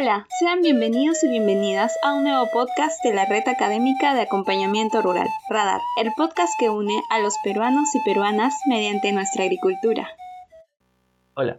Hola, 0.00 0.28
sean 0.38 0.62
bienvenidos 0.62 1.24
y 1.24 1.28
bienvenidas 1.28 1.96
a 2.04 2.14
un 2.14 2.22
nuevo 2.22 2.46
podcast 2.52 3.02
de 3.02 3.12
la 3.12 3.24
Red 3.24 3.48
Académica 3.48 4.14
de 4.14 4.20
Acompañamiento 4.20 5.02
Rural, 5.02 5.26
Radar, 5.50 5.80
el 6.00 6.12
podcast 6.16 6.52
que 6.56 6.70
une 6.70 7.02
a 7.10 7.18
los 7.18 7.34
peruanos 7.42 7.92
y 7.96 7.98
peruanas 8.04 8.54
mediante 8.68 9.10
nuestra 9.12 9.42
agricultura. 9.42 10.06
Hola, 11.34 11.58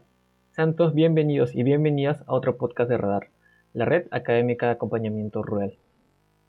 sean 0.52 0.77
todos 0.77 0.93
bienvenidos 0.93 1.54
y 1.54 1.63
bienvenidas 1.63 2.23
a 2.27 2.33
otro 2.33 2.55
podcast 2.55 2.89
de 2.89 2.97
Radar, 2.97 3.29
la 3.73 3.83
Red 3.83 4.07
Académica 4.09 4.67
de 4.67 4.71
Acompañamiento 4.71 5.43
Rural. 5.43 5.77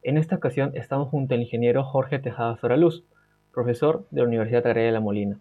En 0.04 0.16
esta 0.16 0.36
ocasión 0.36 0.70
estamos 0.76 1.08
junto 1.08 1.34
al 1.34 1.40
ingeniero 1.40 1.82
Jorge 1.82 2.20
Tejada 2.20 2.56
Soraluz, 2.58 3.02
profesor 3.52 4.06
de 4.12 4.20
la 4.20 4.28
Universidad 4.28 4.64
Agraria 4.64 4.86
de 4.86 4.92
La 4.92 5.00
Molina. 5.00 5.40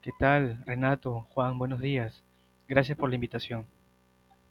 ¿Qué 0.00 0.12
tal, 0.18 0.64
Renato? 0.64 1.26
Juan, 1.28 1.58
buenos 1.58 1.80
días. 1.80 2.24
Gracias 2.68 2.96
por 2.96 3.10
la 3.10 3.16
invitación. 3.16 3.66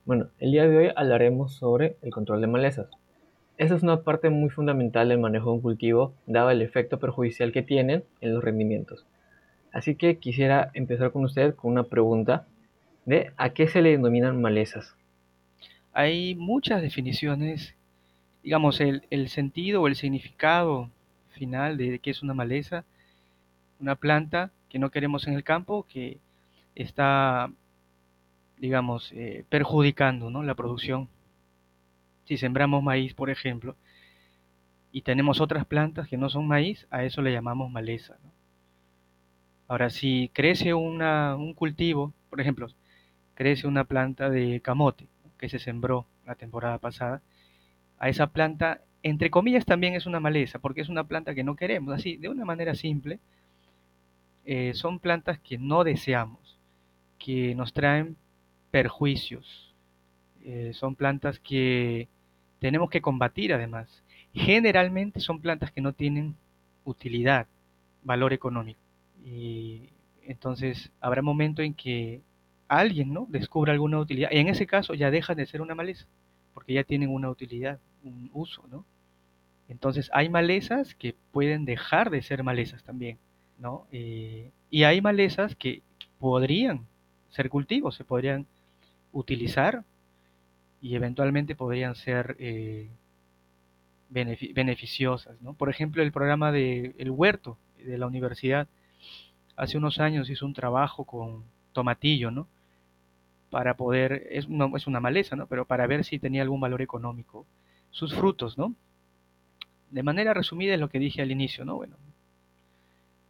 Bueno, 0.05 0.27
el 0.39 0.51
día 0.51 0.67
de 0.67 0.77
hoy 0.77 0.89
hablaremos 0.97 1.53
sobre 1.53 1.95
el 2.01 2.11
control 2.11 2.41
de 2.41 2.47
malezas. 2.47 2.87
Esa 3.57 3.75
es 3.75 3.83
una 3.83 4.01
parte 4.01 4.29
muy 4.29 4.49
fundamental 4.49 5.07
del 5.07 5.17
manejo 5.17 5.45
de 5.45 5.55
un 5.55 5.61
cultivo, 5.61 6.13
dado 6.25 6.49
el 6.49 6.61
efecto 6.61 6.99
perjudicial 6.99 7.53
que 7.53 7.61
tienen 7.61 8.03
en 8.19 8.33
los 8.33 8.43
rendimientos. 8.43 9.05
Así 9.71 9.95
que 9.95 10.17
quisiera 10.17 10.71
empezar 10.73 11.13
con 11.13 11.23
usted 11.23 11.55
con 11.55 11.71
una 11.71 11.83
pregunta 11.83 12.45
de 13.05 13.31
¿a 13.37 13.51
qué 13.51 13.69
se 13.69 13.81
le 13.81 13.91
denominan 13.91 14.41
malezas? 14.41 14.93
Hay 15.93 16.35
muchas 16.35 16.81
definiciones, 16.81 17.73
digamos, 18.43 18.81
el, 18.81 19.03
el 19.09 19.29
sentido 19.29 19.81
o 19.81 19.87
el 19.87 19.95
significado 19.95 20.89
final 21.29 21.77
de 21.77 21.99
qué 21.99 22.11
es 22.11 22.21
una 22.21 22.33
maleza, 22.33 22.83
una 23.79 23.95
planta 23.95 24.51
que 24.67 24.79
no 24.79 24.91
queremos 24.91 25.27
en 25.27 25.35
el 25.35 25.45
campo, 25.45 25.85
que 25.87 26.17
está, 26.75 27.49
digamos, 28.63 29.11
eh, 29.11 29.43
perjudicando 29.49 30.29
¿no? 30.29 30.41
la 30.41 30.55
producción. 30.55 31.09
Si 32.23 32.37
sembramos 32.37 32.81
maíz, 32.81 33.13
por 33.13 33.29
ejemplo, 33.29 33.75
y 34.93 35.01
tenemos 35.01 35.41
otras 35.41 35.65
plantas 35.65 36.07
que 36.07 36.15
no 36.15 36.29
son 36.29 36.47
maíz, 36.47 36.87
a 36.89 37.03
eso 37.03 37.21
le 37.21 37.33
llamamos 37.33 37.69
maleza. 37.69 38.15
Ahora, 39.67 39.89
si 39.89 40.31
crece 40.31 40.73
una, 40.73 41.35
un 41.35 41.53
cultivo, 41.53 42.13
por 42.29 42.39
ejemplo, 42.39 42.67
crece 43.33 43.67
una 43.67 43.83
planta 43.83 44.29
de 44.29 44.61
camote 44.61 45.07
que 45.37 45.49
se 45.49 45.59
sembró 45.59 46.05
la 46.25 46.35
temporada 46.35 46.77
pasada, 46.77 47.21
a 47.99 48.07
esa 48.07 48.27
planta, 48.27 48.79
entre 49.01 49.29
comillas, 49.29 49.65
también 49.65 49.93
es 49.93 50.05
una 50.05 50.21
maleza, 50.21 50.59
porque 50.59 50.79
es 50.79 50.87
una 50.87 51.03
planta 51.03 51.35
que 51.35 51.43
no 51.43 51.57
queremos, 51.57 51.93
así, 51.93 52.15
de 52.15 52.29
una 52.29 52.45
manera 52.45 52.75
simple, 52.75 53.19
eh, 54.45 54.73
son 54.73 54.99
plantas 54.99 55.37
que 55.39 55.57
no 55.57 55.83
deseamos, 55.83 56.57
que 57.19 57.55
nos 57.55 57.73
traen 57.73 58.15
perjuicios, 58.73 59.71
eh, 60.43 60.71
son 60.73 60.95
plantas 60.95 61.37
que 61.37 62.07
tenemos 62.57 62.89
que 62.89 63.01
combatir 63.01 63.53
además. 63.53 64.03
Generalmente 64.33 65.19
son 65.19 65.39
plantas 65.39 65.71
que 65.71 65.79
no 65.79 65.93
tienen 65.93 66.35
utilidad, 66.83 67.45
valor 68.01 68.33
económico. 68.33 68.79
Y 69.23 69.89
entonces 70.23 70.91
habrá 71.01 71.21
momento 71.21 71.61
en 71.61 71.75
que 71.75 72.21
alguien 72.67 73.13
¿no? 73.13 73.27
descubra 73.29 73.73
alguna 73.73 73.99
utilidad. 73.99 74.31
Y 74.31 74.39
en 74.39 74.47
ese 74.47 74.65
caso 74.65 74.95
ya 74.95 75.11
dejan 75.11 75.37
de 75.37 75.45
ser 75.45 75.61
una 75.61 75.75
maleza, 75.75 76.07
porque 76.55 76.73
ya 76.73 76.83
tienen 76.83 77.09
una 77.09 77.29
utilidad, 77.29 77.79
un 78.03 78.31
uso. 78.33 78.63
¿no? 78.71 78.85
Entonces 79.69 80.09
hay 80.13 80.29
malezas 80.29 80.95
que 80.95 81.15
pueden 81.31 81.63
dejar 81.65 82.09
de 82.09 82.23
ser 82.23 82.41
malezas 82.41 82.83
también. 82.83 83.19
¿no? 83.59 83.85
Eh, 83.91 84.49
y 84.71 84.83
hay 84.83 84.99
malezas 84.99 85.55
que 85.55 85.83
podrían 86.17 86.87
ser 87.29 87.51
cultivos, 87.51 87.93
se 87.93 88.03
podrían 88.03 88.47
utilizar 89.13 89.85
y 90.81 90.95
eventualmente 90.95 91.55
podrían 91.55 91.95
ser 91.95 92.35
eh, 92.39 92.89
beneficiosas. 94.09 95.41
¿no? 95.41 95.53
Por 95.53 95.69
ejemplo, 95.69 96.03
el 96.03 96.11
programa 96.11 96.51
de 96.51 96.93
El 96.97 97.09
Huerto 97.11 97.57
de 97.77 97.97
la 97.97 98.07
universidad 98.07 98.67
hace 99.55 99.77
unos 99.77 99.99
años 99.99 100.29
hizo 100.29 100.45
un 100.45 100.53
trabajo 100.53 101.05
con 101.05 101.43
tomatillo, 101.71 102.31
¿no? 102.31 102.47
Para 103.49 103.75
poder, 103.75 104.27
es, 104.31 104.49
no, 104.49 104.75
es 104.75 104.87
una 104.87 104.99
maleza, 104.99 105.35
¿no? 105.35 105.47
Pero 105.47 105.65
para 105.65 105.85
ver 105.87 106.03
si 106.03 106.19
tenía 106.19 106.41
algún 106.41 106.59
valor 106.59 106.81
económico 106.81 107.45
sus 107.91 108.13
frutos, 108.15 108.57
¿no? 108.57 108.73
De 109.91 110.01
manera 110.01 110.33
resumida 110.33 110.73
es 110.73 110.79
lo 110.79 110.89
que 110.89 110.99
dije 110.99 111.21
al 111.21 111.31
inicio, 111.31 111.65
¿no? 111.65 111.75
Bueno, 111.75 111.97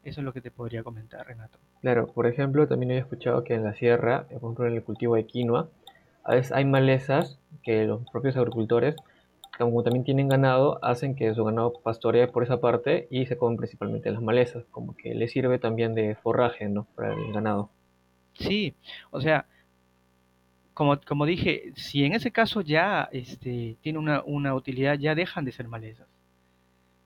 eso 0.03 0.21
es 0.21 0.25
lo 0.25 0.33
que 0.33 0.41
te 0.41 0.51
podría 0.51 0.83
comentar, 0.83 1.25
Renato. 1.25 1.59
Claro, 1.81 2.07
por 2.07 2.27
ejemplo, 2.27 2.67
también 2.67 2.91
he 2.91 2.97
escuchado 2.97 3.43
que 3.43 3.53
en 3.53 3.63
la 3.63 3.73
sierra, 3.73 4.23
por 4.23 4.37
ejemplo, 4.37 4.67
en 4.67 4.73
el 4.73 4.83
cultivo 4.83 5.15
de 5.15 5.25
quinoa, 5.25 5.69
a 6.23 6.35
veces 6.35 6.51
hay 6.51 6.65
malezas 6.65 7.39
que 7.63 7.85
los 7.85 8.09
propios 8.11 8.37
agricultores, 8.37 8.95
como 9.57 9.83
también 9.83 10.03
tienen 10.03 10.29
ganado, 10.29 10.83
hacen 10.83 11.15
que 11.15 11.33
su 11.33 11.43
ganado 11.43 11.73
pastoree 11.83 12.27
por 12.27 12.43
esa 12.43 12.59
parte 12.59 13.07
y 13.11 13.25
se 13.25 13.37
comen 13.37 13.57
principalmente 13.57 14.11
las 14.11 14.21
malezas, 14.21 14.65
como 14.71 14.95
que 14.95 15.13
les 15.13 15.31
sirve 15.31 15.59
también 15.59 15.93
de 15.95 16.15
forraje, 16.15 16.69
¿no? 16.69 16.85
Para 16.95 17.13
el 17.13 17.31
ganado. 17.31 17.69
Sí, 18.33 18.75
o 19.11 19.21
sea, 19.21 19.45
como, 20.73 20.99
como 21.01 21.25
dije, 21.25 21.71
si 21.75 22.03
en 22.03 22.13
ese 22.13 22.31
caso 22.31 22.61
ya 22.61 23.09
este, 23.11 23.77
tiene 23.81 23.99
una, 23.99 24.23
una 24.23 24.55
utilidad, 24.55 24.97
ya 24.97 25.15
dejan 25.15 25.45
de 25.45 25.51
ser 25.51 25.67
malezas. 25.67 26.07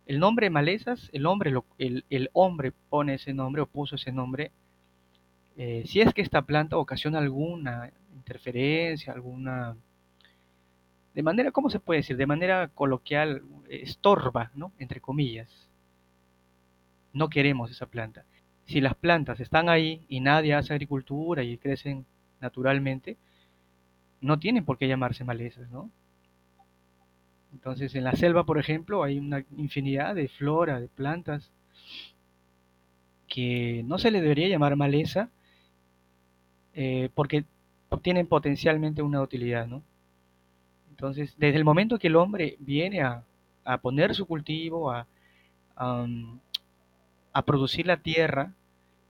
El 0.08 0.20
nombre 0.20 0.50
malezas, 0.50 1.10
el 1.12 1.26
hombre, 1.26 1.52
el, 1.78 2.06
el, 2.10 2.30
hombre 2.32 2.72
pone 2.72 3.16
ese 3.16 3.34
nombre 3.34 3.62
o 3.62 3.66
puso 3.66 3.98
ese 3.98 4.14
nombre. 4.14 4.54
Eh, 5.58 5.84
si 5.86 6.00
es 6.00 6.14
que 6.14 6.22
esta 6.22 6.44
planta 6.44 6.78
ocasiona 6.78 7.20
alguna 7.20 7.92
interferencia, 8.16 9.12
alguna... 9.12 9.76
De 11.14 11.24
manera, 11.24 11.52
¿cómo 11.52 11.70
se 11.70 11.82
puede 11.82 12.00
decir? 12.00 12.16
De 12.16 12.26
manera 12.26 12.70
coloquial, 12.70 13.42
estorba, 13.70 14.50
¿no? 14.56 14.72
Entre 14.80 15.02
comillas. 15.02 15.68
No 17.12 17.28
queremos 17.28 17.70
esa 17.70 17.88
planta. 17.88 18.24
Si 18.66 18.80
las 18.80 18.96
plantas 18.96 19.42
están 19.42 19.68
ahí 19.68 20.06
y 20.08 20.22
nadie 20.22 20.54
hace 20.54 20.72
agricultura 20.72 21.44
y 21.44 21.58
crecen 21.58 22.06
naturalmente, 22.40 23.18
no 24.22 24.40
tienen 24.40 24.64
por 24.64 24.78
qué 24.78 24.88
llamarse 24.88 25.26
malezas, 25.26 25.70
¿no? 25.70 25.92
Entonces, 27.58 27.96
en 27.96 28.04
la 28.04 28.14
selva, 28.14 28.46
por 28.46 28.60
ejemplo, 28.60 29.02
hay 29.02 29.18
una 29.18 29.44
infinidad 29.58 30.14
de 30.14 30.28
flora, 30.28 30.80
de 30.80 30.88
plantas, 30.90 31.50
que 33.28 33.82
no 33.88 33.98
se 33.98 34.12
le 34.12 34.22
debería 34.22 34.48
llamar 34.48 34.76
maleza, 34.76 35.32
eh, 36.76 37.10
porque 37.16 37.46
obtienen 37.90 38.28
potencialmente 38.28 39.02
una 39.02 39.24
utilidad, 39.24 39.66
¿no? 39.66 39.82
Entonces, 40.92 41.34
desde 41.40 41.58
el 41.58 41.66
momento 41.66 41.98
que 41.98 42.10
el 42.10 42.16
hombre 42.16 42.58
viene 42.60 43.02
a, 43.02 43.24
poner 43.82 44.14
su 44.14 44.28
cultivo, 44.28 44.92
a, 44.92 45.08
a, 45.76 47.42
producir 47.44 47.88
la 47.88 47.98
tierra, 47.98 48.54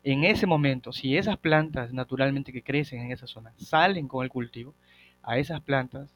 en 0.06 0.24
ese 0.24 0.48
momento, 0.48 0.94
si 0.94 1.18
esas 1.18 1.38
plantas 1.38 1.92
naturalmente 1.92 2.54
que 2.54 2.64
crecen 2.64 3.02
en 3.02 3.12
esa 3.12 3.28
zona 3.28 3.52
salen 3.58 4.08
con 4.08 4.24
el 4.24 4.30
cultivo, 4.30 4.74
a 5.22 5.38
esas 5.38 5.60
plantas 5.60 6.10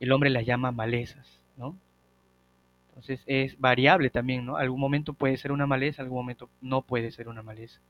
el 0.00 0.10
hombre 0.10 0.30
las 0.30 0.44
llama 0.44 0.72
malezas. 0.72 1.39
Entonces 2.88 3.22
es 3.26 3.58
variable 3.58 4.10
también, 4.10 4.44
¿no? 4.46 4.56
Algún 4.56 4.80
momento 4.80 5.14
puede 5.14 5.36
ser 5.36 5.52
una 5.52 5.66
maleza, 5.66 6.02
algún 6.02 6.18
momento 6.18 6.50
no 6.60 6.82
puede 6.82 7.10
ser 7.12 7.28
una 7.28 7.42
maleza. 7.42 7.80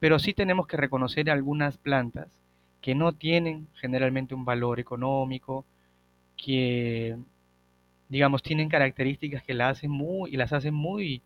Pero 0.00 0.18
sí 0.18 0.34
tenemos 0.34 0.66
que 0.66 0.76
reconocer 0.76 1.30
algunas 1.30 1.78
plantas 1.78 2.28
que 2.80 2.94
no 2.94 3.12
tienen 3.12 3.68
generalmente 3.74 4.34
un 4.34 4.44
valor 4.44 4.80
económico, 4.80 5.64
que 6.36 7.16
digamos 8.08 8.42
tienen 8.42 8.68
características 8.68 9.42
que 9.42 9.54
las 9.54 9.78
hacen 9.78 9.90
muy 9.90 10.30
y 10.32 10.36
las 10.36 10.52
hacen 10.52 10.74
muy 10.74 11.22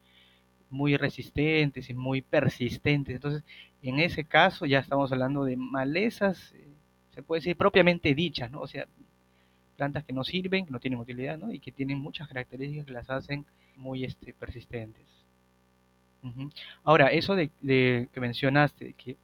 muy 0.71 0.97
resistentes 0.97 1.91
y 1.91 1.95
muy 1.95 2.23
persistentes. 2.23 3.15
Entonces, 3.17 3.45
en 3.83 4.01
ese 4.01 4.25
caso 4.25 4.67
ya 4.67 4.81
estamos 4.81 5.13
hablando 5.13 5.45
de 5.45 5.57
malezas, 5.57 6.53
eh, 6.55 6.69
se 7.15 7.23
puede 7.23 7.41
decir 7.41 7.57
propiamente 7.57 8.15
dichas, 8.15 8.51
¿no? 8.51 8.61
O 8.61 8.67
sea, 8.67 8.87
plantas 9.83 10.05
que 10.05 10.13
no 10.13 10.23
sirven, 10.23 10.65
que 10.65 10.71
no 10.71 10.79
tienen 10.79 11.01
utilidad, 11.01 11.37
¿no? 11.37 11.53
Y 11.53 11.59
que 11.59 11.73
tienen 11.73 11.99
muchas 11.99 12.29
características 12.29 12.87
que 12.87 12.93
las 12.93 13.11
hacen 13.11 13.45
muy 13.75 14.05
este, 14.05 14.33
persistentes. 14.33 15.05
Ahora, 16.85 17.09
eso 17.09 17.35
de, 17.35 17.51
que 18.13 18.21
mencionaste, 18.21 18.93
que 18.93 19.17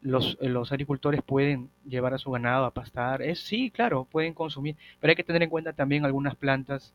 los, 0.00 0.38
los, 0.40 0.72
agricultores 0.72 1.20
pueden 1.20 1.68
llevar 1.84 2.14
a 2.14 2.18
su 2.18 2.30
ganado 2.30 2.64
a 2.64 2.70
pastar, 2.70 3.20
es 3.20 3.40
sí, 3.40 3.70
claro, 3.70 4.06
pueden 4.06 4.32
consumir, 4.32 4.74
pero 4.98 5.10
hay 5.10 5.16
que 5.16 5.22
tener 5.22 5.42
en 5.42 5.50
cuenta 5.50 5.74
también 5.74 6.06
algunas 6.06 6.34
plantas, 6.34 6.94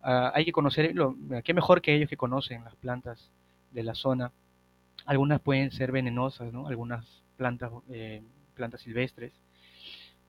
ah, 0.00 0.30
hay 0.36 0.44
que 0.44 0.52
conocer, 0.52 0.94
lo, 0.94 1.16
qué 1.42 1.52
mejor 1.52 1.82
que 1.82 1.96
ellos 1.96 2.08
que 2.08 2.16
conocen 2.16 2.62
las 2.62 2.76
plantas 2.76 3.32
de 3.72 3.82
la 3.82 3.96
zona. 3.96 4.30
Algunas 5.04 5.40
pueden 5.40 5.72
ser 5.72 5.90
venenosas, 5.90 6.52
¿no? 6.52 6.68
Algunas 6.68 7.24
plantas, 7.36 7.72
eh, 7.90 8.22
plantas 8.54 8.82
silvestres 8.82 9.32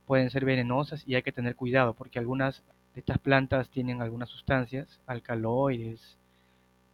pueden 0.09 0.31
ser 0.31 0.43
venenosas 0.43 1.07
y 1.07 1.13
hay 1.13 1.21
que 1.21 1.31
tener 1.31 1.55
cuidado 1.55 1.93
porque 1.93 2.17
algunas 2.17 2.63
de 2.95 3.01
estas 3.01 3.19
plantas 3.19 3.69
tienen 3.69 4.01
algunas 4.01 4.27
sustancias, 4.27 4.99
alcaloides, 5.05 6.17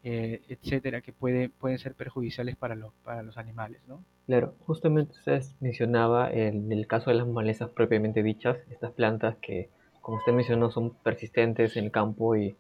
eh, 0.04 0.42
etcétera, 0.50 1.00
que 1.00 1.14
puede, 1.14 1.48
pueden 1.48 1.80
ser 1.80 1.94
perjudiciales 1.94 2.58
para, 2.58 2.76
para 3.06 3.24
los 3.24 3.38
animales, 3.38 3.80
¿no? 3.88 4.04
Claro, 4.26 4.56
justamente 4.66 5.14
usted 5.14 5.42
mencionaba 5.62 6.30
en 6.30 6.70
el 6.74 6.88
caso 6.88 7.10
de 7.10 7.16
las 7.16 7.26
malezas 7.26 7.70
propiamente 7.70 8.22
dichas, 8.22 8.58
estas 8.70 8.92
plantas 8.92 9.38
que 9.38 9.70
como 10.02 10.18
usted 10.18 10.34
mencionó, 10.34 10.70
son 10.70 10.90
persistentes 10.96 11.78
en 11.78 11.86
el 11.86 11.92
campo 11.92 12.36
y 12.36 12.58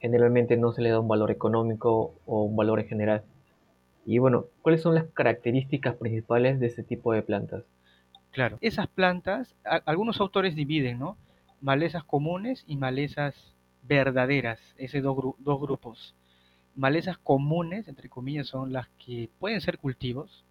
generalmente 0.00 0.56
no 0.56 0.72
se 0.72 0.82
le 0.82 0.90
da 0.90 0.98
un 0.98 1.06
valor 1.06 1.30
económico 1.30 2.16
o 2.26 2.42
un 2.42 2.56
valor 2.56 2.80
en 2.80 2.88
general. 2.88 3.22
Y 4.04 4.18
bueno, 4.18 4.46
¿cuáles 4.62 4.82
son 4.82 4.96
las 4.96 5.04
características 5.14 5.94
principales 5.94 6.58
de 6.58 6.66
este 6.66 6.82
tipo 6.82 7.12
de 7.12 7.22
plantas? 7.22 7.62
Claro, 8.32 8.58
esas 8.62 8.88
plantas, 8.88 9.54
algunos 9.84 10.20
autores 10.20 10.56
dividen, 10.56 10.98
¿no? 10.98 11.16
Malezas 11.60 12.02
comunes 12.02 12.64
y 12.66 12.76
malezas 12.76 13.54
verdaderas, 13.82 14.58
esos 14.78 15.02
dos, 15.02 15.34
dos 15.38 15.60
grupos. 15.60 16.14
Malezas 16.74 17.18
comunes, 17.18 17.88
entre 17.88 18.08
comillas, 18.08 18.46
son 18.46 18.72
las 18.72 18.88
que 18.98 19.28
pueden 19.38 19.60
ser 19.60 19.78
cultivos, 19.78 20.44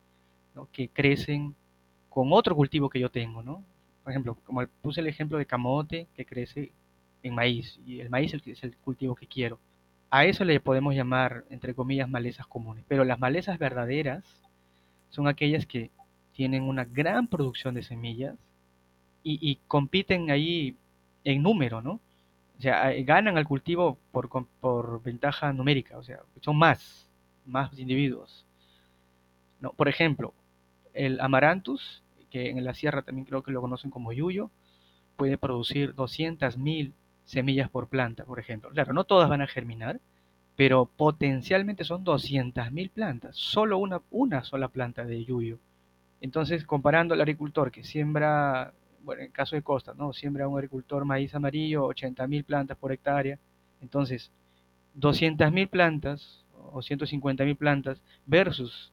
¿no? 0.54 0.68
que 0.72 0.90
crecen 0.90 1.56
con 2.10 2.32
otro 2.34 2.56
cultivo 2.56 2.90
que 2.90 3.00
yo 3.00 3.10
tengo, 3.10 3.42
¿no? 3.42 3.64
Por 4.04 4.12
ejemplo, 4.12 4.38
como 4.46 4.66
puse 4.82 5.02
el 5.02 5.08
ejemplo 5.08 5.38
de 5.38 5.46
camote 5.46 6.08
que 6.16 6.26
crece 6.26 6.72
en 7.24 7.34
maíz, 7.34 7.80
y 7.86 8.00
el 8.00 8.10
maíz 8.10 8.34
es 8.34 8.64
el 8.64 8.76
cultivo 8.78 9.16
que 9.16 9.28
quiero. 9.28 9.60
A 10.10 10.26
eso 10.26 10.44
le 10.44 10.60
podemos 10.60 10.94
llamar, 10.94 11.46
entre 11.50 11.74
comillas, 11.74 12.10
malezas 12.10 12.46
comunes. 12.48 12.84
Pero 12.88 13.06
las 13.06 13.20
malezas 13.20 13.58
verdaderas 13.58 14.24
son 15.10 15.28
aquellas 15.28 15.66
que 15.66 15.90
tienen 16.42 16.64
una 16.64 16.86
gran 16.86 17.28
producción 17.28 17.76
de 17.76 17.84
semillas 17.84 18.36
y, 19.22 19.60
compiten 19.68 20.32
ahí 20.32 20.76
en 21.24 21.44
número, 21.44 21.84
¿no? 21.84 22.00
O 22.58 22.62
sea, 22.62 22.92
ganan 23.04 23.38
al 23.38 23.46
cultivo 23.46 24.00
por, 24.12 24.28
por 24.60 25.04
ventaja 25.04 25.54
numérica, 25.54 26.00
o 26.00 26.04
sea, 26.04 26.22
son 26.40 26.58
más, 26.58 27.08
más 27.46 27.78
individuos. 27.78 28.44
¿no? 29.60 29.70
Por 29.74 29.88
ejemplo, 29.88 30.34
el 30.96 31.20
amaranthus, 31.20 32.02
que 32.32 32.50
en 32.50 32.64
la 32.64 32.74
sierra 32.74 33.04
también 33.04 33.26
creo 33.26 33.44
que 33.44 33.52
lo 33.52 33.62
conocen 33.62 33.92
como 33.92 34.12
yuyo, 34.12 34.50
puede 35.18 35.38
producir 35.38 35.94
200.000 35.94 36.92
semillas 37.26 37.70
por 37.70 37.88
planta, 37.88 38.26
por 38.26 38.40
ejemplo. 38.40 38.72
Claro, 38.72 38.94
no 38.94 39.04
todas 39.04 39.30
van 39.30 39.44
a 39.44 39.48
germinar, 39.48 40.00
pero 40.56 40.88
potencialmente 40.88 41.84
son 41.84 42.04
200.000 42.04 42.90
plantas, 42.90 43.36
solo 43.36 43.78
una, 43.78 44.02
una 44.10 44.44
sola 44.44 44.70
planta 44.70 45.06
de 45.06 45.24
yuyo. 45.24 45.60
Entonces, 46.22 46.64
comparando 46.66 47.16
al 47.16 47.22
agricultor 47.22 47.72
que 47.72 47.84
siembra, 47.84 48.74
bueno, 49.04 49.22
en 49.22 49.28
el 49.28 49.34
caso 49.34 49.56
de 49.56 49.64
Costa, 49.64 49.94
¿no? 49.96 50.14
Siembra 50.14 50.48
un 50.48 50.56
agricultor 50.56 51.04
maíz 51.04 51.34
amarillo, 51.34 51.88
80.000 51.90 52.46
plantas 52.46 52.78
por 52.78 52.92
hectárea. 52.92 53.40
Entonces, 53.82 54.32
200.000 55.00 55.68
plantas 55.68 56.46
o 56.72 56.80
150.000 56.80 57.58
plantas 57.58 58.02
versus 58.28 58.92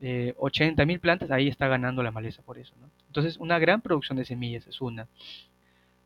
eh, 0.00 0.34
80.000 0.38 1.00
plantas, 1.00 1.30
ahí 1.32 1.48
está 1.48 1.66
ganando 1.66 2.02
la 2.02 2.12
maleza 2.12 2.42
por 2.42 2.58
eso, 2.58 2.74
¿no? 2.80 2.90
Entonces, 3.08 3.38
una 3.38 3.58
gran 3.58 3.80
producción 3.80 4.16
de 4.16 4.24
semillas 4.24 4.66
es 4.68 4.80
una. 4.80 5.08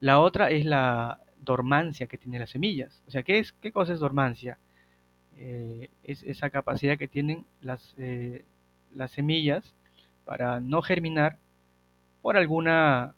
La 0.00 0.20
otra 0.20 0.50
es 0.50 0.64
la 0.64 1.20
dormancia 1.38 2.06
que 2.06 2.16
tienen 2.16 2.40
las 2.40 2.50
semillas. 2.50 3.02
O 3.06 3.10
sea, 3.10 3.22
¿qué, 3.22 3.38
es, 3.38 3.52
qué 3.52 3.72
cosa 3.72 3.92
es 3.92 4.00
dormancia? 4.00 4.58
Eh, 5.36 5.90
es 6.02 6.22
esa 6.22 6.48
capacidad 6.48 6.96
que 6.96 7.08
tienen 7.08 7.44
las, 7.60 7.94
eh, 7.98 8.44
las 8.94 9.10
semillas 9.10 9.74
para 10.24 10.60
no 10.60 10.82
germinar 10.82 11.38
por 12.22 12.36
alguna, 12.36 13.14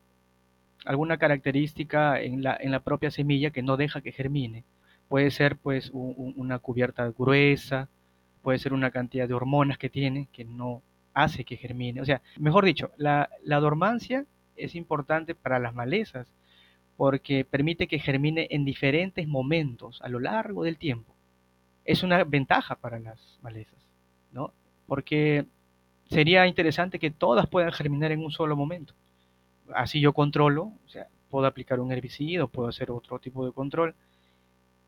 alguna 0.84 1.18
característica 1.18 2.20
en 2.20 2.42
la, 2.42 2.56
en 2.58 2.70
la 2.70 2.80
propia 2.80 3.10
semilla 3.10 3.50
que 3.50 3.62
no 3.62 3.76
deja 3.76 4.00
que 4.00 4.12
germine. 4.12 4.64
Puede 5.08 5.30
ser 5.30 5.56
pues 5.56 5.90
una 5.92 6.58
cubierta 6.58 7.10
gruesa, 7.10 7.88
puede 8.42 8.58
ser 8.58 8.72
una 8.72 8.90
cantidad 8.90 9.28
de 9.28 9.34
hormonas 9.34 9.78
que 9.78 9.90
tiene 9.90 10.28
que 10.32 10.44
no 10.44 10.82
hace 11.14 11.44
que 11.44 11.56
germine. 11.56 12.00
O 12.00 12.04
sea, 12.04 12.22
mejor 12.38 12.64
dicho, 12.64 12.90
la, 12.96 13.28
la 13.44 13.60
dormancia 13.60 14.24
es 14.56 14.74
importante 14.74 15.34
para 15.34 15.58
las 15.58 15.74
malezas 15.74 16.32
porque 16.96 17.44
permite 17.44 17.86
que 17.86 17.98
germine 17.98 18.48
en 18.50 18.64
diferentes 18.64 19.26
momentos 19.26 20.00
a 20.02 20.08
lo 20.08 20.20
largo 20.20 20.64
del 20.64 20.78
tiempo. 20.78 21.14
Es 21.84 22.02
una 22.02 22.22
ventaja 22.24 22.76
para 22.76 22.98
las 22.98 23.38
malezas, 23.42 23.80
¿no? 24.30 24.52
Porque 24.86 25.46
sería 26.12 26.46
interesante 26.46 26.98
que 26.98 27.10
todas 27.10 27.46
puedan 27.46 27.72
germinar 27.72 28.12
en 28.12 28.20
un 28.20 28.30
solo 28.30 28.56
momento. 28.56 28.94
Así 29.74 30.00
yo 30.00 30.12
controlo, 30.12 30.72
o 30.84 30.88
sea, 30.88 31.08
puedo 31.30 31.46
aplicar 31.46 31.80
un 31.80 31.90
herbicida, 31.90 32.46
puedo 32.46 32.68
hacer 32.68 32.90
otro 32.90 33.18
tipo 33.18 33.46
de 33.46 33.52
control 33.52 33.94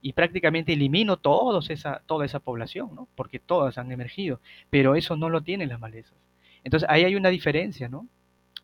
y 0.02 0.12
prácticamente 0.12 0.74
elimino 0.74 1.16
todos 1.16 1.70
esa, 1.70 2.02
toda 2.04 2.26
esa 2.26 2.40
población, 2.40 2.94
¿no? 2.94 3.08
Porque 3.14 3.38
todas 3.38 3.78
han 3.78 3.90
emergido, 3.90 4.40
pero 4.68 4.94
eso 4.94 5.16
no 5.16 5.30
lo 5.30 5.40
tienen 5.40 5.70
las 5.70 5.80
malezas. 5.80 6.18
Entonces 6.62 6.88
ahí 6.90 7.04
hay 7.04 7.16
una 7.16 7.30
diferencia, 7.30 7.88
¿no? 7.88 8.06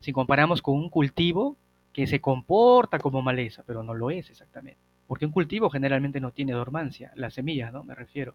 Si 0.01 0.13
comparamos 0.13 0.61
con 0.61 0.77
un 0.77 0.91
cultivo 0.91 1.57
que 1.95 2.07
se 2.07 2.21
comporta 2.21 2.99
como 2.99 3.23
maleza, 3.23 3.63
pero 3.67 3.83
no 3.83 3.95
lo 3.95 4.11
es 4.11 4.29
exactamente. 4.29 4.81
Porque 5.07 5.27
un 5.27 5.33
cultivo 5.33 5.71
generalmente 5.71 6.21
no 6.21 6.31
tiene 6.31 6.53
dormancia, 6.53 7.11
las 7.17 7.35
semillas, 7.35 7.73
¿no? 7.73 7.85
Me 7.85 7.95
refiero. 7.95 8.35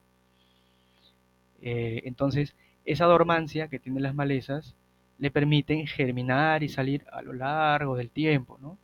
Eh, 1.61 2.01
entonces, 2.05 2.55
esa 2.85 3.05
dormancia 3.05 3.67
que 3.67 3.79
tienen 3.79 4.03
las 4.03 4.15
malezas 4.15 4.75
le 5.17 5.31
permiten 5.31 5.87
germinar 5.87 6.63
y 6.63 6.69
salir 6.69 7.05
a 7.11 7.21
lo 7.21 7.33
largo 7.33 7.95
del 7.95 8.09
tiempo, 8.09 8.57
¿no? 8.61 8.77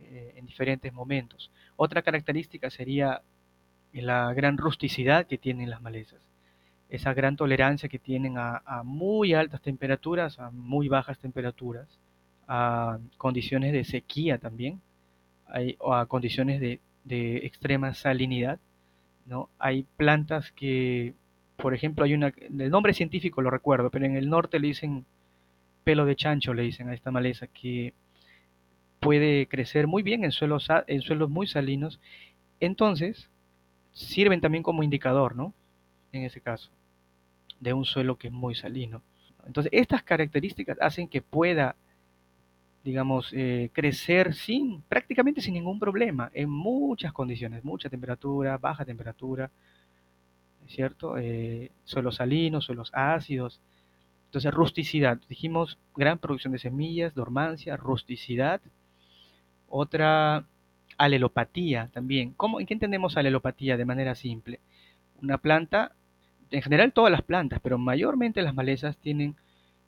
Eh, 0.00 0.34
en 0.36 0.46
diferentes 0.46 0.92
momentos. 0.92 1.50
Otra 1.76 2.02
característica 2.02 2.70
sería 2.70 3.22
la 3.92 4.32
gran 4.34 4.56
rusticidad 4.58 5.26
que 5.26 5.38
tienen 5.38 5.70
las 5.70 5.82
malezas, 5.82 6.20
esa 6.88 7.14
gran 7.14 7.36
tolerancia 7.36 7.88
que 7.88 7.98
tienen 7.98 8.34
a, 8.36 8.82
muy 8.84 9.34
altas 9.34 9.60
temperaturas, 9.60 10.38
a 10.38 10.50
muy 10.50 10.88
bajas 10.88 11.18
temperaturas, 11.18 12.00
a 12.48 12.98
condiciones 13.16 13.72
de 13.72 13.84
sequía 13.84 14.38
también, 14.38 14.80
o 15.78 15.94
a 15.94 16.06
condiciones 16.06 16.60
de, 16.60 16.80
de 17.04 17.38
extrema 17.46 17.94
salinidad. 17.94 18.58
¿no? 19.26 19.48
Hay 19.58 19.84
plantas 19.96 20.50
que 20.52 21.14
por 21.60 21.74
ejemplo, 21.74 22.04
hay 22.04 22.14
una, 22.14 22.32
el 22.38 22.70
nombre 22.70 22.94
científico 22.94 23.42
lo 23.42 23.50
recuerdo, 23.50 23.90
pero 23.90 24.06
en 24.06 24.16
el 24.16 24.28
norte 24.28 24.58
le 24.58 24.68
dicen 24.68 25.04
pelo 25.84 26.04
de 26.04 26.16
chancho, 26.16 26.54
le 26.54 26.62
dicen 26.62 26.88
a 26.88 26.94
esta 26.94 27.10
maleza, 27.10 27.46
que 27.46 27.94
puede 29.00 29.46
crecer 29.48 29.86
muy 29.86 30.02
bien 30.02 30.24
en 30.24 30.32
suelos, 30.32 30.68
en 30.86 31.00
suelos 31.02 31.30
muy 31.30 31.46
salinos. 31.46 32.00
Entonces, 32.60 33.30
sirven 33.92 34.40
también 34.40 34.62
como 34.62 34.82
indicador, 34.82 35.34
¿no? 35.36 35.54
En 36.12 36.22
ese 36.24 36.40
caso, 36.40 36.70
de 37.60 37.72
un 37.72 37.84
suelo 37.84 38.16
que 38.16 38.28
es 38.28 38.32
muy 38.32 38.54
salino. 38.54 39.02
Entonces, 39.46 39.72
estas 39.72 40.02
características 40.02 40.78
hacen 40.80 41.08
que 41.08 41.22
pueda, 41.22 41.76
digamos, 42.84 43.32
eh, 43.32 43.70
crecer 43.72 44.34
sin, 44.34 44.82
prácticamente 44.82 45.40
sin 45.40 45.54
ningún 45.54 45.78
problema, 45.78 46.30
en 46.34 46.50
muchas 46.50 47.12
condiciones, 47.12 47.64
mucha 47.64 47.88
temperatura, 47.88 48.58
baja 48.58 48.84
temperatura, 48.84 49.50
¿cierto? 50.70 51.18
Eh, 51.18 51.70
suelos 51.84 52.16
salinos, 52.16 52.64
suelos 52.64 52.90
ácidos. 52.94 53.60
Entonces, 54.26 54.52
rusticidad. 54.52 55.18
Dijimos 55.28 55.78
gran 55.96 56.18
producción 56.18 56.52
de 56.52 56.58
semillas, 56.58 57.14
dormancia, 57.14 57.76
rusticidad. 57.76 58.60
Otra, 59.68 60.46
alelopatía 60.98 61.88
también. 61.92 62.32
¿Cómo, 62.36 62.60
¿En 62.60 62.66
qué 62.66 62.74
entendemos 62.74 63.16
alelopatía 63.16 63.76
de 63.76 63.84
manera 63.84 64.14
simple? 64.14 64.60
Una 65.22 65.38
planta, 65.38 65.92
en 66.50 66.62
general 66.62 66.92
todas 66.92 67.10
las 67.10 67.22
plantas, 67.22 67.60
pero 67.62 67.78
mayormente 67.78 68.42
las 68.42 68.54
malezas 68.54 68.96
tienen, 68.98 69.36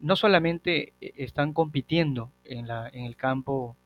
no 0.00 0.16
solamente 0.16 0.94
eh, 1.00 1.12
están 1.16 1.52
compitiendo 1.52 2.30
en, 2.44 2.66
la, 2.66 2.88
en 2.88 3.04
el 3.04 3.16
campo 3.16 3.76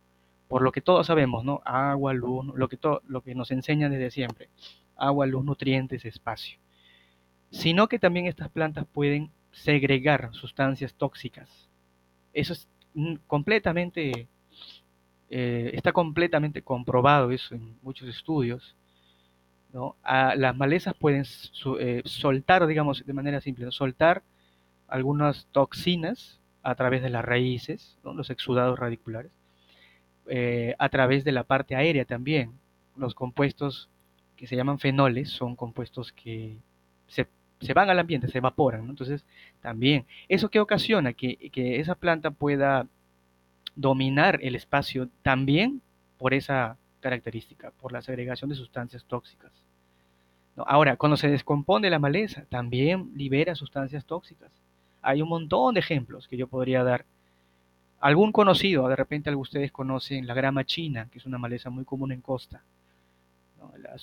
por 0.49 0.63
lo 0.63 0.71
que 0.73 0.81
todos 0.81 1.09
sabemos, 1.09 1.45
¿no? 1.45 1.61
Agua, 1.65 2.15
luz, 2.15 2.47
lo 2.55 2.69
que, 2.69 2.79
lo 3.09 3.21
que 3.23 3.35
nos 3.35 3.51
enseñan 3.51 3.91
desde 3.91 4.13
siempre. 4.13 4.49
Agua, 4.97 5.27
luz, 5.27 5.45
nutrientes, 5.45 6.05
espacio 6.05 6.59
sino 7.51 7.89
que 7.89 7.99
también 7.99 8.27
estas 8.27 8.49
plantas 8.49 8.87
pueden 8.93 9.31
segregar 9.53 10.31
sustancias 10.33 10.95
tóxicas. 10.95 11.69
Eso 12.33 12.53
es 12.53 12.69
completamente, 13.27 14.29
eh, 15.31 15.71
está 15.75 15.93
completamente 15.93 16.63
comprobado 16.63 17.31
eso 17.31 17.55
en 17.55 17.77
muchos 17.83 18.09
estudios. 18.09 18.77
¿no? 19.73 19.97
las 20.05 20.57
malezas 20.57 20.95
pueden 20.95 21.25
eh, 21.81 22.03
soltar, 22.05 22.67
digamos 22.67 23.05
de 23.05 23.13
manera 23.13 23.41
simple, 23.41 23.71
soltar 23.71 24.23
algunas 24.89 25.47
toxinas 25.53 26.41
a 26.63 26.75
través 26.75 27.03
de 27.03 27.11
las 27.11 27.25
raíces, 27.25 27.99
los 28.03 28.31
exudados 28.31 28.79
radiculares, 28.79 29.31
eh, 30.29 30.75
a 30.79 30.89
través 30.89 31.25
de 31.25 31.33
la 31.33 31.45
parte 31.45 31.77
aérea 31.77 32.05
también. 32.05 32.53
Los 32.97 33.15
compuestos 33.15 33.89
que 34.37 34.47
se 34.47 34.57
llaman 34.57 34.79
fenoles 34.79 35.31
son 35.31 35.57
compuestos 35.57 36.13
que 36.13 36.57
se 37.07 37.29
se 37.61 37.73
van 37.73 37.91
al 37.91 37.99
ambiente, 37.99 38.29
se 38.29 38.39
evaporan. 38.39 38.89
Entonces, 38.89 39.25
también, 39.61 40.05
¿eso 40.29 40.49
qué 40.49 40.61
ocasiona? 40.61 41.13
Que, 41.13 41.39
esa 41.55 41.95
planta 41.95 42.31
pueda 42.31 42.87
dominar 43.75 44.39
el 44.43 44.55
espacio 44.55 45.09
también 45.23 45.81
por 46.19 46.35
esa 46.35 46.77
característica, 47.01 47.71
por 47.73 47.93
la 47.93 48.03
segregación 48.03 48.51
de 48.51 48.57
sustancias 48.57 49.05
tóxicas. 49.05 49.53
Ahora, 50.57 50.97
cuando 50.97 51.17
se 51.17 51.29
descompone 51.29 51.91
la 51.91 51.99
maleza, 51.99 52.45
también 52.49 53.11
libera 53.15 53.55
sustancias 53.55 54.07
tóxicas. 54.07 54.51
Hay 55.03 55.21
un 55.21 55.29
montón 55.29 55.75
de 55.75 55.81
ejemplos 55.81 56.27
que 56.27 56.37
yo 56.39 56.47
podría 56.47 56.83
dar 56.83 57.05
Algún 58.01 58.31
conocido, 58.31 58.89
de 58.89 58.97
repente 58.97 59.35
ustedes 59.35 59.73
conocen 59.73 60.27
la 60.27 60.35
grama 60.35 60.65
china, 60.65 61.09
que 61.11 61.19
es 61.19 61.27
una 61.27 61.39
maleza 61.39 61.71
muy 61.71 61.85
común 61.85 62.13
en 62.13 62.21
costa. 62.21 62.63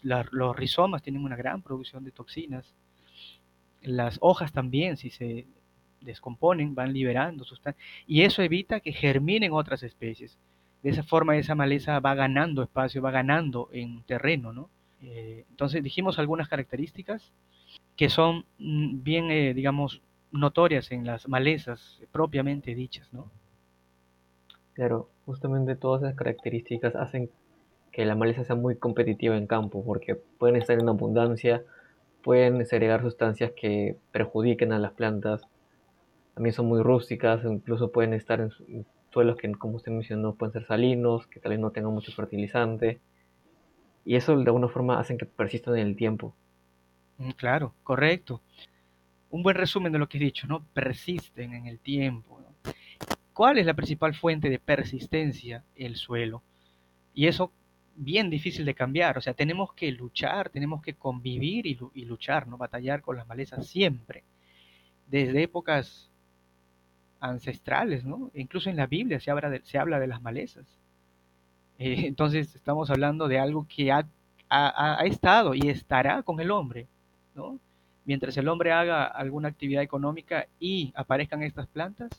los 0.02 0.56
rizomas 0.56 1.04
tienen 1.04 1.24
una 1.24 1.36
gran 1.36 1.62
producción 1.62 2.04
de 2.04 2.12
toxinas. 2.12 2.66
Las 3.84 4.18
hojas 4.22 4.52
también, 4.52 4.98
si 4.98 5.10
se 5.10 5.46
descomponen, 6.02 6.75
van 6.75 6.94
liberando 6.94 7.44
sustancias. 7.44 7.86
Y 8.08 8.22
eso 8.24 8.42
evita 8.42 8.80
que 8.80 8.92
germinen 8.92 9.54
otras 9.54 9.84
especies. 9.84 10.38
De 10.82 10.90
esa 10.90 11.04
forma 11.04 11.38
esa 11.38 11.56
maleza 11.56 12.00
va 12.00 12.16
ganando 12.16 12.63
espacio, 12.63 13.02
va 13.02 13.12
ganando 13.12 13.70
en 13.72 14.04
terreno, 14.04 14.52
¿no? 14.52 14.70
Eh, 15.02 15.46
entonces 15.50 15.84
dijimos 15.84 16.18
algunas 16.18 16.48
características 16.48 17.32
que 17.96 18.10
son 18.10 18.46
mm, 18.58 19.04
bien, 19.04 19.32
eh, 19.32 19.54
digamos, 19.54 20.02
notorias 20.32 20.92
en 20.92 21.06
las 21.06 21.28
malezas 21.28 22.02
propiamente 22.12 22.74
dichas, 22.74 23.12
¿no? 23.13 23.30
Claro, 24.74 25.10
justamente 25.25 25.75
todas 25.75 26.02
esas 26.02 26.16
características 26.16 26.96
hacen 26.96 27.30
que 27.92 28.06
la 28.06 28.16
maleza 28.16 28.44
sea 28.44 28.56
muy 28.56 28.75
competitiva 28.75 29.38
en 29.38 29.46
campo, 29.46 29.84
porque 29.86 30.16
pueden 30.16 30.56
estar 30.56 30.80
en 30.80 30.90
abundancia, 30.90 31.63
pueden 32.24 32.65
segregar 32.65 33.01
sustancias 33.01 33.51
que 33.56 33.98
perjudiquen 34.12 34.72
a 34.72 34.80
las 34.80 34.94
plantas, 34.94 35.44
también 36.34 36.53
son 36.53 36.65
muy 36.65 36.82
rústicas, 36.82 37.44
incluso 37.46 37.92
pueden 37.92 38.13
estar 38.13 38.39
en 38.42 38.51
suelos 39.12 39.38
que, 39.38 39.51
como 39.51 39.75
usted 39.75 39.92
mencionó, 39.92 40.34
pueden 40.34 40.53
ser 40.53 40.65
salinos, 40.65 41.27
que 41.27 41.39
tal 41.39 41.51
vez 41.51 41.60
no 41.60 41.72
tengan 41.72 41.94
mucho 41.94 42.12
fertilizante, 42.12 43.00
y 44.06 44.15
eso 44.15 44.36
de 44.36 44.44
alguna 44.44 44.68
forma 44.68 45.00
hacen 45.00 45.18
que 45.18 45.25
persistan 45.25 45.77
en 45.77 45.88
el 45.88 45.96
tiempo. 45.96 46.36
Mm, 47.18 47.32
claro, 47.32 47.75
correcto. 47.84 48.42
Un 49.30 49.44
buen 49.44 49.56
resumen 49.56 49.92
de 49.92 50.00
lo 50.00 50.10
que 50.10 50.18
he 50.18 50.22
dicho, 50.22 50.48
¿no? 50.48 50.65
Persisten 50.74 51.53
en 51.53 51.68
el 51.68 51.80
tiempo. 51.80 52.39
¿Cuál 53.34 53.58
es 53.58 53.65
la 53.65 53.74
principal 53.74 54.13
fuente 54.13 54.50
de 54.50 54.60
persistencia? 54.60 55.63
El 55.75 55.96
suelo. 55.96 56.44
Y 57.15 57.27
eso 57.27 57.51
bien 57.96 58.30
difícil 58.30 58.66
de 58.66 58.74
cambiar. 58.74 59.18
O 59.18 59.22
sea, 59.22 59.34
tenemos 59.34 59.74
que 59.74 59.92
luchar, 59.92 60.50
tenemos 60.50 60.82
que 60.82 60.94
convivir 60.94 61.66
y, 61.66 62.06
luchar, 62.06 62.48
¿no? 62.48 62.58
Batallar 62.58 63.02
con 63.02 63.18
las 63.18 63.28
malezas 63.28 63.68
siempre. 63.68 64.24
Desde 65.08 65.44
épocas 65.44 66.10
ancestrales, 67.20 68.04
¿no? 68.04 68.32
Incluso 68.34 68.70
en 68.70 68.76
la 68.76 68.88
Biblia 68.88 69.20
se 69.20 69.32
habla 69.32 69.50
de, 69.50 69.62
se 69.64 69.78
habla 69.78 70.00
de 70.00 70.08
las 70.08 70.22
malezas. 70.22 70.66
Eh, 71.80 72.06
entonces 72.08 72.56
estamos 72.56 72.90
hablando 72.90 73.28
de 73.28 73.40
algo 73.40 73.68
que 73.68 73.92
ha, 73.92 74.08
ha, 74.50 75.06
estado 75.06 75.54
y 75.56 75.70
estará 75.70 76.24
con 76.24 76.40
el 76.40 76.52
hombre, 76.52 76.88
¿no? 77.36 77.60
Mientras 78.06 78.36
el 78.38 78.50
hombre 78.50 78.74
haga 78.74 79.06
alguna 79.06 79.48
actividad 79.48 79.82
económica 79.82 80.48
y 80.60 80.92
aparezcan 80.96 81.42
estas 81.42 81.68
plantas, 81.68 82.10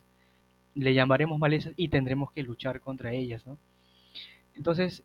le 0.74 0.94
llamaremos 0.94 1.38
malezas 1.38 1.74
y 1.76 1.88
tendremos 1.88 2.32
que 2.32 2.42
luchar 2.42 2.80
contra 2.80 3.12
ellas, 3.12 3.46
¿no? 3.46 3.58
Entonces, 4.54 5.04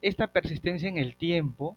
esta 0.00 0.28
persistencia 0.28 0.88
en 0.88 0.98
el 0.98 1.16
tiempo 1.16 1.76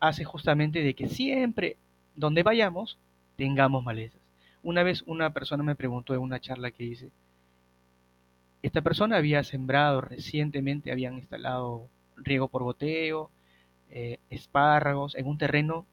hace 0.00 0.24
justamente 0.24 0.82
de 0.82 0.94
que 0.94 1.08
siempre, 1.08 1.76
donde 2.16 2.42
vayamos, 2.42 2.98
tengamos 3.36 3.84
malezas. 3.84 4.20
Una 4.62 4.82
vez 4.82 5.02
una 5.06 5.32
persona 5.32 5.62
me 5.62 5.74
preguntó 5.74 6.14
en 6.14 6.20
una 6.20 6.40
charla 6.40 6.70
que 6.70 6.84
hice, 6.84 7.10
esta 8.62 8.82
persona 8.82 9.16
había 9.16 9.42
sembrado 9.42 10.02
recientemente, 10.02 10.92
habían 10.92 11.14
instalado 11.14 11.88
riego 12.16 12.48
por 12.48 12.62
goteo, 12.62 13.30
eh, 13.90 14.18
espárragos 14.28 15.14
en 15.14 15.26
un 15.26 15.38
terreno 15.38 15.86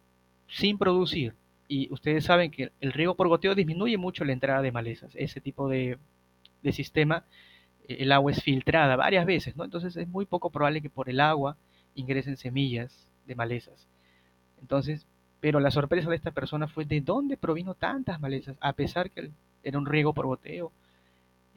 sin 0.48 0.78
producir. 0.78 1.34
Y 1.68 1.92
ustedes 1.92 2.26
saben 2.26 2.52
que 2.52 2.72
el 2.80 2.94
riego 2.94 3.16
por 3.16 3.28
goteo 3.28 3.56
disminuye 3.56 3.98
mucho 3.98 4.26
la 4.26 4.34
entrada 4.34 4.62
de 4.62 4.72
malezas. 4.72 5.14
Ese 5.16 5.42
tipo 5.42 5.70
de, 5.70 5.98
sistema, 6.72 7.24
el 7.88 8.12
agua 8.12 8.32
es 8.32 8.44
filtrada 8.44 8.96
varias 8.96 9.26
veces, 9.26 9.56
¿no? 9.56 9.64
Entonces 9.64 9.96
es 9.96 10.08
muy 10.08 10.26
poco 10.26 10.50
probable 10.50 10.82
que 10.82 10.90
por 10.90 11.10
el 11.10 11.20
agua 11.20 11.58
ingresen 11.96 12.38
semillas 12.38 13.10
de 13.26 13.36
malezas. 13.36 13.88
Entonces, 14.62 15.06
pero 15.40 15.60
la 15.60 15.72
sorpresa 15.72 16.10
de 16.10 16.16
esta 16.16 16.32
persona 16.32 16.68
fue 16.68 16.86
de 16.86 17.02
dónde 17.02 17.38
provino 17.38 17.74
tantas 17.76 18.20
malezas, 18.20 18.58
a 18.60 18.74
pesar 18.74 19.12
que 19.12 19.32
era 19.64 19.78
un 19.78 19.86
riego 19.86 20.14
por 20.14 20.26
goteo, 20.26 20.72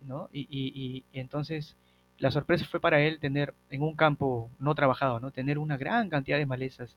¿no? 0.06 0.28
Y, 0.32 0.46
y, 0.50 1.04
entonces 1.12 1.76
la 2.18 2.30
sorpresa 2.30 2.66
fue 2.66 2.80
para 2.80 3.00
él 3.00 3.18
tener 3.18 3.54
en 3.70 3.82
un 3.82 3.96
campo 3.96 4.50
no 4.58 4.75
trabajado, 4.75 5.20
¿no? 5.20 5.30
Tener 5.30 5.58
una 5.58 5.76
gran 5.76 6.10
cantidad 6.10 6.38
de 6.38 6.46
malezas. 6.46 6.96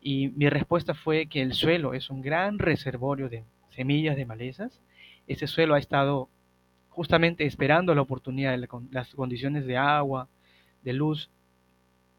Y 0.00 0.28
mi 0.30 0.48
respuesta 0.48 0.94
fue 0.94 1.26
que 1.26 1.42
el 1.42 1.54
suelo 1.54 1.94
es 1.94 2.10
un 2.10 2.22
gran 2.22 2.58
reservorio 2.58 3.28
de 3.28 3.44
semillas 3.70 4.16
de 4.16 4.26
malezas. 4.26 4.80
Ese 5.26 5.46
suelo 5.46 5.74
ha 5.74 5.78
estado 5.78 6.28
justamente 6.98 7.46
esperando 7.46 7.94
la 7.94 8.02
oportunidad, 8.02 8.58
las 8.90 9.14
condiciones 9.14 9.66
de 9.66 9.76
agua, 9.76 10.26
de 10.82 10.92
luz 10.92 11.30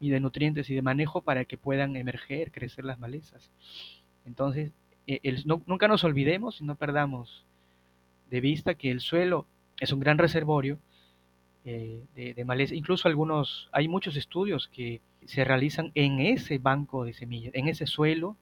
y 0.00 0.08
de 0.08 0.20
nutrientes 0.20 0.70
y 0.70 0.74
de 0.74 0.80
manejo 0.80 1.20
para 1.20 1.44
que 1.44 1.58
puedan 1.58 1.96
emerger, 1.96 2.50
crecer 2.50 2.86
las 2.86 2.98
malezas. 2.98 3.50
Entonces, 4.24 4.72
e, 5.06 5.20
nunca 5.44 5.86
nos 5.86 6.02
olvidemos 6.02 6.62
y 6.62 6.64
no 6.64 6.76
perdamos 6.76 7.44
de 8.30 8.40
vista 8.40 8.74
que 8.74 8.90
el 8.90 9.00
suelo 9.00 9.44
es 9.80 9.92
un 9.92 10.00
gran 10.00 10.16
reservorio 10.16 10.78
eh, 11.66 12.02
de, 12.14 12.32
de 12.32 12.44
maleza. 12.46 12.74
Incluso 12.74 13.06
algunos, 13.06 13.68
hay 13.72 13.86
muchos 13.86 14.16
estudios 14.16 14.66
que 14.68 15.02
se 15.26 15.44
realizan 15.44 15.92
en 15.94 16.20
ese 16.20 16.56
banco 16.56 17.04
de 17.04 17.12
semillas, 17.12 17.54
en 17.54 17.68
ese 17.68 17.86
suelo, 17.86 18.34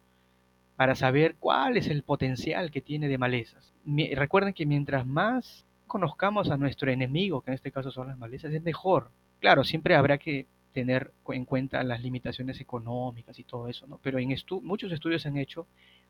para 0.77 0.95
saber 0.95 1.35
cuál 1.41 1.77
es 1.77 1.89
el 1.89 2.05
potencial 2.05 2.71
que 2.71 2.81
tiene 2.81 3.09
de 3.09 3.19
malezas. 3.19 3.75
recuerden 4.15 4.55
que 4.55 4.67
mientras 4.67 5.05
más 5.05 5.65
conozcamos 5.89 6.51
a 6.51 6.57
nuestro 6.57 6.91
enemigo, 6.91 7.41
que 7.41 7.51
en 7.51 7.55
este 7.57 7.73
caso 7.73 7.91
son 7.91 8.09
las 8.09 8.19
malezas, 8.19 8.53
es 8.53 8.63
mejor. 8.63 9.11
Claro, 9.41 9.65
siempre 9.65 9.97
habrá 9.97 10.19
que 10.19 10.47
tener 10.73 11.13
en 11.29 11.45
cuenta 11.45 11.83
las 11.83 12.01
limitaciones 12.03 12.61
económicas 12.61 13.39
y 13.39 13.45
todo 13.45 13.69
eso, 13.69 13.87
¿no? 13.87 13.99
Pero 14.03 14.19
en 14.19 14.35
muchos 14.63 14.93
estudios 14.93 15.23
se 15.23 15.29
han 15.29 15.37
hecho 15.37 15.67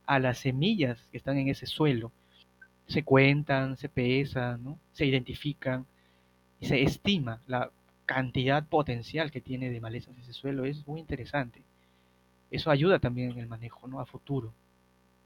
a 0.06 0.18
las 0.18 0.38
semillas 0.38 0.98
que 1.10 1.16
están 1.16 1.38
en 1.38 1.48
ese 1.48 1.66
suelo. 1.66 2.12
Se 2.86 3.02
cuentan, 3.02 3.76
se 3.76 3.88
pesan, 3.88 4.78
se 4.92 5.06
identifican 5.06 5.86
y 6.60 6.66
se 6.66 6.82
estima 6.82 7.40
la 7.46 7.70
cantidad 8.06 8.66
potencial 8.66 9.30
que 9.30 9.40
tiene 9.40 9.70
de 9.70 9.80
malezas 9.80 10.16
ese 10.18 10.32
suelo. 10.32 10.64
Es 10.64 10.86
muy 10.86 11.00
interesante. 11.00 11.62
Eso 12.50 12.70
ayuda 12.70 12.98
también 12.98 13.32
en 13.32 13.38
el 13.38 13.46
manejo, 13.46 13.86
¿no? 13.86 14.00
A 14.00 14.06
futuro. 14.06 14.52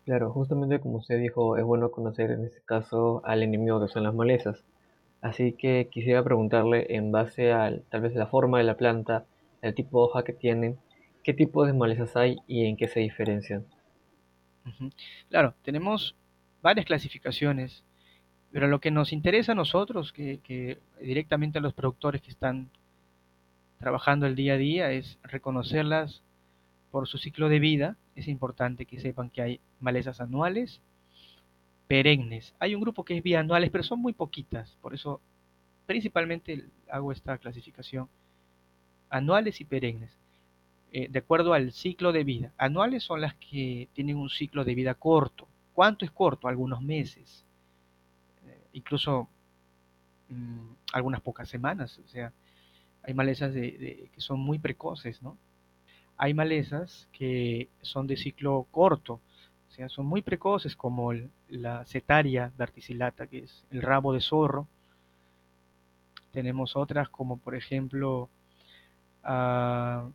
Claro, 0.05 0.33
justamente 0.33 0.81
como 0.81 0.99
usted 0.99 1.21
dijo, 1.21 1.57
es 1.57 1.65
bueno 1.65 1.93
conocer 1.93 2.33
en 2.33 2.45
este 2.45 2.61
caso 2.65 3.23
al 3.25 3.43
enemigo 3.43 3.81
que 3.81 3.93
son 3.93 4.03
las 4.03 4.15
malezas. 4.15 4.65
Así 5.21 5.53
que 5.53 5.89
quisiera 5.91 6.25
preguntarle 6.25 6.97
en 6.97 7.13
base 7.13 7.53
a 7.53 7.73
tal 7.89 8.01
vez 8.01 8.15
la 8.17 8.27
forma 8.27 8.59
de 8.59 8.65
la 8.65 8.77
planta, 8.77 9.25
el 9.63 9.75
tipo 9.75 10.01
de 10.01 10.11
hoja 10.11 10.25
que 10.25 10.33
tienen, 10.33 10.79
qué 11.23 11.33
tipo 11.33 11.65
de 11.65 11.73
malezas 11.73 12.17
hay 12.17 12.39
y 12.49 12.67
en 12.67 12.77
qué 12.77 12.89
se 12.89 12.99
diferencian. 13.01 13.65
Claro, 15.29 15.55
tenemos 15.63 16.17
varias 16.63 16.87
clasificaciones, 16.87 17.85
pero 18.51 18.67
lo 18.67 18.81
que 18.81 18.91
nos 18.91 19.13
interesa 19.13 19.53
a 19.53 19.57
nosotros, 19.57 20.13
que, 20.13 20.41
que 20.41 20.79
directamente 21.01 21.59
a 21.59 21.63
los 21.63 21.75
productores 21.75 22.21
que 22.23 22.31
están 22.31 22.71
trabajando 23.79 24.27
el 24.27 24.35
día 24.35 24.55
a 24.55 24.59
día, 24.59 24.91
es 24.91 25.19
reconocerlas 25.23 26.23
por 26.93 27.09
su 27.09 27.17
ciclo 27.17 27.49
de 27.49 27.59
vida, 27.59 27.97
es 28.15 28.29
importante 28.29 28.85
que 28.85 29.01
sepan 29.01 29.31
que 29.31 29.41
hay 29.41 29.61
malezas 29.81 30.21
anuales, 30.21 30.83
perennes. 31.89 32.55
Hay 32.61 32.75
un 32.75 32.83
grupo 32.83 33.03
que 33.03 33.17
es 33.17 33.23
bianuales, 33.23 33.71
pero 33.71 33.83
son 33.83 33.99
muy 33.99 34.13
poquitas, 34.13 34.77
por 34.83 34.95
eso 34.95 35.21
principalmente 35.87 36.67
hago 36.91 37.11
esta 37.11 37.39
clasificación. 37.39 38.09
Anuales 39.09 39.61
y 39.63 39.65
perennes, 39.65 40.11
eh, 40.93 41.09
de 41.09 41.19
acuerdo 41.19 41.55
al 41.55 41.73
ciclo 41.73 42.13
de 42.13 42.25
vida. 42.25 42.53
Anuales 42.59 43.03
son 43.03 43.23
las 43.23 43.35
que 43.37 43.89
tienen 43.95 44.19
un 44.19 44.29
ciclo 44.29 44.63
de 44.63 44.75
vida 44.75 44.95
corto. 44.95 45.49
¿Cuánto 45.73 46.05
es 46.05 46.11
corto? 46.11 46.47
Algunos 46.47 46.83
meses, 46.83 47.47
eh, 48.47 48.61
incluso 48.75 49.31
mm, 50.29 50.75
algunas 50.93 51.23
pocas 51.23 51.49
semanas. 51.49 51.99
O 52.05 52.09
sea, 52.09 52.35
hay 53.03 53.15
malezas 53.15 53.55
que 53.55 54.11
son 54.19 54.41
muy 54.41 54.59
precoces, 54.59 55.23
¿no? 55.23 55.39
Hay 56.23 56.35
malezas 56.35 57.09
que 57.11 57.69
son 57.81 58.07
de 58.07 58.17
ciclo 58.17 58.69
corto, 58.71 59.14
o 59.14 59.71
sea, 59.73 59.88
son 59.88 60.07
muy 60.07 60.23
precoces 60.23 60.76
como 60.76 61.12
la 61.49 61.85
cetaria 61.85 62.52
verticillata, 62.57 63.26
que 63.26 63.38
es 63.38 63.67
el 63.73 63.83
rabo 63.83 64.12
de 64.12 64.21
zorro. 64.21 64.69
Tenemos 66.31 66.76
otras 66.76 67.09
como 67.09 67.38
por 67.38 67.57
ejemplo 67.57 68.29
ah, 69.25 70.09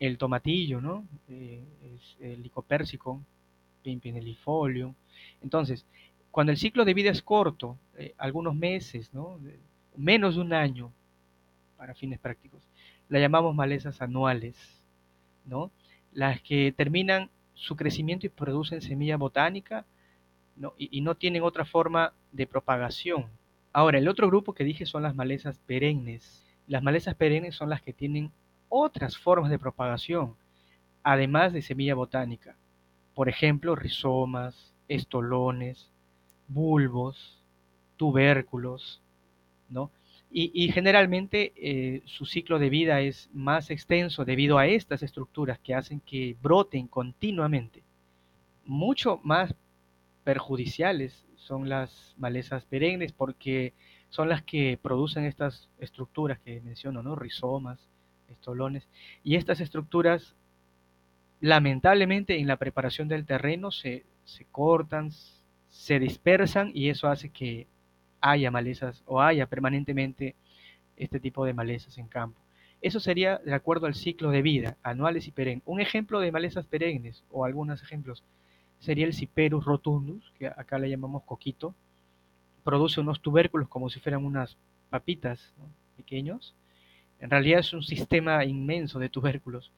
el 0.00 0.18
tomatillo, 0.18 0.80
¿no? 0.80 1.06
Eh, 1.28 1.62
es 1.94 2.16
el 2.18 2.42
licopersicum, 2.42 3.22
pimpinellifolium. 3.84 4.92
Entonces, 5.40 5.86
cuando 6.32 6.50
el 6.50 6.58
ciclo 6.58 6.84
de 6.84 6.94
vida 6.94 7.12
es 7.12 7.22
corto, 7.22 7.78
eh, 7.96 8.12
algunos 8.18 8.56
meses, 8.56 9.14
¿no? 9.14 9.38
menos 9.96 10.34
de 10.34 10.40
un 10.40 10.52
año, 10.52 10.90
para 11.76 11.94
fines 11.94 12.18
prácticos, 12.18 12.60
la 13.08 13.20
llamamos 13.20 13.54
malezas 13.54 14.02
anuales. 14.02 14.73
Las 16.12 16.40
que 16.42 16.72
terminan 16.76 17.30
su 17.54 17.76
crecimiento 17.76 18.26
y 18.26 18.30
producen 18.30 18.82
semilla 18.82 19.16
botánica 19.16 19.84
¿no? 20.56 20.74
Y, 20.78 21.00
no 21.00 21.16
tienen 21.16 21.42
otra 21.42 21.64
forma 21.64 22.12
de 22.32 22.46
propagación. 22.46 23.26
Ahora, 23.72 23.98
el 23.98 24.08
otro 24.08 24.28
grupo 24.28 24.54
que 24.54 24.64
dije 24.64 24.86
son 24.86 25.02
las 25.02 25.14
malezas 25.14 25.58
perennes. 25.58 26.44
Las 26.66 26.82
malezas 26.82 27.14
perennes 27.14 27.56
son 27.56 27.70
las 27.70 27.82
que 27.82 27.92
tienen 27.92 28.30
otras 28.68 29.18
formas 29.18 29.50
de 29.50 29.58
propagación, 29.58 30.36
además 31.02 31.52
de 31.52 31.62
semilla 31.62 31.94
botánica. 31.94 32.56
Por 33.14 33.28
ejemplo, 33.28 33.76
rizomas, 33.76 34.72
estolones, 34.88 35.90
bulbos, 36.48 37.42
tubérculos, 37.96 39.02
¿no? 39.68 39.90
Y, 40.36 40.72
generalmente 40.72 41.52
eh, 41.54 42.02
su 42.06 42.26
ciclo 42.26 42.58
de 42.58 42.68
vida 42.68 43.00
es 43.00 43.30
más 43.32 43.70
extenso 43.70 44.24
debido 44.24 44.58
a 44.58 44.66
estas 44.66 45.04
estructuras 45.04 45.60
que 45.60 45.76
hacen 45.76 46.00
que 46.00 46.36
broten 46.42 46.88
continuamente. 46.88 47.84
Mucho 48.64 49.20
más 49.22 49.54
perjudiciales 50.24 51.24
son 51.36 51.68
las 51.68 52.16
malezas 52.18 52.64
perennes 52.64 53.12
porque 53.12 53.74
son 54.08 54.28
las 54.28 54.42
que 54.42 54.76
producen 54.82 55.24
estas 55.24 55.68
estructuras 55.78 56.40
que 56.40 56.60
menciono, 56.62 57.00
¿no? 57.04 57.14
Rizomas, 57.14 57.88
estolones. 58.28 58.88
Y 59.22 59.36
estas 59.36 59.60
estructuras, 59.60 60.34
lamentablemente, 61.40 62.40
en 62.40 62.48
la 62.48 62.56
preparación 62.56 63.06
del 63.06 63.24
terreno 63.24 63.70
se, 63.70 64.04
se 64.24 64.46
cortan, 64.46 65.12
se 65.68 66.00
dispersan 66.00 66.72
y 66.74 66.88
eso 66.88 67.06
hace 67.06 67.28
que 67.28 67.68
haya 68.24 68.50
malezas 68.50 69.02
o 69.04 69.20
haya 69.20 69.46
permanentemente 69.46 70.34
este 70.96 71.20
tipo 71.20 71.44
de 71.44 71.52
malezas 71.52 71.98
en 71.98 72.08
campo. 72.08 72.40
Eso 72.80 72.98
sería 72.98 73.38
de 73.44 73.52
acuerdo 73.52 73.86
al 73.86 73.94
ciclo 73.94 74.30
de 74.30 74.40
vida, 74.40 74.78
anuales 74.82 75.28
y 75.28 75.30
perennes. 75.30 75.62
Un 75.66 75.80
ejemplo 75.80 76.20
de 76.20 76.32
malezas 76.32 76.66
perennes, 76.66 77.22
o 77.30 77.44
algunos 77.44 77.82
ejemplos, 77.82 78.22
sería 78.78 79.04
el 79.04 79.12
Ciperus 79.12 79.66
rotundus, 79.66 80.32
que 80.38 80.46
acá 80.46 80.78
le 80.78 80.88
llamamos 80.88 81.22
coquito. 81.24 81.74
Produce 82.62 82.98
unos 82.98 83.20
tubérculos 83.20 83.68
como 83.68 83.90
si 83.90 84.00
fueran 84.00 84.24
unas 84.24 84.56
papitas 84.88 85.52
pequeños. 85.94 86.54
En 87.20 87.28
realidad 87.28 87.60
es 87.60 87.74
un 87.74 87.82
sistema 87.82 88.42
inmenso 88.46 88.98
de 88.98 89.10
tubérculos. 89.10 89.70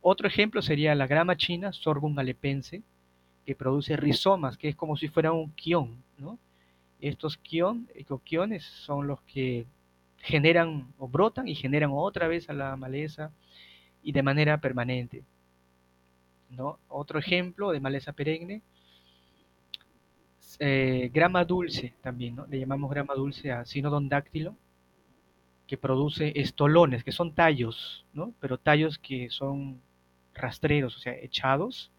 Otro 0.00 0.26
ejemplo 0.26 0.60
sería 0.60 0.94
la 0.96 1.06
grama 1.06 1.36
china, 1.36 1.72
Sorghum 1.72 2.18
alepense, 2.18 2.82
que 3.44 3.54
produce 3.54 3.96
rizomas, 3.96 4.56
que 4.56 4.68
es 4.68 4.74
como 4.74 4.96
si 4.96 5.06
fuera 5.06 5.32
un 5.32 5.50
quión. 5.50 6.02
¿no? 6.18 6.38
Estos 7.00 7.36
quiones 7.38 8.64
son 8.64 9.06
los 9.06 9.20
que 9.22 9.66
generan 10.18 10.92
o 10.98 11.08
brotan 11.08 11.46
y 11.48 11.54
generan 11.54 11.90
otra 11.92 12.26
vez 12.26 12.48
a 12.48 12.52
la 12.52 12.76
maleza 12.76 13.32
y 14.02 14.12
de 14.12 14.22
manera 14.22 14.60
permanente. 14.60 15.24
¿no? 16.50 16.78
Otro 16.88 17.18
ejemplo 17.18 17.70
de 17.70 17.80
maleza 17.80 18.12
perenne, 18.12 18.62
eh, 20.58 21.10
grama 21.12 21.44
dulce 21.44 21.94
también, 22.02 22.36
¿no? 22.36 22.46
le 22.46 22.58
llamamos 22.58 22.90
grama 22.90 23.14
dulce 23.14 23.52
a 23.52 23.64
sinodon 23.64 24.08
dáctilo, 24.08 24.56
que 25.66 25.76
produce 25.76 26.32
estolones, 26.36 27.02
que 27.02 27.12
son 27.12 27.34
tallos, 27.34 28.06
¿no? 28.12 28.32
pero 28.40 28.58
tallos 28.58 28.98
que 28.98 29.28
son 29.30 29.82
rastreros, 30.32 30.96
o 30.96 31.00
sea, 31.00 31.14
echados, 31.14 31.90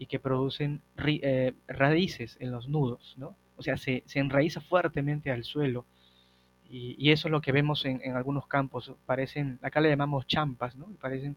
y 0.00 0.06
que 0.06 0.18
producen 0.18 0.80
eh, 1.06 1.52
raíces 1.68 2.38
en 2.40 2.50
los 2.50 2.68
nudos, 2.68 3.14
¿no? 3.18 3.36
O 3.60 3.62
sea, 3.62 3.76
se, 3.76 4.02
enraiza 4.14 4.62
fuertemente 4.62 5.30
al 5.30 5.44
suelo. 5.44 5.84
Y, 6.70 7.10
eso 7.10 7.28
es 7.28 7.32
lo 7.32 7.42
que 7.42 7.52
vemos 7.52 7.84
en, 7.84 8.16
algunos 8.16 8.46
campos. 8.46 8.90
Parecen, 9.04 9.58
acá 9.60 9.82
le 9.82 9.90
llamamos 9.90 10.26
champas, 10.26 10.76
¿no? 10.76 10.86
Parecen 10.98 11.36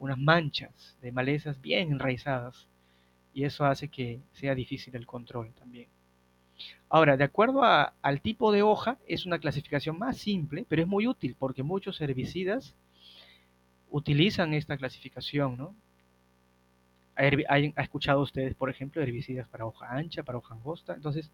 unas 0.00 0.18
manchas 0.18 0.98
de 1.00 1.12
malezas 1.12 1.60
bien 1.60 1.92
enraizadas. 1.92 2.66
Y 3.32 3.44
eso 3.44 3.64
hace 3.64 3.86
que 3.86 4.20
sea 4.32 4.56
difícil 4.56 4.96
el 4.96 5.06
control 5.06 5.52
también. 5.54 5.86
Ahora, 6.88 7.16
de 7.16 7.22
acuerdo 7.22 7.62
al 7.62 8.20
tipo 8.20 8.50
de 8.50 8.62
hoja, 8.62 8.98
es 9.06 9.24
una 9.24 9.38
clasificación 9.38 9.96
más 9.96 10.16
simple, 10.16 10.66
pero 10.68 10.82
es 10.82 10.88
muy 10.88 11.06
útil 11.06 11.36
porque 11.38 11.62
muchos 11.62 12.00
herbicidas 12.00 12.74
utilizan 13.88 14.52
esta 14.52 14.76
clasificación, 14.76 15.56
¿no? 15.56 15.76
¿Ha 17.14 17.82
escuchado 17.82 18.20
ustedes, 18.20 18.54
por 18.54 18.70
ejemplo, 18.70 19.02
herbicidas 19.02 19.48
para 19.48 19.66
hoja 19.66 19.86
ancha, 19.90 20.22
para 20.22 20.38
hoja 20.38 20.54
angosta? 20.54 20.94
Entonces, 20.94 21.30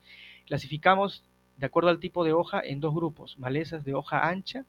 clasificamos 0.46 1.24
de 1.56 1.66
acuerdo 1.66 1.90
al 1.90 2.00
tipo 2.00 2.24
de 2.24 2.32
hoja 2.32 2.60
en 2.60 2.80
dos 2.80 2.94
grupos, 2.94 3.38
malezas 3.38 3.84
de 3.84 3.94
hoja 3.94 4.28
ancha 4.28 4.64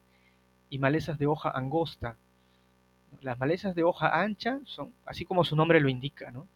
y 0.69 0.79
malezas 0.79 1.17
de 1.17 1.27
hoja 1.27 1.49
angosta. 1.49 2.17
Las 3.21 3.39
malezas 3.39 3.75
de 3.75 3.83
hoja 3.83 4.21
ancha 4.21 4.59
son, 4.65 4.93
así 5.05 5.25
como 5.25 5.43
su 5.43 5.55
nombre 5.55 5.79
lo 5.79 5.89
indica, 5.89 6.31
¿no? 6.31 6.47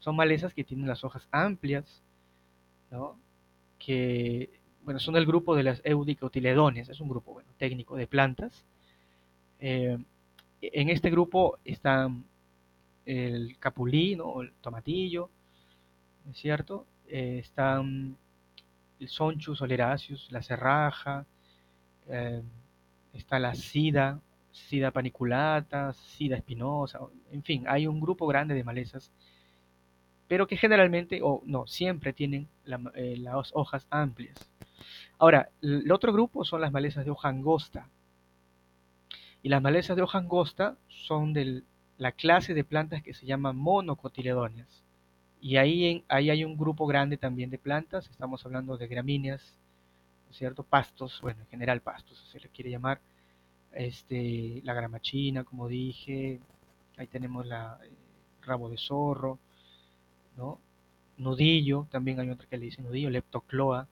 Son 0.00 0.16
malezas 0.16 0.54
que 0.54 0.64
tienen 0.64 0.88
las 0.88 1.04
hojas 1.04 1.28
amplias, 1.30 2.02
¿no? 2.90 3.18
Que, 3.78 4.50
bueno, 4.82 5.00
son 5.00 5.16
el 5.16 5.26
grupo 5.26 5.56
de 5.56 5.62
las 5.62 5.80
eudicotiledones, 5.84 6.88
es 6.88 7.00
un 7.00 7.08
grupo, 7.08 7.32
bueno, 7.32 7.48
técnico 7.58 7.96
de 7.96 8.06
plantas. 8.06 8.64
Eh, 9.60 9.98
en 10.60 10.88
este 10.88 11.10
grupo 11.10 11.58
están 11.64 12.24
el 13.06 13.58
capulí, 13.58 14.12
el 14.12 14.52
tomatillo, 14.60 15.30
¿es 16.30 16.36
cierto? 16.38 16.86
Eh, 17.06 17.38
están 17.40 18.16
el 19.00 19.08
sonchus 19.08 19.60
oleraceus, 19.60 20.30
la 20.30 20.42
serraja, 20.42 21.26
eh, 22.08 22.42
está 23.12 23.38
la 23.38 23.54
sida, 23.54 24.20
sida 24.52 24.90
paniculata, 24.90 25.92
sida 25.92 26.36
espinosa, 26.36 27.00
en 27.32 27.42
fin, 27.42 27.64
hay 27.68 27.86
un 27.86 28.00
grupo 28.00 28.26
grande 28.26 28.54
de 28.54 28.64
malezas, 28.64 29.10
pero 30.28 30.46
que 30.46 30.56
generalmente, 30.56 31.20
o 31.22 31.42
no, 31.44 31.66
siempre 31.66 32.12
tienen 32.12 32.48
eh, 32.94 33.16
las 33.18 33.50
hojas 33.54 33.86
amplias. 33.90 34.50
Ahora, 35.18 35.50
el 35.60 35.90
otro 35.92 36.12
grupo 36.12 36.44
son 36.44 36.60
las 36.60 36.72
malezas 36.72 37.04
de 37.04 37.10
hoja 37.10 37.28
angosta. 37.28 37.88
Y 39.42 39.48
las 39.48 39.62
malezas 39.62 39.96
de 39.96 40.02
hoja 40.02 40.18
angosta 40.18 40.76
son 40.88 41.32
del 41.34 41.64
la 41.98 42.12
clase 42.12 42.54
de 42.54 42.64
plantas 42.64 43.02
que 43.02 43.14
se 43.14 43.26
llama 43.26 43.52
monocotiledóneas. 43.52 44.82
Y 45.40 45.56
ahí, 45.58 46.04
ahí 46.08 46.30
hay 46.30 46.44
un 46.44 46.56
grupo 46.56 46.86
grande 46.86 47.16
también 47.16 47.50
de 47.50 47.58
plantas, 47.58 48.08
estamos 48.10 48.44
hablando 48.46 48.76
de 48.76 48.86
gramíneas, 48.86 49.42
¿cierto? 50.30 50.62
Pastos, 50.62 51.20
bueno, 51.20 51.40
en 51.42 51.48
general 51.48 51.80
pastos, 51.80 52.18
se 52.32 52.40
le 52.40 52.48
quiere 52.48 52.70
llamar, 52.70 53.00
este, 53.72 54.60
la 54.64 54.74
gramachina, 54.74 55.44
como 55.44 55.68
dije, 55.68 56.40
ahí 56.96 57.06
tenemos 57.06 57.46
la 57.46 57.78
eh, 57.84 57.90
rabo 58.42 58.68
de 58.70 58.78
zorro, 58.78 59.38
¿no? 60.36 60.58
Nudillo, 61.18 61.86
también 61.90 62.20
hay 62.20 62.30
otra 62.30 62.48
que 62.48 62.56
le 62.56 62.66
dice 62.66 62.82
nudillo, 62.82 63.10
leptocloa, 63.10 63.86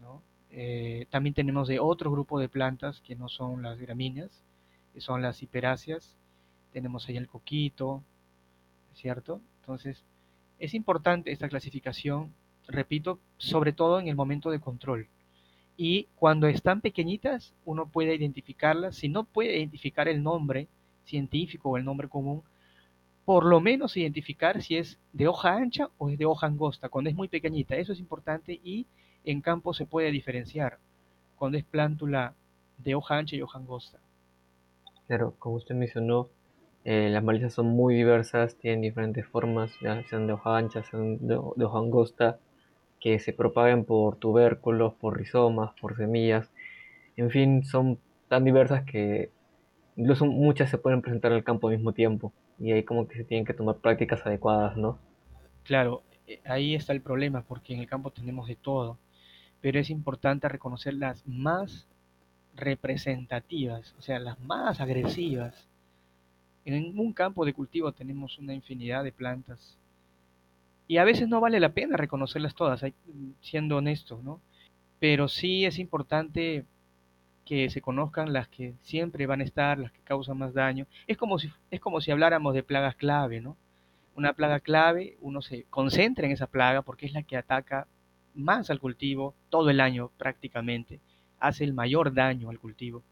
¿no? 0.00 0.22
Eh, 0.50 1.06
también 1.10 1.34
tenemos 1.34 1.68
de 1.68 1.78
otro 1.78 2.10
grupo 2.10 2.40
de 2.40 2.48
plantas 2.48 3.00
que 3.00 3.16
no 3.16 3.28
son 3.28 3.62
las 3.62 3.78
gramíneas, 3.78 4.30
que 4.94 5.00
son 5.00 5.22
las 5.22 5.42
hiperáceas, 5.42 6.16
tenemos 6.72 7.08
ahí 7.08 7.16
el 7.16 7.28
coquito, 7.28 8.02
¿cierto? 8.94 9.40
Entonces, 9.60 10.04
es 10.58 10.74
importante 10.74 11.32
esta 11.32 11.48
clasificación, 11.48 12.32
repito, 12.66 13.18
sobre 13.36 13.72
todo 13.72 14.00
en 14.00 14.08
el 14.08 14.16
momento 14.16 14.50
de 14.50 14.60
control. 14.60 15.08
Y 15.76 16.08
cuando 16.16 16.46
están 16.46 16.80
pequeñitas, 16.80 17.54
uno 17.64 17.86
puede 17.86 18.14
identificarlas. 18.14 18.96
Si 18.96 19.08
no 19.08 19.24
puede 19.24 19.56
identificar 19.56 20.08
el 20.08 20.22
nombre 20.22 20.68
científico 21.04 21.70
o 21.70 21.76
el 21.76 21.84
nombre 21.84 22.08
común, 22.08 22.42
por 23.24 23.44
lo 23.44 23.60
menos 23.60 23.96
identificar 23.96 24.62
si 24.62 24.76
es 24.76 24.98
de 25.12 25.28
hoja 25.28 25.54
ancha 25.54 25.90
o 25.98 26.10
es 26.10 26.18
de 26.18 26.26
hoja 26.26 26.46
angosta, 26.46 26.88
cuando 26.88 27.10
es 27.10 27.16
muy 27.16 27.28
pequeñita. 27.28 27.76
Eso 27.76 27.92
es 27.92 28.00
importante 28.00 28.60
y 28.62 28.86
en 29.24 29.40
campo 29.40 29.74
se 29.74 29.86
puede 29.86 30.10
diferenciar 30.10 30.78
cuando 31.36 31.58
es 31.58 31.64
plántula 31.64 32.34
de 32.78 32.94
hoja 32.94 33.16
ancha 33.18 33.36
y 33.36 33.42
hoja 33.42 33.58
angosta. 33.58 33.98
Claro, 35.06 35.34
como 35.38 35.56
usted 35.56 35.74
mencionó, 35.74 36.28
eh, 36.84 37.08
las 37.10 37.22
malezas 37.22 37.54
son 37.54 37.66
muy 37.66 37.94
diversas, 37.94 38.56
tienen 38.56 38.80
diferentes 38.80 39.24
formas, 39.26 39.72
ya 39.80 40.02
sean 40.08 40.26
de 40.26 40.32
hoja 40.32 40.56
ancha, 40.56 40.82
sean 40.82 41.24
de, 41.26 41.36
hoja 41.36 41.78
angosta, 41.78 42.38
que 43.00 43.18
se 43.20 43.32
propagan 43.32 43.84
por 43.84 44.16
tubérculos, 44.16 44.94
por 44.94 45.16
rizomas, 45.16 45.72
por 45.80 45.96
semillas. 45.96 46.50
En 47.16 47.30
fin, 47.30 47.64
son 47.64 47.98
tan 48.28 48.44
diversas 48.44 48.84
que 48.84 49.30
incluso 49.96 50.26
muchas 50.26 50.70
se 50.70 50.78
pueden 50.78 51.02
presentar 51.02 51.32
al 51.32 51.44
campo 51.44 51.68
al 51.68 51.76
mismo 51.76 51.92
tiempo. 51.92 52.32
Y 52.58 52.72
ahí 52.72 52.82
como 52.82 53.06
que 53.06 53.16
se 53.16 53.24
tienen 53.24 53.44
que 53.44 53.54
tomar 53.54 53.76
prácticas 53.76 54.24
adecuadas, 54.26 54.76
¿no? 54.76 54.98
Claro, 55.64 56.02
eh, 56.26 56.40
ahí 56.44 56.74
está 56.74 56.92
el 56.92 57.00
problema, 57.00 57.42
porque 57.42 57.74
en 57.74 57.80
el 57.80 57.86
campo 57.86 58.10
tenemos 58.10 58.48
de 58.48 58.56
todo. 58.56 58.98
Pero 59.60 59.78
es 59.78 59.90
importante 59.90 60.48
reconocer 60.48 60.94
las 60.94 61.26
más 61.26 61.88
representativas, 62.56 63.94
o 63.98 64.02
sea, 64.02 64.18
las 64.18 64.38
más 64.40 64.80
agresivas 64.80 65.68
en 66.64 66.98
un 66.98 67.12
campo 67.12 67.44
de 67.44 67.52
cultivo 67.52 67.92
tenemos 67.92 68.38
una 68.38 68.54
infinidad 68.54 69.04
de 69.04 69.12
plantas 69.12 69.78
y 70.88 70.98
a 70.98 71.04
veces 71.04 71.28
no 71.28 71.40
vale 71.40 71.60
la 71.60 71.72
pena 71.72 71.96
reconocerlas 71.96 72.54
todas, 72.54 72.84
siendo 73.40 73.78
honesto, 73.78 74.20
¿no? 74.22 74.40
Pero 74.98 75.28
sí 75.28 75.64
es 75.64 75.78
importante 75.78 76.66
que 77.44 77.70
se 77.70 77.80
conozcan 77.80 78.32
las 78.32 78.48
que 78.48 78.74
siempre 78.82 79.26
van 79.26 79.40
a 79.40 79.44
estar, 79.44 79.78
las 79.78 79.92
que 79.92 80.00
causan 80.02 80.38
más 80.38 80.54
daño. 80.54 80.86
Es 81.06 81.16
como 81.16 81.38
si, 81.38 81.50
es 81.70 81.80
como 81.80 82.00
si 82.00 82.10
habláramos 82.10 82.54
de 82.54 82.62
plagas 82.62 82.94
clave, 82.94 83.40
¿no? 83.40 83.56
Una 84.14 84.34
plaga 84.34 84.60
clave, 84.60 85.16
uno 85.20 85.40
se 85.42 85.64
concentra 85.70 86.26
en 86.26 86.32
esa 86.32 86.46
plaga 86.46 86.82
porque 86.82 87.06
es 87.06 87.12
la 87.12 87.22
que 87.22 87.36
ataca 87.36 87.86
más 88.34 88.70
al 88.70 88.80
cultivo 88.80 89.34
todo 89.50 89.70
el 89.70 89.80
año 89.80 90.10
prácticamente, 90.18 91.00
hace 91.40 91.64
el 91.64 91.72
mayor 91.72 92.14
daño 92.14 92.50
al 92.50 92.58
cultivo, 92.58 93.02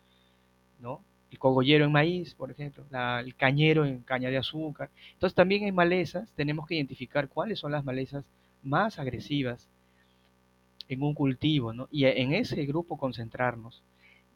¿no? 0.81 1.03
El 1.31 1.39
cogollero 1.39 1.85
en 1.85 1.93
maíz, 1.93 2.35
por 2.35 2.51
ejemplo, 2.51 2.85
el 3.21 3.35
cañero 3.37 3.85
en 3.85 4.01
caña 4.01 4.31
de 4.31 4.39
azúcar. 4.39 4.91
Entonces 5.13 5.35
también 5.35 5.65
en 5.65 5.75
malezas 5.75 6.33
tenemos 6.35 6.67
que 6.67 6.75
identificar 6.75 7.29
cuáles 7.29 7.59
son 7.59 7.73
las 7.73 7.85
malezas 7.85 8.25
más 8.63 8.99
agresivas 8.99 9.69
en 10.89 11.03
un 11.03 11.15
cultivo, 11.15 11.73
¿no? 11.73 11.89
Y 11.91 12.05
en 12.05 12.35
ese 12.35 12.65
grupo 12.67 12.99
concentrarnos. 12.99 13.83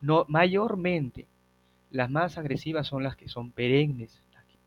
No, 0.00 0.24
mayormente 0.28 1.26
las 1.90 2.10
más 2.10 2.38
agresivas 2.38 2.86
son 2.86 3.02
las 3.02 3.16
que 3.16 3.28
son 3.28 3.50
perennes, 3.50 4.22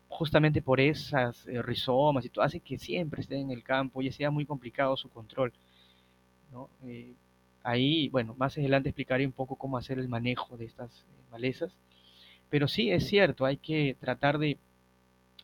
justamente 0.08 0.62
por 0.62 0.80
esas 0.80 1.46
eh, 1.46 1.62
rizomas 1.62 2.24
y 2.24 2.30
todo, 2.30 2.44
hace 2.44 2.60
que 2.60 2.78
siempre 2.78 3.20
estén 3.20 3.40
en 3.40 3.50
el 3.50 3.62
campo 3.62 4.02
y 4.02 4.10
sea 4.10 4.30
muy 4.30 4.46
complicado 4.46 4.96
su 4.96 5.08
control. 5.10 5.52
¿no? 6.52 6.70
Eh, 6.84 7.14
ahí, 7.62 8.08
bueno, 8.08 8.34
más 8.38 8.56
adelante 8.56 8.88
explicaré 8.88 9.26
un 9.26 9.32
poco 9.32 9.56
cómo 9.56 9.76
hacer 9.76 9.98
el 9.98 10.08
manejo 10.08 10.56
de 10.56 10.64
estas 10.64 10.90
eh, 11.02 11.22
malezas, 11.30 11.76
pero 12.50 12.68
sí 12.68 12.90
es 12.90 13.06
cierto, 13.06 13.44
hay 13.44 13.56
que 13.56 13.96
tratar 14.00 14.38
de 14.38 14.58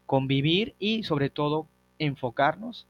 convivir 0.07 0.75
y 0.79 1.03
sobre 1.03 1.31
todo 1.31 1.69
enfocarnos 1.99 2.87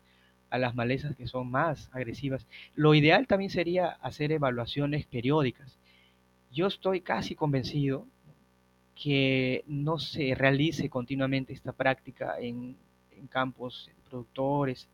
a 0.51 0.59
las 0.59 0.75
malezas 0.75 1.17
que 1.17 1.27
son 1.27 1.51
más 1.51 1.91
agresivas. 1.93 2.47
Lo 2.75 2.95
ideal 2.95 3.27
también 3.27 3.51
sería 3.51 3.89
hacer 3.89 4.33
evaluaciones 4.33 5.07
periódicas. 5.07 5.79
Yo 6.53 6.69
estoy 6.69 7.01
casi 7.01 7.35
convencido 7.35 8.07
que 8.95 9.65
no 9.67 9.99
se 9.99 10.35
realice 10.35 10.89
continuamente 10.89 11.53
esta 11.53 11.73
práctica 11.73 12.37
en, 12.39 12.77
campos 13.31 13.91
productores. 14.09 14.87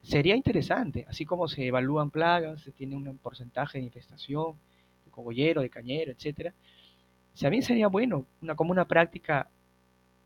Sería 0.00 0.36
interesante, 0.36 1.04
así 1.08 1.26
como 1.26 1.48
se 1.48 1.66
evalúan 1.66 2.10
plagas, 2.10 2.62
se 2.62 2.70
tiene 2.70 2.94
un 2.96 3.18
porcentaje 3.18 3.78
de 3.78 3.84
infestación, 3.84 4.54
de 5.04 5.10
cogollero, 5.10 5.60
de 5.60 5.68
cañero, 5.68 6.12
etcétera. 6.12 6.54
También 7.40 7.62
sería 7.62 7.88
bueno, 7.88 8.26
una, 8.42 8.54
como 8.54 8.72
una 8.72 8.86
práctica 8.86 9.48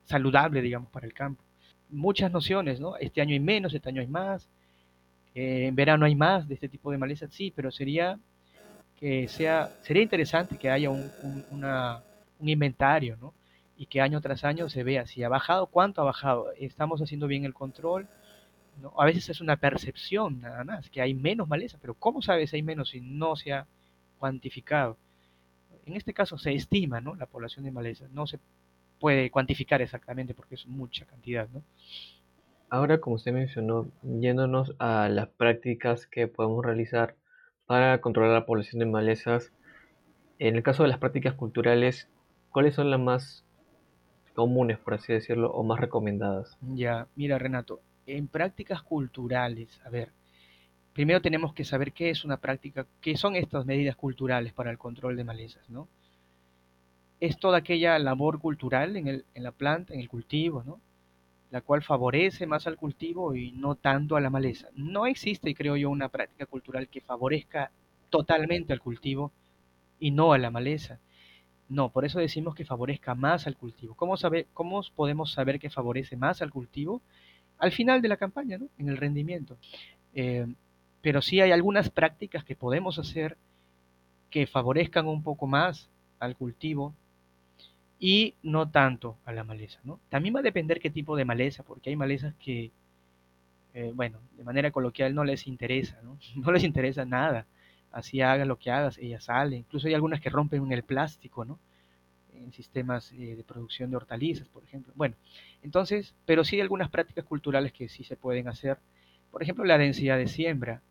saludable, 0.04 0.62
digamos, 0.62 0.90
para 0.90 1.06
el 1.06 1.12
campo. 1.12 1.42
Muchas 1.90 2.32
nociones, 2.32 2.80
¿no? 2.80 2.96
Este 2.96 3.20
año 3.20 3.32
hay 3.32 3.40
menos, 3.40 3.74
este 3.74 3.88
año 3.88 4.00
hay 4.00 4.06
más, 4.06 4.48
eh, 5.34 5.66
en 5.66 5.74
verano 5.74 6.06
hay 6.06 6.14
más 6.14 6.48
de 6.48 6.54
este 6.54 6.68
tipo 6.68 6.90
de 6.90 6.98
malezas, 6.98 7.32
sí, 7.32 7.52
pero 7.54 7.70
sería 7.70 8.18
que 8.96 9.28
sea, 9.28 9.70
sería 9.82 10.02
interesante 10.02 10.56
que 10.56 10.70
haya 10.70 10.88
un, 10.90 11.10
una, 11.50 12.02
un 12.38 12.48
inventario, 12.48 13.16
¿no? 13.20 13.34
Y 13.76 13.86
que 13.86 14.00
año 14.00 14.20
tras 14.20 14.44
año 14.44 14.68
se 14.68 14.84
vea 14.84 15.06
si 15.06 15.22
ha 15.22 15.28
bajado, 15.28 15.66
cuánto 15.66 16.00
ha 16.02 16.04
bajado, 16.04 16.52
estamos 16.58 17.02
haciendo 17.02 17.26
bien 17.26 17.44
el 17.44 17.54
control. 17.54 18.06
¿no? 18.80 18.94
A 18.98 19.04
veces 19.04 19.28
es 19.28 19.40
una 19.40 19.56
percepción 19.56 20.40
nada 20.40 20.64
más, 20.64 20.88
que 20.88 21.00
hay 21.02 21.14
menos 21.14 21.48
maleza, 21.48 21.78
pero 21.80 21.94
¿cómo 21.94 22.22
sabes 22.22 22.50
si 22.50 22.56
hay 22.56 22.62
menos 22.62 22.90
si 22.90 23.00
no 23.00 23.36
se 23.36 23.52
ha 23.52 23.66
cuantificado? 24.18 24.96
En 25.86 25.94
este 25.94 26.14
caso 26.14 26.38
se 26.38 26.52
estima, 26.54 27.00
¿no? 27.00 27.14
La 27.14 27.26
población 27.26 27.64
de 27.64 27.70
maleza, 27.72 28.06
no 28.12 28.26
se 28.26 28.38
puede 29.00 29.30
cuantificar 29.30 29.82
exactamente 29.82 30.34
porque 30.34 30.54
es 30.54 30.66
mucha 30.66 31.04
cantidad, 31.06 31.48
¿no? 31.48 31.62
Ahora, 32.70 33.00
como 33.00 33.16
usted 33.16 33.32
mencionó, 33.32 33.88
yéndonos 34.02 34.74
a 34.78 35.08
las 35.08 35.28
prácticas 35.28 36.06
que 36.06 36.28
podemos 36.28 36.64
realizar 36.64 37.16
para 37.66 38.00
controlar 38.00 38.32
la 38.32 38.46
población 38.46 38.80
de 38.80 38.86
malezas, 38.86 39.52
en 40.38 40.56
el 40.56 40.62
caso 40.62 40.82
de 40.82 40.88
las 40.88 40.98
prácticas 40.98 41.34
culturales, 41.34 42.08
¿Cuáles 42.52 42.74
son 42.74 42.90
las 42.90 43.00
más 43.00 43.46
comunes, 44.34 44.78
por 44.78 44.92
así 44.92 45.10
decirlo, 45.10 45.50
o 45.52 45.62
más 45.62 45.80
recomendadas? 45.80 46.58
Ya, 46.74 47.08
mira 47.16 47.38
Renato, 47.38 47.80
en 48.06 48.28
prácticas 48.28 48.82
culturales, 48.82 49.80
a 49.86 49.88
ver, 49.88 50.12
primero 50.92 51.20
tenemos 51.20 51.54
que 51.54 51.64
saber 51.64 51.92
qué 51.92 52.10
es 52.10 52.24
una 52.24 52.36
práctica, 52.38 52.86
qué 53.00 53.16
son 53.16 53.36
estas 53.36 53.66
medidas 53.66 53.96
culturales 53.96 54.52
para 54.52 54.70
el 54.70 54.78
control 54.78 55.16
de 55.16 55.24
malezas, 55.24 55.68
¿no? 55.70 55.88
Es 57.20 57.38
toda 57.38 57.58
aquella 57.58 57.98
labor 57.98 58.40
cultural 58.40 58.96
en, 58.96 59.08
el, 59.08 59.24
en 59.34 59.42
la 59.44 59.52
planta, 59.52 59.94
en 59.94 60.00
el 60.00 60.08
cultivo, 60.08 60.62
¿no? 60.64 60.80
La 61.50 61.60
cual 61.60 61.82
favorece 61.82 62.46
más 62.46 62.66
al 62.66 62.76
cultivo 62.76 63.34
y 63.34 63.52
no 63.52 63.74
tanto 63.76 64.16
a 64.16 64.20
la 64.20 64.30
maleza. 64.30 64.68
No 64.74 65.06
existe, 65.06 65.54
creo 65.54 65.76
yo, 65.76 65.90
una 65.90 66.08
práctica 66.08 66.46
cultural 66.46 66.88
que 66.88 67.00
favorezca 67.00 67.70
totalmente 68.10 68.72
al 68.72 68.80
cultivo 68.80 69.32
y 70.00 70.10
no 70.10 70.32
a 70.32 70.38
la 70.38 70.50
maleza. 70.50 70.98
No, 71.68 71.90
por 71.90 72.04
eso 72.04 72.18
decimos 72.18 72.54
que 72.54 72.64
favorezca 72.64 73.14
más 73.14 73.46
al 73.46 73.56
cultivo. 73.56 73.94
¿Cómo, 73.94 74.14
¿Cómo 74.52 74.82
podemos 74.94 75.32
saber 75.32 75.58
que 75.58 75.70
favorece 75.70 76.16
más 76.16 76.42
al 76.42 76.50
cultivo? 76.50 77.00
Al 77.58 77.72
final 77.72 78.02
de 78.02 78.08
la 78.08 78.16
campaña, 78.16 78.58
¿no? 78.58 78.66
en 78.78 78.88
el 78.88 78.96
rendimiento. 78.96 79.56
Eh, 80.14 80.46
pero 81.02 81.22
sí 81.22 81.40
hay 81.40 81.50
algunas 81.50 81.90
prácticas 81.90 82.44
que 82.44 82.56
podemos 82.56 82.98
hacer 82.98 83.36
que 84.30 84.46
favorezcan 84.46 85.06
un 85.06 85.22
poco 85.22 85.46
más 85.46 85.90
al 86.18 86.36
cultivo 86.36 86.94
y 87.98 88.34
no 88.42 88.70
tanto 88.70 89.16
a 89.24 89.32
la 89.32 89.44
maleza. 89.44 89.78
¿no? 89.84 90.00
También 90.08 90.34
va 90.34 90.40
a 90.40 90.44
depender 90.44 90.80
qué 90.80 90.90
tipo 90.90 91.16
de 91.16 91.24
maleza, 91.24 91.62
porque 91.62 91.90
hay 91.90 91.96
malezas 91.96 92.34
que, 92.36 92.70
eh, 93.74 93.92
bueno, 93.94 94.18
de 94.36 94.44
manera 94.44 94.70
coloquial 94.70 95.14
no 95.14 95.24
les 95.24 95.46
interesa, 95.46 96.00
¿no? 96.02 96.18
no 96.36 96.52
les 96.52 96.64
interesa 96.64 97.04
nada 97.04 97.46
así 97.92 98.20
hagas 98.20 98.46
lo 98.46 98.58
que 98.58 98.70
hagas, 98.70 98.98
ella 98.98 99.20
sale. 99.20 99.56
Incluso 99.56 99.86
hay 99.86 99.94
algunas 99.94 100.20
que 100.20 100.30
rompen 100.30 100.64
en 100.64 100.72
el 100.72 100.82
plástico, 100.82 101.44
¿no? 101.44 101.58
En 102.34 102.52
sistemas 102.52 103.12
eh, 103.12 103.36
de 103.36 103.44
producción 103.44 103.90
de 103.90 103.96
hortalizas, 103.96 104.48
por 104.48 104.64
ejemplo. 104.64 104.92
Bueno, 104.96 105.14
entonces, 105.62 106.14
pero 106.24 106.44
sí 106.44 106.56
hay 106.56 106.62
algunas 106.62 106.90
prácticas 106.90 107.24
culturales 107.24 107.72
que 107.72 107.88
sí 107.88 108.02
se 108.04 108.16
pueden 108.16 108.48
hacer. 108.48 108.78
Por 109.30 109.42
ejemplo, 109.42 109.64
la 109.64 109.78
densidad 109.78 110.16
de 110.18 110.26
siembra. 110.26 110.82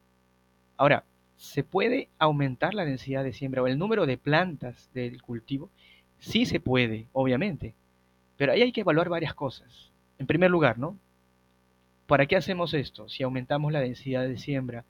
Ahora, 0.82 1.04
¿se 1.36 1.64
puede 1.64 2.10
aumentar 2.18 2.74
la 2.74 2.86
densidad 2.86 3.24
de 3.24 3.34
siembra 3.34 3.62
o 3.62 3.68
el 3.68 3.78
número 3.78 4.08
de 4.08 4.18
plantas 4.18 4.90
del 4.96 5.22
cultivo? 5.22 5.70
Sí 6.18 6.48
se 6.48 6.60
puede, 6.60 7.08
obviamente. 7.14 7.76
Pero 8.36 8.52
ahí 8.52 8.64
hay 8.64 8.72
que 8.72 8.82
evaluar 8.82 9.08
varias 9.08 9.36
cosas. 9.36 9.92
En 10.18 10.26
primer 10.26 10.50
lugar, 10.50 10.80
¿no? 10.80 10.98
¿Para 12.08 12.26
qué 12.26 12.36
hacemos 12.36 12.74
esto? 12.74 13.08
Si 13.10 13.22
aumentamos 13.22 13.72
la 13.72 13.80
densidad 13.80 14.28
de 14.28 14.40
siembra, 14.40 14.84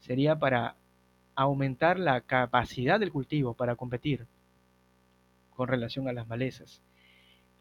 sería 0.00 0.36
para 0.36 0.74
aumentar 1.36 2.00
la 2.00 2.22
capacidad 2.22 2.98
del 2.98 3.12
cultivo 3.12 3.54
para 3.54 3.76
competir 3.76 4.26
con 5.50 5.68
relación 5.68 6.08
a 6.08 6.12
las 6.12 6.26
malezas. 6.26 6.82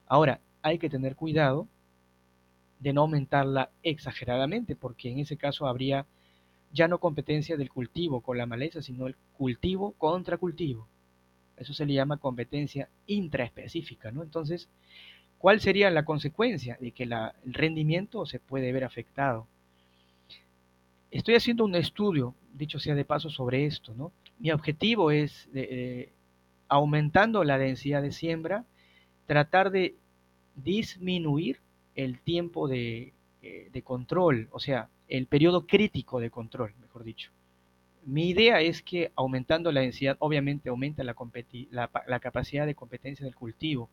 Ahora, 0.08 0.40
hay 0.64 0.80
que 0.80 0.90
tener 0.90 1.16
cuidado 1.16 1.68
de 2.80 2.94
no 2.94 3.02
aumentarla 3.02 3.70
exageradamente, 3.84 4.76
porque 4.76 5.12
en 5.12 5.20
ese 5.20 5.38
caso 5.38 5.68
habría 5.68 6.08
ya 6.76 6.90
no 6.90 7.00
competencia 7.00 7.56
del 7.56 7.72
cultivo 7.72 8.20
con 8.20 8.38
la 8.38 8.46
maleza, 8.46 8.82
sino 8.82 9.08
el 9.08 9.16
cultivo 9.38 9.94
contra 9.94 10.38
cultivo. 10.38 10.88
Eso 11.56 11.74
se 11.74 11.86
le 11.86 11.94
llama 11.94 12.18
competencia 12.18 12.90
intraespecífica, 13.08 14.12
¿no? 14.12 14.24
Entonces, 14.24 14.68
¿cuál 15.38 15.62
sería 15.62 15.90
la 15.90 16.04
consecuencia 16.04 16.78
de 16.82 16.92
que 16.92 17.04
el 17.04 17.14
rendimiento 17.46 18.26
se 18.26 18.40
puede 18.40 18.74
ver 18.74 18.84
afectado? 18.84 19.48
Estoy 21.12 21.36
haciendo 21.36 21.64
un 21.64 21.76
estudio, 21.76 22.36
dicho 22.54 22.78
sea 22.78 22.94
de 22.94 23.06
paso, 23.06 23.30
sobre 23.30 23.66
esto, 23.66 23.94
¿no? 23.96 24.12
Mi 24.38 24.52
objetivo 24.52 25.12
es, 25.12 25.48
eh, 25.54 26.12
aumentando 26.68 27.46
la 27.46 27.58
densidad 27.58 28.02
de 28.02 28.12
siembra, 28.12 28.66
tratar 29.28 29.72
de 29.72 29.96
disminuir 30.56 31.62
el 31.96 32.20
tiempo 32.20 32.68
de, 32.68 33.14
eh, 33.42 33.70
de 33.72 33.82
control, 33.82 34.50
o 34.52 34.60
sea, 34.60 34.90
el 35.08 35.28
periodo 35.28 35.66
crítico 35.68 36.20
de 36.20 36.30
control, 36.30 36.74
mejor 36.80 37.04
dicho. 37.04 37.32
Mi 38.06 38.30
idea 38.30 38.62
es 38.62 38.82
que 38.82 39.12
aumentando 39.16 39.72
la 39.72 39.82
densidad, 39.82 40.18
obviamente 40.20 40.70
aumenta 40.70 41.04
la, 41.04 42.20
capacidad 42.20 42.66
de 42.66 42.76
competencia 42.76 43.26
del 43.26 43.36
cultivo. 43.36 43.90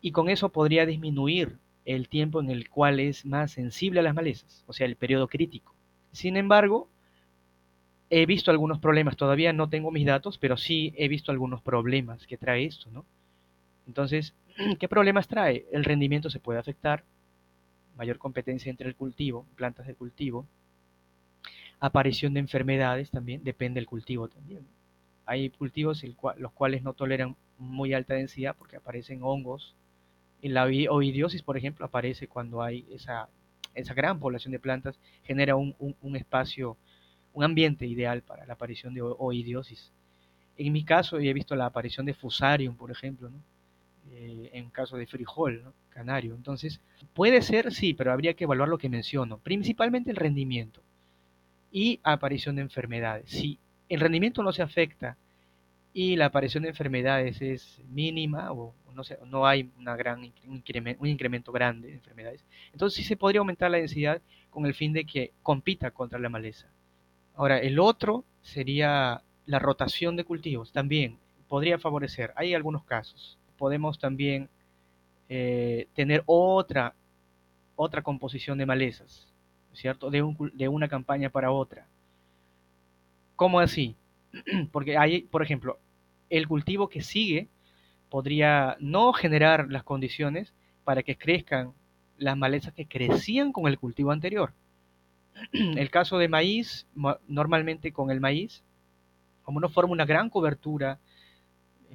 Y 0.00 0.12
con 0.12 0.28
eso 0.28 0.50
podría 0.50 0.86
disminuir 0.86 1.58
el 1.84 2.08
tiempo 2.08 2.40
en 2.40 2.50
el 2.50 2.68
cual 2.68 2.98
es 2.98 3.24
más 3.24 3.52
sensible 3.52 4.00
a 4.00 4.02
las 4.02 4.14
malezas, 4.14 4.64
o 4.66 4.72
sea, 4.72 4.86
el 4.86 4.96
periodo 4.96 5.28
crítico. 5.28 5.74
Sin 6.10 6.36
embargo, 6.36 6.88
he 8.10 8.26
visto 8.26 8.50
algunos 8.50 8.80
problemas, 8.80 9.16
todavía 9.16 9.52
no 9.52 9.68
tengo 9.68 9.92
mis 9.92 10.06
datos, 10.06 10.38
pero 10.38 10.56
sí 10.56 10.92
he 10.96 11.08
visto 11.08 11.30
algunos 11.30 11.62
problemas 11.62 12.26
que 12.26 12.36
trae 12.36 12.64
esto, 12.64 12.90
¿no? 12.90 13.04
Entonces, 13.86 14.34
¿qué 14.80 14.88
problemas 14.88 15.28
trae? 15.28 15.66
El 15.72 15.84
rendimiento 15.84 16.28
se 16.28 16.40
puede 16.40 16.58
afectar, 16.58 17.04
mayor 17.96 18.18
competencia 18.18 18.70
entre 18.70 18.88
el 18.88 18.94
cultivo, 18.94 19.46
plantas 19.56 19.86
de 19.86 19.94
cultivo, 19.94 20.46
aparición 21.80 22.34
de 22.34 22.40
enfermedades 22.40 23.10
también, 23.10 23.42
depende 23.42 23.80
del 23.80 23.86
cultivo 23.86 24.28
también. 24.28 24.66
Hay 25.24 25.50
cultivos 25.50 26.04
los 26.38 26.52
cuales 26.52 26.82
no 26.82 26.92
toleran 26.92 27.36
muy 27.58 27.94
alta 27.94 28.14
densidad 28.14 28.54
porque 28.56 28.76
aparecen 28.76 29.22
hongos. 29.22 29.74
En 30.42 30.54
la 30.54 30.64
oidiosis, 30.64 31.42
por 31.42 31.56
ejemplo, 31.56 31.84
aparece 31.84 32.28
cuando 32.28 32.62
hay 32.62 32.86
esa 32.90 33.28
esa 33.76 33.94
gran 33.94 34.18
población 34.18 34.52
de 34.52 34.58
plantas 34.58 34.98
genera 35.22 35.54
un, 35.54 35.74
espacio, 36.16 36.76
un 37.32 37.44
ambiente 37.44 37.86
ideal 37.86 38.22
para 38.22 38.46
la 38.46 38.54
aparición 38.54 38.94
de 38.94 39.02
oidiosis. 39.02 39.92
En 40.56 40.72
mi 40.72 40.84
caso, 40.84 41.18
he 41.18 41.32
visto 41.32 41.54
la 41.54 41.66
aparición 41.66 42.06
de 42.06 42.14
fusarium, 42.14 42.74
por 42.74 42.90
ejemplo, 42.90 43.30
eh, 44.12 44.50
en 44.52 44.70
caso 44.70 44.96
de 44.96 45.06
frijol, 45.06 45.72
canario. 45.90 46.34
Entonces, 46.34 46.80
puede 47.14 47.42
ser, 47.42 47.72
sí, 47.72 47.94
pero 47.94 48.12
habría 48.12 48.34
que 48.34 48.44
evaluar 48.44 48.68
lo 48.68 48.78
que 48.78 48.88
menciono, 48.88 49.38
principalmente 49.38 50.10
el 50.10 50.16
rendimiento. 50.16 50.82
y 51.70 52.00
aparición 52.04 52.56
de 52.56 52.62
enfermedades. 52.62 53.30
Si 53.30 53.58
el 53.88 54.00
rendimiento 54.00 54.42
no 54.42 54.52
se 54.52 54.62
afecta 54.62 55.16
y 55.92 56.16
la 56.16 56.26
aparición 56.26 56.62
de 56.62 56.70
enfermedades 56.70 57.42
es 57.42 57.82
mínima 57.90 58.52
o 58.52 58.74
no, 59.26 59.46
hay 59.46 59.70
una 59.78 59.96
gran, 59.96 60.24
incremento, 60.44 61.02
un 61.02 61.08
incremento 61.08 61.52
grande 61.52 61.88
de 61.88 61.94
enfermedades, 61.94 62.44
entonces 62.72 62.96
sí 62.96 63.04
se 63.04 63.16
podría 63.16 63.40
aumentar 63.40 63.70
la 63.70 63.78
densidad 63.78 64.22
con 64.50 64.64
el 64.66 64.74
fin 64.74 64.92
de 64.92 65.04
que 65.04 65.32
compita 65.42 65.90
contra 65.90 66.18
la 66.18 66.30
maleza. 66.30 66.68
Ahora, 67.34 67.58
el 67.58 67.78
otro 67.78 68.24
sería 68.42 69.22
la 69.44 69.58
rotación 69.58 70.16
de 70.16 70.24
cultivos. 70.24 70.72
También 70.72 71.18
podría 71.48 71.78
favorecer. 71.78 72.32
Hay 72.36 72.54
algunos 72.54 72.84
casos. 72.84 73.38
Podemos 73.56 73.98
también 73.98 74.48
eh, 75.28 75.88
tener 75.94 76.22
otra, 76.26 76.94
otra 77.74 78.02
composición 78.02 78.58
de 78.58 78.66
malezas, 78.66 79.32
¿cierto? 79.72 80.10
De, 80.10 80.24
de 80.54 80.68
una 80.68 80.88
campaña 80.88 81.30
para 81.30 81.50
otra. 81.50 81.86
¿Cómo 83.34 83.60
así? 83.60 83.96
Porque 84.72 84.96
hay, 84.96 85.22
por 85.22 85.42
ejemplo, 85.42 85.78
el 86.30 86.48
cultivo 86.48 86.88
que 86.88 87.02
sigue 87.02 87.48
podría 88.08 88.76
no 88.80 89.12
generar 89.12 89.66
las 89.70 89.84
condiciones 89.84 90.54
para 90.84 91.02
que 91.02 91.16
crezcan 91.16 91.72
las 92.18 92.36
malezas 92.36 92.72
que 92.72 92.86
crecían 92.86 93.52
con 93.52 93.66
el 93.66 93.78
cultivo 93.78 94.10
anterior. 94.12 94.52
El 95.52 95.90
caso 95.90 96.16
de 96.16 96.28
maíz, 96.28 96.86
normalmente 97.28 97.92
con 97.92 98.10
el 98.10 98.20
maíz, 98.20 98.64
como 99.42 99.60
no 99.60 99.68
forma 99.68 99.92
una 99.92 100.06
gran 100.06 100.30
cobertura, 100.30 100.98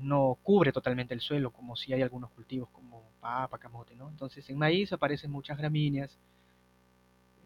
no 0.02 0.38
cubre 0.44 0.72
totalmente 0.72 1.14
el 1.14 1.22
suelo, 1.22 1.52
como 1.52 1.76
si 1.76 1.94
hay 1.94 2.02
algunos 2.02 2.32
cultivos 2.32 2.70
como 2.70 3.04
papa, 3.20 3.58
camote, 3.58 3.96
¿no? 3.96 4.10
Entonces 4.10 4.50
en 4.50 4.58
maíz 4.58 4.92
aparecen 4.94 5.32
muchas 5.32 5.58
gramíneas, 5.58 6.18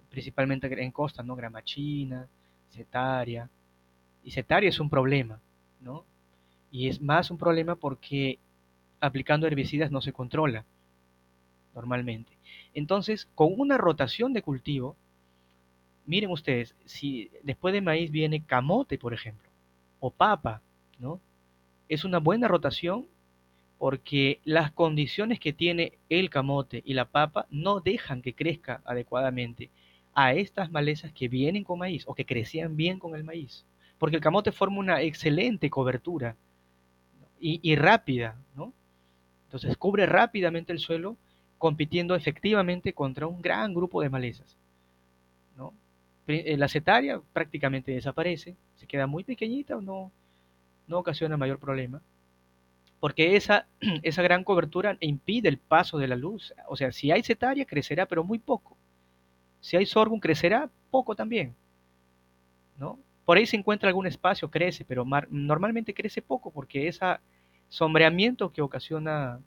principalmente 0.09 0.67
en 0.81 0.91
costa, 0.91 1.23
¿no? 1.23 1.35
Gramachina, 1.35 2.27
setaria. 2.69 3.49
Y 4.23 4.31
setaria 4.31 4.69
es 4.69 4.79
un 4.79 4.89
problema, 4.89 5.39
¿no? 5.81 6.05
Y 6.71 6.87
es 6.87 7.01
más 7.01 7.31
un 7.31 7.37
problema 7.37 7.75
porque 7.75 8.39
aplicando 8.99 9.47
herbicidas 9.47 9.91
no 9.91 10.01
se 10.01 10.13
controla 10.13 10.65
normalmente. 11.73 12.37
Entonces, 12.73 13.27
con 13.35 13.53
una 13.57 13.77
rotación 13.77 14.33
de 14.33 14.41
cultivo, 14.41 14.95
miren 16.05 16.31
ustedes, 16.31 16.75
si 16.85 17.29
después 17.43 17.73
de 17.73 17.81
maíz 17.81 18.11
viene 18.11 18.43
camote, 18.43 18.97
por 18.97 19.13
ejemplo, 19.13 19.49
o 19.99 20.11
papa, 20.11 20.61
¿no? 20.99 21.19
Es 21.89 22.03
una 22.05 22.19
buena 22.19 22.47
rotación 22.47 23.07
porque 23.77 24.39
las 24.45 24.71
condiciones 24.71 25.39
que 25.39 25.53
tiene 25.53 25.93
el 26.09 26.29
camote 26.29 26.81
y 26.85 26.93
la 26.93 27.05
papa 27.05 27.45
no 27.49 27.79
dejan 27.79 28.21
que 28.21 28.33
crezca 28.33 28.81
adecuadamente 28.85 29.69
a 30.13 30.33
estas 30.33 30.71
malezas 30.71 31.11
que 31.11 31.27
vienen 31.27 31.63
con 31.63 31.79
maíz 31.79 32.03
o 32.07 32.15
que 32.15 32.25
crecían 32.25 32.77
bien 32.77 32.99
con 32.99 33.15
el 33.15 33.23
maíz. 33.23 33.65
Porque 33.97 34.15
el 34.15 34.21
camote 34.21 34.51
forma 34.51 34.79
una 34.79 35.01
excelente 35.01 35.69
cobertura 35.69 36.35
y, 37.39 37.75
rápida, 37.75 38.41
¿no? 38.55 38.73
Entonces 39.45 39.77
cubre 39.77 40.07
rápidamente 40.07 40.73
el 40.73 40.79
suelo 40.79 41.15
compitiendo 41.57 42.15
efectivamente 42.15 42.93
contra 42.93 43.27
un 43.27 43.41
gran 43.41 43.73
grupo 43.73 44.01
de 44.01 44.09
malezas. 44.09 44.57
¿no? 45.55 45.73
Eh, 46.27 46.57
la 46.57 46.67
cetaria 46.67 47.21
prácticamente 47.33 47.91
desaparece, 47.91 48.55
se 48.75 48.87
queda 48.87 49.05
muy 49.05 49.23
pequeñita, 49.23 49.79
no, 49.79 50.11
no 50.87 50.99
ocasiona 50.99 51.37
mayor 51.37 51.59
problema, 51.59 52.01
porque 52.99 53.35
esa, 53.35 53.67
esa 54.03 54.21
gran 54.21 54.43
cobertura 54.43 54.97
impide 54.99 55.49
el 55.49 55.57
paso 55.57 55.97
de 55.97 56.07
la 56.07 56.15
luz. 56.15 56.53
O 56.67 56.75
sea, 56.75 56.91
si 56.91 57.11
hay 57.11 57.23
cetaria, 57.23 57.65
crecerá, 57.65 58.05
pero 58.05 58.23
muy 58.23 58.39
poco. 58.39 58.77
Si 59.59 59.77
hay 59.77 59.85
sorghum, 59.85 60.19
crecerá 60.19 60.69
poco 60.91 61.15
también. 61.15 61.55
¿no? 62.77 62.99
Por 63.25 63.37
ahí 63.37 63.45
se 63.45 63.57
encuentra 63.57 63.89
algún 63.89 64.07
espacio, 64.07 64.49
crece, 64.49 64.85
pero 64.85 65.05
normalmente 65.29 65.93
crece 65.93 66.21
poco, 66.21 66.51
porque 66.51 66.87
ese 66.87 67.05
sombreamiento 67.69 68.51
que 68.51 68.61
ocasiona 68.61 69.39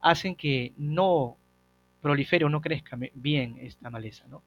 hacen 0.00 0.34
que 0.34 0.72
no 0.76 1.36
prolifere 2.00 2.44
o 2.44 2.48
no 2.48 2.60
crezca 2.60 2.98
bien 3.14 3.56
esta 3.60 3.90
maleza. 3.90 4.24
¿no? 4.28 4.42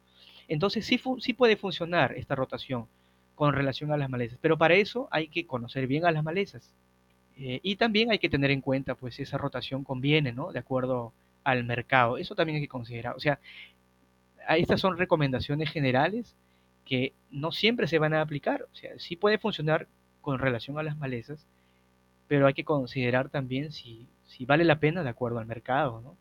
Entonces 0.47 0.85
sí, 0.85 0.99
sí 1.19 1.33
puede 1.33 1.55
funcionar 1.55 2.13
esta 2.17 2.35
rotación 2.35 2.87
con 3.35 3.53
relación 3.53 3.91
a 3.91 3.97
las 3.97 4.09
malezas, 4.09 4.39
pero 4.41 4.57
para 4.57 4.75
eso 4.75 5.07
hay 5.11 5.27
que 5.27 5.45
conocer 5.45 5.87
bien 5.87 6.05
a 6.05 6.11
las 6.11 6.23
malezas. 6.23 6.73
Eh, 7.37 7.59
y 7.63 7.75
también 7.75 8.11
hay 8.11 8.19
que 8.19 8.29
tener 8.29 8.51
en 8.51 8.61
cuenta, 8.61 8.95
pues, 8.95 9.19
esa 9.19 9.37
rotación 9.37 9.83
conviene, 9.83 10.31
¿no? 10.31 10.51
De 10.51 10.59
acuerdo 10.59 11.13
al 11.43 11.63
mercado. 11.63 12.17
Eso 12.17 12.35
también 12.35 12.57
hay 12.57 12.61
que 12.61 12.69
considerar. 12.69 13.15
O 13.15 13.19
sea, 13.19 13.39
estas 14.49 14.79
son 14.81 14.97
recomendaciones 14.97 15.69
generales 15.71 16.35
que 16.85 17.13
no 17.31 17.51
siempre 17.51 17.87
se 17.87 17.99
van 17.99 18.13
a 18.13 18.21
aplicar. 18.21 18.63
O 18.71 18.75
sea, 18.75 18.91
sí 18.99 19.15
puede 19.15 19.37
funcionar 19.37 19.87
con 20.21 20.39
relación 20.39 20.77
a 20.79 20.83
las 20.83 20.97
malezas, 20.97 21.45
pero 22.27 22.47
hay 22.47 22.53
que 22.53 22.63
considerar 22.63 23.29
también 23.29 23.71
si, 23.71 24.07
si 24.27 24.45
vale 24.45 24.63
la 24.63 24.79
pena 24.79 25.03
de 25.03 25.09
acuerdo 25.09 25.39
al 25.39 25.45
mercado, 25.45 26.01
¿no? 26.01 26.17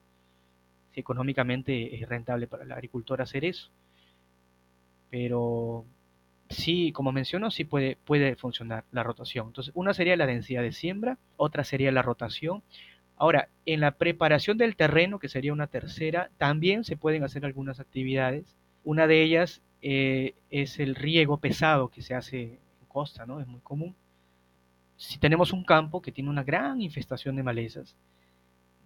Si 0.93 1.01
económicamente 1.01 1.97
es 1.97 2.09
rentable 2.09 2.47
para 2.47 2.65
el 2.65 2.73
agricultor 2.73 3.23
hacer 3.23 3.45
eso. 3.45 3.71
Pero 5.11 5.85
sí, 6.49 6.93
como 6.93 7.13
menciono, 7.13 7.51
sí 7.51 7.65
puede, 7.65 7.97
puede 8.05 8.37
funcionar 8.37 8.85
la 8.93 9.03
rotación. 9.03 9.49
Entonces, 9.49 9.73
una 9.75 9.95
sería 9.95 10.17
la 10.17 10.27
densidad 10.27 10.63
de 10.63 10.73
siembra, 10.73 11.19
otra 11.37 11.65
sería 11.65 11.93
la 11.93 12.03
rotación. 12.03 12.63
Ahora, 13.17 13.49
en 13.67 13.81
la 13.81 13.93
preparación 13.93 14.59
del 14.59 14.77
terreno, 14.77 15.19
que 15.19 15.29
sería 15.29 15.53
una 15.53 15.69
tercera, 15.69 16.31
también 16.39 16.85
se 16.85 16.97
pueden 16.97 17.25
hacer 17.25 17.45
algunas 17.45 17.81
actividades. 17.81 18.57
Una 18.83 19.07
de 19.07 19.23
ellas 19.23 19.63
eh, 19.83 20.35
es 20.51 20.81
el 20.81 20.95
riego 20.95 21.39
pesado 21.39 21.89
que 21.89 22.03
se 22.03 22.15
hace 22.15 22.43
en 22.43 22.87
costa, 22.89 23.27
¿no? 23.27 23.41
Es 23.41 23.47
muy 23.47 23.61
común 23.61 23.95
si 24.97 25.19
tenemos 25.19 25.53
un 25.53 25.65
campo 25.65 26.01
que 26.01 26.13
tiene 26.13 26.31
una 26.31 26.43
gran 26.43 26.81
infestación 26.81 27.37
de 27.37 27.43
malezas, 27.43 27.97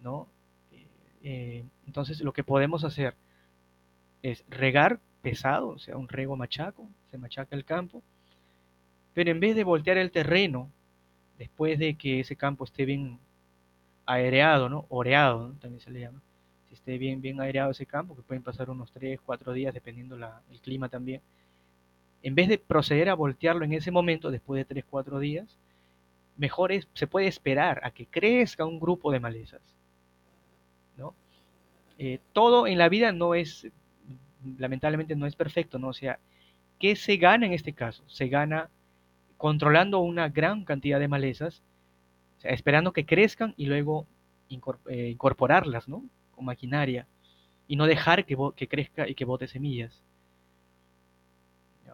¿no? 0.01 0.27
Eh, 0.71 0.87
eh, 1.23 1.65
entonces 1.85 2.21
lo 2.21 2.33
que 2.33 2.43
podemos 2.43 2.83
hacer 2.83 3.15
es 4.21 4.43
regar 4.49 4.99
pesado, 5.21 5.69
o 5.69 5.79
sea, 5.79 5.97
un 5.97 6.07
rego 6.07 6.35
machaco, 6.35 6.87
se 7.11 7.17
machaca 7.17 7.55
el 7.55 7.65
campo, 7.65 8.01
pero 9.13 9.31
en 9.31 9.39
vez 9.39 9.55
de 9.55 9.63
voltear 9.63 9.97
el 9.97 10.11
terreno, 10.11 10.69
después 11.37 11.79
de 11.79 11.95
que 11.95 12.21
ese 12.21 12.35
campo 12.35 12.63
esté 12.63 12.85
bien 12.85 13.19
aireado, 14.05 14.69
¿no? 14.69 14.85
Oreado, 14.89 15.53
también 15.59 15.79
se 15.81 15.91
le 15.91 16.01
llama. 16.01 16.21
Si 16.67 16.75
esté 16.75 16.97
bien, 16.97 17.21
bien 17.21 17.39
aireado 17.41 17.71
ese 17.71 17.85
campo, 17.85 18.15
que 18.15 18.21
pueden 18.21 18.43
pasar 18.43 18.69
unos 18.69 18.91
3, 18.91 19.19
4 19.25 19.53
días, 19.53 19.73
dependiendo 19.73 20.17
la, 20.17 20.41
el 20.51 20.59
clima 20.61 20.89
también. 20.89 21.21
En 22.21 22.35
vez 22.35 22.49
de 22.49 22.57
proceder 22.57 23.09
a 23.09 23.13
voltearlo 23.13 23.65
en 23.65 23.73
ese 23.73 23.91
momento, 23.91 24.31
después 24.31 24.59
de 24.59 24.65
3, 24.65 24.85
4 24.89 25.19
días, 25.19 25.57
mejor 26.37 26.71
es, 26.71 26.87
se 26.93 27.07
puede 27.07 27.27
esperar 27.27 27.81
a 27.83 27.91
que 27.91 28.05
crezca 28.05 28.65
un 28.65 28.79
grupo 28.79 29.11
de 29.11 29.19
malezas. 29.19 29.61
¿no? 30.97 31.13
Eh, 31.97 32.19
todo 32.33 32.65
en 32.65 32.77
la 32.77 32.89
vida 32.89 33.11
no 33.11 33.35
es, 33.35 33.67
lamentablemente 34.57 35.15
no 35.15 35.25
es 35.25 35.35
perfecto, 35.35 35.79
¿no? 35.79 35.89
O 35.89 35.93
sea, 35.93 36.19
¿qué 36.79 36.95
se 36.95 37.17
gana 37.17 37.45
en 37.45 37.53
este 37.53 37.73
caso? 37.73 38.03
Se 38.07 38.27
gana 38.27 38.69
controlando 39.37 39.99
una 39.99 40.29
gran 40.29 40.65
cantidad 40.65 40.99
de 40.99 41.07
malezas, 41.07 41.61
o 42.37 42.41
sea, 42.41 42.51
esperando 42.51 42.93
que 42.93 43.05
crezcan 43.05 43.53
y 43.57 43.65
luego 43.65 44.07
eh, 44.89 45.09
incorporarlas, 45.09 45.87
¿no? 45.87 46.03
Con 46.31 46.45
maquinaria 46.45 47.07
y 47.67 47.75
no 47.75 47.85
dejar 47.85 48.25
que, 48.25 48.35
que 48.55 48.67
crezca 48.67 49.07
y 49.07 49.15
que 49.15 49.25
bote 49.25 49.47
semillas. 49.47 50.03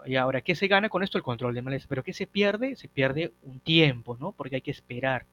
Y 0.05 0.15
ahora, 0.15 0.41
¿qué 0.41 0.55
se 0.55 0.67
gana 0.67 0.89
con 0.89 1.03
esto? 1.03 1.17
El 1.17 1.23
control 1.23 1.53
de 1.55 1.61
maleza. 1.61 1.87
Pero 1.89 2.03
¿qué 2.03 2.13
se 2.13 2.27
pierde? 2.27 2.75
Se 2.75 2.87
pierde 2.87 3.33
un 3.43 3.59
tiempo, 3.59 4.17
¿no? 4.19 4.31
Porque 4.31 4.55
hay 4.55 4.61
que 4.61 4.71
esperar. 4.71 5.25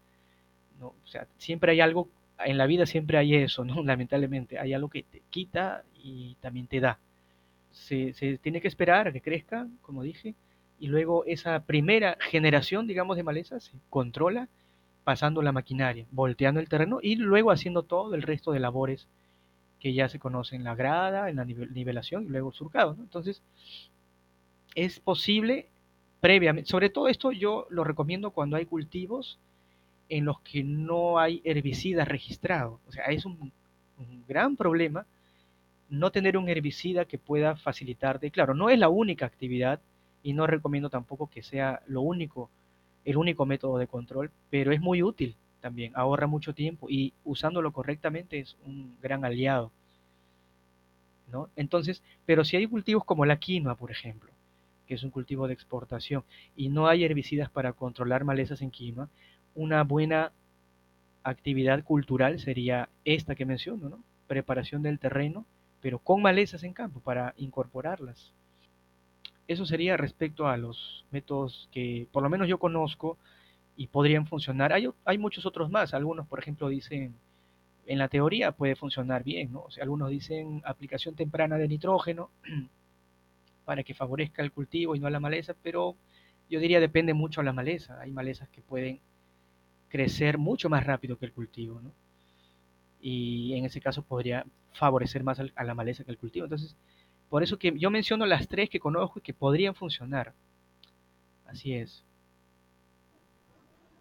¿no? 0.80 0.88
O 0.88 1.06
sea, 1.06 1.26
siempre 1.36 1.72
hay 1.72 1.80
algo, 1.80 2.08
en 2.44 2.58
la 2.58 2.66
vida 2.66 2.86
siempre 2.86 3.18
hay 3.18 3.34
eso, 3.34 3.64
¿no? 3.64 3.82
Lamentablemente, 3.84 4.58
hay 4.58 4.72
algo 4.74 4.88
que 4.88 5.02
te 5.02 5.22
quita 5.30 5.84
y 6.02 6.36
también 6.40 6.66
te 6.66 6.80
da. 6.80 6.98
Se, 7.70 8.12
tiene 8.42 8.60
que 8.60 8.68
esperar 8.68 9.08
a 9.08 9.12
que 9.12 9.22
crezca, 9.22 9.66
como 9.80 10.02
dije, 10.02 10.34
y 10.78 10.88
luego 10.88 11.24
esa 11.24 11.64
primera 11.64 12.18
generación, 12.20 12.86
digamos, 12.86 13.16
de 13.16 13.22
maleza 13.22 13.60
se 13.60 13.72
controla 13.88 14.48
pasando 15.04 15.42
la 15.42 15.52
maquinaria, 15.52 16.06
volteando 16.10 16.60
el 16.60 16.68
terreno 16.68 16.98
y 17.02 17.16
luego 17.16 17.50
haciendo 17.50 17.82
todo 17.82 18.14
el 18.14 18.22
resto 18.22 18.52
de 18.52 18.60
labores 18.60 19.08
que 19.80 19.94
ya 19.94 20.08
se 20.08 20.18
conocen, 20.18 20.64
la 20.64 20.74
grada, 20.74 21.28
en 21.28 21.36
la 21.36 21.44
nivelación 21.44 22.24
y 22.24 22.28
luego 22.28 22.52
surcado. 22.52 22.96
Entonces, 23.00 23.42
es 24.74 25.00
posible 25.00 25.68
previamente, 26.20 26.70
sobre 26.70 26.88
todo 26.88 27.08
esto 27.08 27.32
yo 27.32 27.66
lo 27.68 27.82
recomiendo 27.82 28.30
cuando 28.30 28.56
hay 28.56 28.64
cultivos 28.64 29.40
en 30.12 30.26
los 30.26 30.40
que 30.40 30.62
no 30.62 31.18
hay 31.18 31.40
herbicida 31.42 32.04
registrado. 32.04 32.80
O 32.86 32.92
sea, 32.92 33.06
es 33.06 33.24
un, 33.24 33.50
gran 34.28 34.56
problema 34.56 35.06
no 35.88 36.10
tener 36.10 36.36
un 36.36 36.50
herbicida 36.50 37.06
que 37.06 37.16
pueda 37.16 37.56
facilitarte. 37.56 38.30
Claro, 38.30 38.52
no 38.52 38.68
es 38.68 38.78
la 38.78 38.90
única 38.90 39.24
actividad 39.24 39.80
y 40.22 40.34
no 40.34 40.46
recomiendo 40.46 40.90
tampoco 40.90 41.30
que 41.30 41.42
sea 41.42 41.80
lo 41.86 42.02
único, 42.02 42.50
el 43.06 43.16
único 43.16 43.46
método 43.46 43.78
de 43.78 43.86
control, 43.86 44.30
pero 44.50 44.72
es 44.72 44.82
muy 44.82 45.02
útil 45.02 45.34
también, 45.62 45.92
ahorra 45.94 46.26
mucho 46.26 46.52
tiempo 46.52 46.90
y 46.90 47.14
usándolo 47.24 47.72
correctamente 47.72 48.38
es 48.38 48.58
un 48.66 48.94
gran 49.00 49.24
aliado. 49.24 49.72
¿no? 51.28 51.48
Entonces, 51.56 52.02
pero 52.26 52.44
si 52.44 52.58
hay 52.58 52.66
cultivos 52.66 53.04
como 53.06 53.24
la 53.24 53.38
quinoa, 53.38 53.76
por 53.76 53.90
ejemplo, 53.90 54.30
porque 54.80 54.94
es 54.94 55.02
un 55.04 55.10
cultivo 55.10 55.46
de 55.46 55.54
exportación 55.54 56.22
y 56.54 56.68
no 56.68 56.86
hay 56.86 57.04
herbicidas 57.04 57.48
para 57.48 57.72
controlar 57.72 58.24
malezas 58.24 58.60
en 58.60 58.70
quinoa, 58.70 59.08
una 59.54 59.82
buena 59.84 60.32
actividad 61.22 61.84
cultural 61.84 62.38
sería 62.38 62.88
esta 63.04 63.34
que 63.34 63.46
menciono, 63.46 63.88
¿no? 63.88 64.04
Preparación 64.26 64.82
del 64.82 64.98
terreno, 64.98 65.46
pero 65.80 65.98
con 65.98 66.22
malezas 66.22 66.62
en 66.64 66.72
campo 66.72 67.00
para 67.00 67.34
incorporarlas. 67.36 68.32
Eso 69.48 69.66
sería 69.66 69.96
respecto 69.96 70.46
a 70.48 70.56
los 70.56 71.04
métodos 71.10 71.68
que 71.72 72.06
por 72.12 72.22
lo 72.22 72.30
menos 72.30 72.48
yo 72.48 72.58
conozco 72.58 73.18
y 73.76 73.88
podrían 73.88 74.26
funcionar. 74.26 74.72
Hay, 74.72 74.88
hay 75.04 75.18
muchos 75.18 75.46
otros 75.46 75.70
más. 75.70 75.94
Algunos, 75.94 76.26
por 76.26 76.38
ejemplo, 76.38 76.68
dicen, 76.68 77.14
en 77.86 77.98
la 77.98 78.08
teoría 78.08 78.52
puede 78.52 78.76
funcionar 78.76 79.24
bien, 79.24 79.52
¿no? 79.52 79.62
O 79.62 79.70
sea, 79.70 79.82
algunos 79.82 80.10
dicen 80.10 80.62
aplicación 80.64 81.14
temprana 81.14 81.58
de 81.58 81.68
nitrógeno 81.68 82.30
para 83.64 83.82
que 83.82 83.94
favorezca 83.94 84.42
el 84.42 84.52
cultivo 84.52 84.94
y 84.94 85.00
no 85.00 85.10
la 85.10 85.20
maleza, 85.20 85.54
pero 85.62 85.96
yo 86.48 86.60
diría 86.60 86.80
depende 86.80 87.14
mucho 87.14 87.40
de 87.40 87.46
la 87.46 87.52
maleza. 87.52 88.00
Hay 88.00 88.12
malezas 88.12 88.48
que 88.50 88.62
pueden 88.62 89.00
crecer 89.92 90.38
mucho 90.38 90.70
más 90.70 90.86
rápido 90.86 91.18
que 91.18 91.26
el 91.26 91.32
cultivo, 91.34 91.78
¿no? 91.82 91.92
Y 92.98 93.52
en 93.54 93.66
ese 93.66 93.82
caso 93.82 94.02
podría 94.02 94.46
favorecer 94.72 95.22
más 95.22 95.38
a 95.38 95.64
la 95.64 95.74
maleza 95.74 96.02
que 96.02 96.10
el 96.10 96.16
cultivo. 96.16 96.46
Entonces, 96.46 96.74
por 97.28 97.42
eso 97.42 97.58
que 97.58 97.78
yo 97.78 97.90
menciono 97.90 98.24
las 98.24 98.48
tres 98.48 98.70
que 98.70 98.80
conozco 98.80 99.18
y 99.18 99.22
que 99.22 99.34
podrían 99.34 99.74
funcionar. 99.74 100.32
Así 101.44 101.74
es. 101.74 102.06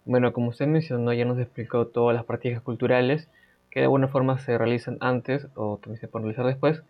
Bueno, 0.05 0.31
como 0.31 0.49
usted 0.49 0.65
mencionó, 0.65 1.11
ya 1.11 1.25
nos 1.25 1.39
explicó 1.39 1.87
todas 1.87 2.15
las 2.15 2.23
prácticas 2.23 2.61
culturales 2.61 3.27
que 3.69 3.81
de 3.81 3.85
alguna 3.85 4.07
forma 4.07 4.39
se 4.39 4.57
realizan 4.57 4.97
antes 5.01 5.47
o 5.55 5.77
también 5.77 5.99
se 5.99 6.07
pueden 6.07 6.27
realizar 6.27 6.45
después 6.45 6.83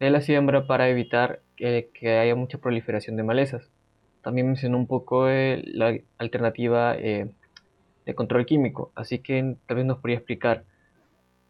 de 0.00 0.10
la 0.10 0.20
siembra 0.20 0.66
para 0.66 0.88
evitar 0.88 1.42
que, 1.54 1.88
haya 2.02 2.34
mucha 2.34 2.58
proliferación 2.58 3.16
de 3.16 3.22
malezas. 3.22 3.70
También 4.22 4.48
mencionó 4.48 4.78
un 4.78 4.88
poco 4.88 5.28
la 5.28 5.96
alternativa 6.18 6.96
eh, 6.96 7.30
de 8.06 8.14
control 8.14 8.46
químico, 8.46 8.92
así 8.94 9.18
que 9.18 9.56
también 9.66 9.88
nos 9.88 9.98
podría 9.98 10.16
explicar 10.16 10.64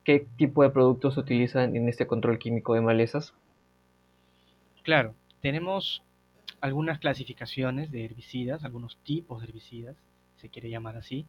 qué 0.04 0.26
tipo 0.36 0.62
de 0.62 0.70
productos 0.70 1.14
se 1.14 1.20
utilizan 1.20 1.76
en 1.76 1.88
este 1.88 2.06
control 2.06 2.38
químico 2.38 2.74
de 2.74 2.80
malezas. 2.80 3.34
Claro, 4.82 5.14
tenemos 5.40 6.02
algunas 6.60 6.98
clasificaciones 6.98 7.90
de 7.90 8.04
herbicidas, 8.04 8.64
algunos 8.64 8.96
tipos 8.98 9.40
de 9.40 9.48
herbicidas, 9.48 9.96
se 10.36 10.48
quiere 10.48 10.70
llamar 10.70 10.96
así, 10.96 11.26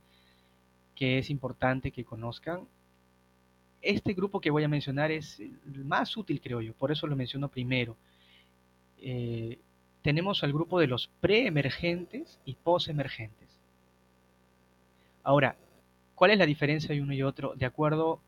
que 0.96 1.18
es 1.18 1.30
importante 1.30 1.92
que 1.92 2.06
conozcan. 2.06 2.68
Este 3.82 4.13
grupo 4.13 4.40
que 4.40 4.52
voy 4.52 4.63
a 4.63 4.70
mencionar 4.70 5.12
es 5.12 5.40
el 5.40 5.86
más 5.86 6.16
útil, 6.16 6.40
creo 6.42 6.62
yo, 6.62 6.74
por 6.74 6.92
eso 6.92 7.06
lo 7.06 7.16
menciono 7.16 7.50
primero. 7.50 7.98
Eh, 9.00 9.60
tenemos 10.02 10.44
al 10.44 10.54
grupo 10.54 10.80
de 10.80 10.88
los 10.88 11.10
preemergentes 11.20 12.40
y 12.46 12.56
posemergentes. 12.56 13.47
Ahora, 15.28 15.58
¿cuál 16.16 16.32
es 16.32 16.38
la 16.38 16.46
diferencia 16.46 16.96
de 16.96 17.02
uno 17.02 17.12
y 17.12 17.22
otro? 17.22 17.54
De 17.58 17.66
acuerdo 17.66 18.22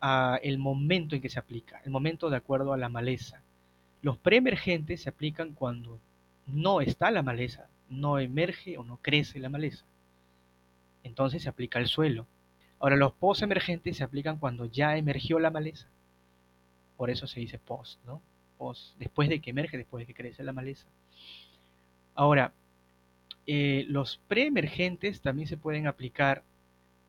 a 0.00 0.36
el 0.42 0.58
momento 0.58 1.14
en 1.14 1.22
que 1.22 1.28
se 1.28 1.38
aplica, 1.38 1.80
el 1.84 1.92
momento 1.92 2.28
de 2.28 2.36
acuerdo 2.36 2.72
a 2.72 2.76
la 2.76 2.88
maleza. 2.88 3.40
Los 4.00 4.18
preemergentes 4.18 5.02
se 5.02 5.08
aplican 5.08 5.52
cuando 5.52 6.00
no 6.48 6.80
está 6.80 7.12
la 7.12 7.22
maleza, 7.22 7.68
no 7.88 8.18
emerge 8.18 8.78
o 8.78 8.82
no 8.82 8.96
crece 8.96 9.38
la 9.38 9.48
maleza. 9.48 9.84
Entonces 11.04 11.44
se 11.44 11.48
aplica 11.48 11.78
al 11.78 11.86
suelo. 11.86 12.26
Ahora 12.80 12.96
los 12.96 13.12
post-emergentes 13.12 13.98
se 13.98 14.02
aplican 14.02 14.38
cuando 14.38 14.64
ya 14.64 14.96
emergió 14.96 15.38
la 15.38 15.52
maleza. 15.52 15.86
Por 16.96 17.10
eso 17.10 17.28
se 17.28 17.38
dice 17.38 17.60
post, 17.60 18.04
¿no? 18.04 18.20
Post, 18.58 18.98
después 18.98 19.28
de 19.28 19.40
que 19.40 19.50
emerge, 19.50 19.76
después 19.76 20.02
de 20.02 20.12
que 20.12 20.20
crece 20.20 20.42
la 20.42 20.52
maleza. 20.52 20.88
Ahora, 22.16 22.52
eh, 23.46 23.84
los 23.88 24.20
preemergentes 24.28 25.20
también 25.20 25.48
se 25.48 25.56
pueden 25.56 25.86
aplicar, 25.86 26.42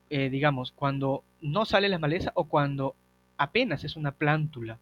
eh, 0.10 0.30
digamos, 0.30 0.72
cuando 0.72 1.24
no 1.42 1.66
sale 1.66 1.90
la 1.90 2.00
maleza 2.00 2.32
o 2.36 2.46
cuando 2.46 2.96
apenas 3.38 3.84
es 3.84 3.96
una 3.96 4.12
plántula, 4.12 4.80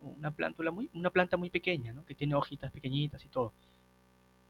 una 0.00 0.30
plántula 0.30 0.70
muy, 0.70 0.88
una 0.94 1.10
planta 1.10 1.36
muy 1.36 1.50
pequeña, 1.50 1.92
¿no? 1.92 2.04
que 2.04 2.14
tiene 2.14 2.34
hojitas 2.34 2.72
pequeñitas 2.72 3.24
y 3.24 3.28
todo. 3.28 3.52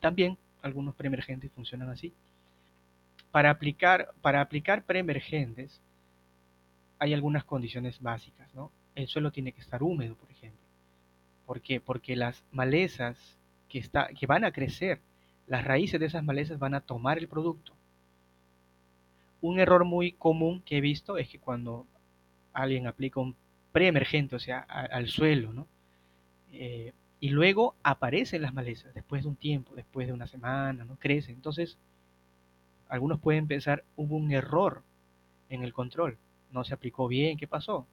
También 0.00 0.36
algunos 0.62 0.94
preemergentes 0.94 1.50
funcionan 1.52 1.90
así. 1.90 2.12
Para 3.30 3.50
aplicar, 3.50 4.12
para 4.20 4.40
aplicar 4.40 4.84
preemergentes 4.84 5.80
hay 6.98 7.12
algunas 7.12 7.44
condiciones 7.44 8.00
básicas, 8.00 8.54
¿no? 8.54 8.70
El 8.94 9.08
suelo 9.08 9.30
tiene 9.30 9.52
que 9.52 9.60
estar 9.60 9.82
húmedo, 9.82 10.14
por 10.14 10.30
ejemplo. 10.30 10.66
¿Por 11.44 11.60
qué? 11.60 11.80
Porque 11.80 12.16
las 12.16 12.42
malezas 12.52 13.18
que, 13.68 13.78
está, 13.78 14.08
que 14.08 14.26
van 14.26 14.44
a 14.44 14.52
crecer, 14.52 15.00
las 15.46 15.64
raíces 15.64 16.00
de 16.00 16.06
esas 16.06 16.24
malezas 16.24 16.58
van 16.58 16.74
a 16.74 16.80
tomar 16.80 17.18
el 17.18 17.28
producto. 17.28 17.72
Un 19.40 19.60
error 19.60 19.84
muy 19.84 20.12
común 20.12 20.62
que 20.62 20.78
he 20.78 20.80
visto 20.80 21.18
es 21.18 21.28
que 21.28 21.38
cuando 21.38 21.86
alguien 22.52 22.86
aplica 22.86 23.20
un 23.20 23.36
preemergente, 23.72 24.36
o 24.36 24.38
sea, 24.38 24.60
al 24.60 25.08
suelo, 25.08 25.52
¿no? 25.52 25.66
Eh, 26.52 26.92
y 27.20 27.30
luego 27.30 27.74
aparecen 27.82 28.42
las 28.42 28.54
malezas 28.54 28.94
después 28.94 29.22
de 29.22 29.28
un 29.28 29.36
tiempo, 29.36 29.74
después 29.74 30.06
de 30.06 30.12
una 30.12 30.26
semana, 30.26 30.84
¿no? 30.84 30.96
Crecen. 30.96 31.34
Entonces, 31.34 31.78
algunos 32.88 33.20
pueden 33.20 33.46
pensar, 33.46 33.84
hubo 33.96 34.16
un 34.16 34.32
error 34.32 34.82
en 35.48 35.62
el 35.62 35.72
control, 35.72 36.18
no 36.50 36.64
se 36.64 36.74
aplicó 36.74 37.08
bien, 37.08 37.36
¿qué 37.36 37.46
pasó? 37.46 37.86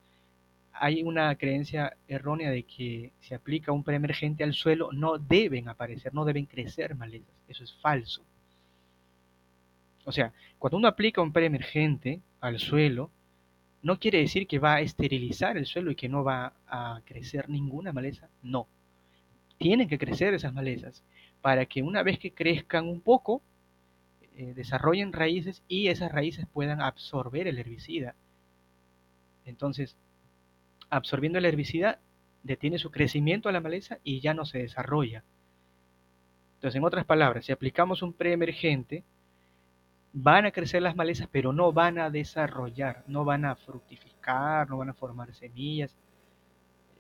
Hay 0.74 1.04
una 1.04 1.36
creencia 1.36 1.96
errónea 2.08 2.50
de 2.50 2.64
que 2.64 3.14
si 3.22 3.34
aplica 3.34 3.72
un 3.72 3.84
preemergente 3.84 4.44
al 4.44 4.54
suelo 4.54 4.92
no 4.92 5.18
deben 5.18 5.70
aparecer, 5.70 6.14
no 6.14 6.26
deben 6.26 6.46
crecer 6.46 6.96
malezas. 6.96 7.36
Eso 7.48 7.64
es 7.64 7.74
falso. 7.76 8.24
O 10.06 10.12
sea, 10.12 10.34
cuando 10.60 10.78
uno 10.78 10.88
aplica 10.88 11.22
un 11.22 11.32
preemergente 11.32 12.22
al 12.42 12.60
suelo, 12.60 13.10
no 13.82 14.00
quiere 14.00 14.20
decir 14.20 14.48
que 14.48 14.60
va 14.60 14.76
a 14.76 14.82
esterilizar 14.82 15.58
el 15.58 15.66
suelo 15.66 15.92
y 15.92 15.96
que 15.96 16.10
no 16.10 16.24
va 16.24 16.54
a 16.68 17.02
crecer 17.06 17.50
ninguna 17.50 17.94
maleza. 17.94 18.30
No, 18.42 18.68
tienen 19.58 19.88
que 19.88 19.98
crecer 19.98 20.34
esas 20.34 20.54
malezas 20.54 21.04
para 21.42 21.66
que 21.66 21.84
una 21.84 22.04
vez 22.04 22.20
que 22.20 22.34
crezcan 22.34 22.88
un 22.88 23.02
poco, 23.02 23.42
eh, 24.36 24.54
desarrollen 24.56 25.14
raíces 25.14 25.64
y 25.68 25.88
esas 25.88 26.12
raíces 26.12 26.48
puedan 26.52 26.82
absorber 26.82 27.48
el 27.48 27.60
herbicida. 27.60 28.16
Entonces, 29.46 29.96
absorbiendo 30.96 31.40
el 31.40 31.46
herbicida, 31.46 32.00
detiene 32.44 32.78
su 32.78 32.92
crecimiento 32.92 33.50
a 33.50 33.52
la 33.52 33.62
maleza 33.62 34.00
y 34.04 34.20
ya 34.20 34.34
no 34.34 34.46
se 34.46 34.60
desarrolla. 34.60 35.24
Entonces, 36.56 36.78
en 36.78 36.84
otras 36.84 37.06
palabras, 37.06 37.46
si 37.46 37.52
aplicamos 37.52 38.02
un 38.02 38.14
preemergente, 38.14 39.04
van 40.14 40.46
a 40.46 40.52
crecer 40.52 40.82
las 40.82 40.96
malezas, 40.96 41.28
pero 41.32 41.52
no 41.52 41.74
van 41.74 41.98
a 41.98 42.10
desarrollar, 42.10 43.04
no 43.08 43.26
van 43.26 43.46
a 43.46 43.56
fructificar, 43.56 44.70
no 44.70 44.78
van 44.78 44.90
a 44.90 44.94
formar 44.94 45.34
semillas, 45.34 45.98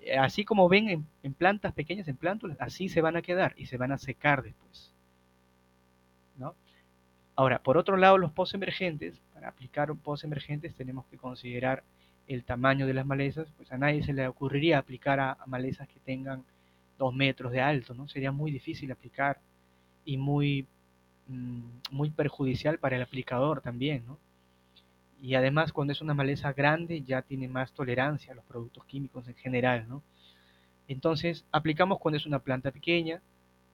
eh, 0.02 0.18
así 0.18 0.44
como 0.44 0.68
ven 0.68 1.06
en, 1.22 1.34
plantas 1.34 1.74
pequeñas, 1.74 2.08
en 2.08 2.18
plántulas, 2.18 2.58
así 2.60 2.90
se 2.90 3.02
van 3.02 3.16
a 3.16 3.22
quedar 3.22 3.54
y 3.56 3.68
se 3.68 3.78
van 3.78 3.92
a 3.92 3.98
secar 3.98 4.44
después. 4.44 4.94
¿no? 6.38 6.56
Ahora, 7.36 7.60
por 7.60 7.78
otro 7.78 7.96
lado, 7.96 8.18
los 8.18 8.32
post-emergentes, 8.32 9.22
para 9.34 9.50
aplicar 9.50 9.94
post-emergentes 9.96 10.76
tenemos 10.76 11.06
que 11.06 11.18
considerar 11.18 11.84
el 12.28 12.44
tamaño 12.44 12.88
de 12.88 12.94
las 12.94 13.06
malezas, 13.06 13.48
pues 13.58 13.72
a 13.72 13.78
nadie 13.78 14.04
se 14.04 14.14
le 14.14 14.28
ocurriría 14.28 14.78
aplicar 14.78 15.20
a, 15.20 15.38
malezas 15.46 15.88
que 15.88 16.00
tengan 16.00 16.44
dos 16.98 17.14
metros 17.14 17.52
de 17.52 17.62
alto, 17.62 17.94
¿no? 17.94 18.08
Sería 18.08 18.32
muy 18.32 18.52
difícil 18.52 18.92
aplicar 18.92 19.40
y 20.06 20.18
muy, 20.18 20.68
mm, 21.28 21.62
muy 21.92 22.10
perjudicial 22.12 22.80
para 22.80 22.96
el 22.96 23.02
aplicador 23.04 23.62
también, 23.62 24.06
¿no? 24.06 24.18
y 25.24 25.36
además 25.36 25.72
cuando 25.72 25.94
es 25.94 26.02
una 26.02 26.14
maleza 26.14 26.52
grande 26.52 27.02
ya 27.02 27.22
tiene 27.22 27.48
más 27.48 27.72
tolerancia 27.72 28.34
a 28.34 28.36
los 28.36 28.44
productos 28.44 28.84
químicos 28.84 29.26
en 29.30 29.36
general, 29.36 29.88
¿no? 29.88 30.04
Entonces 30.90 31.46
aplicamos 31.50 32.00
cuando 32.00 32.18
es 32.18 32.26
una 32.26 32.40
planta 32.40 32.72
pequeña, 32.72 33.22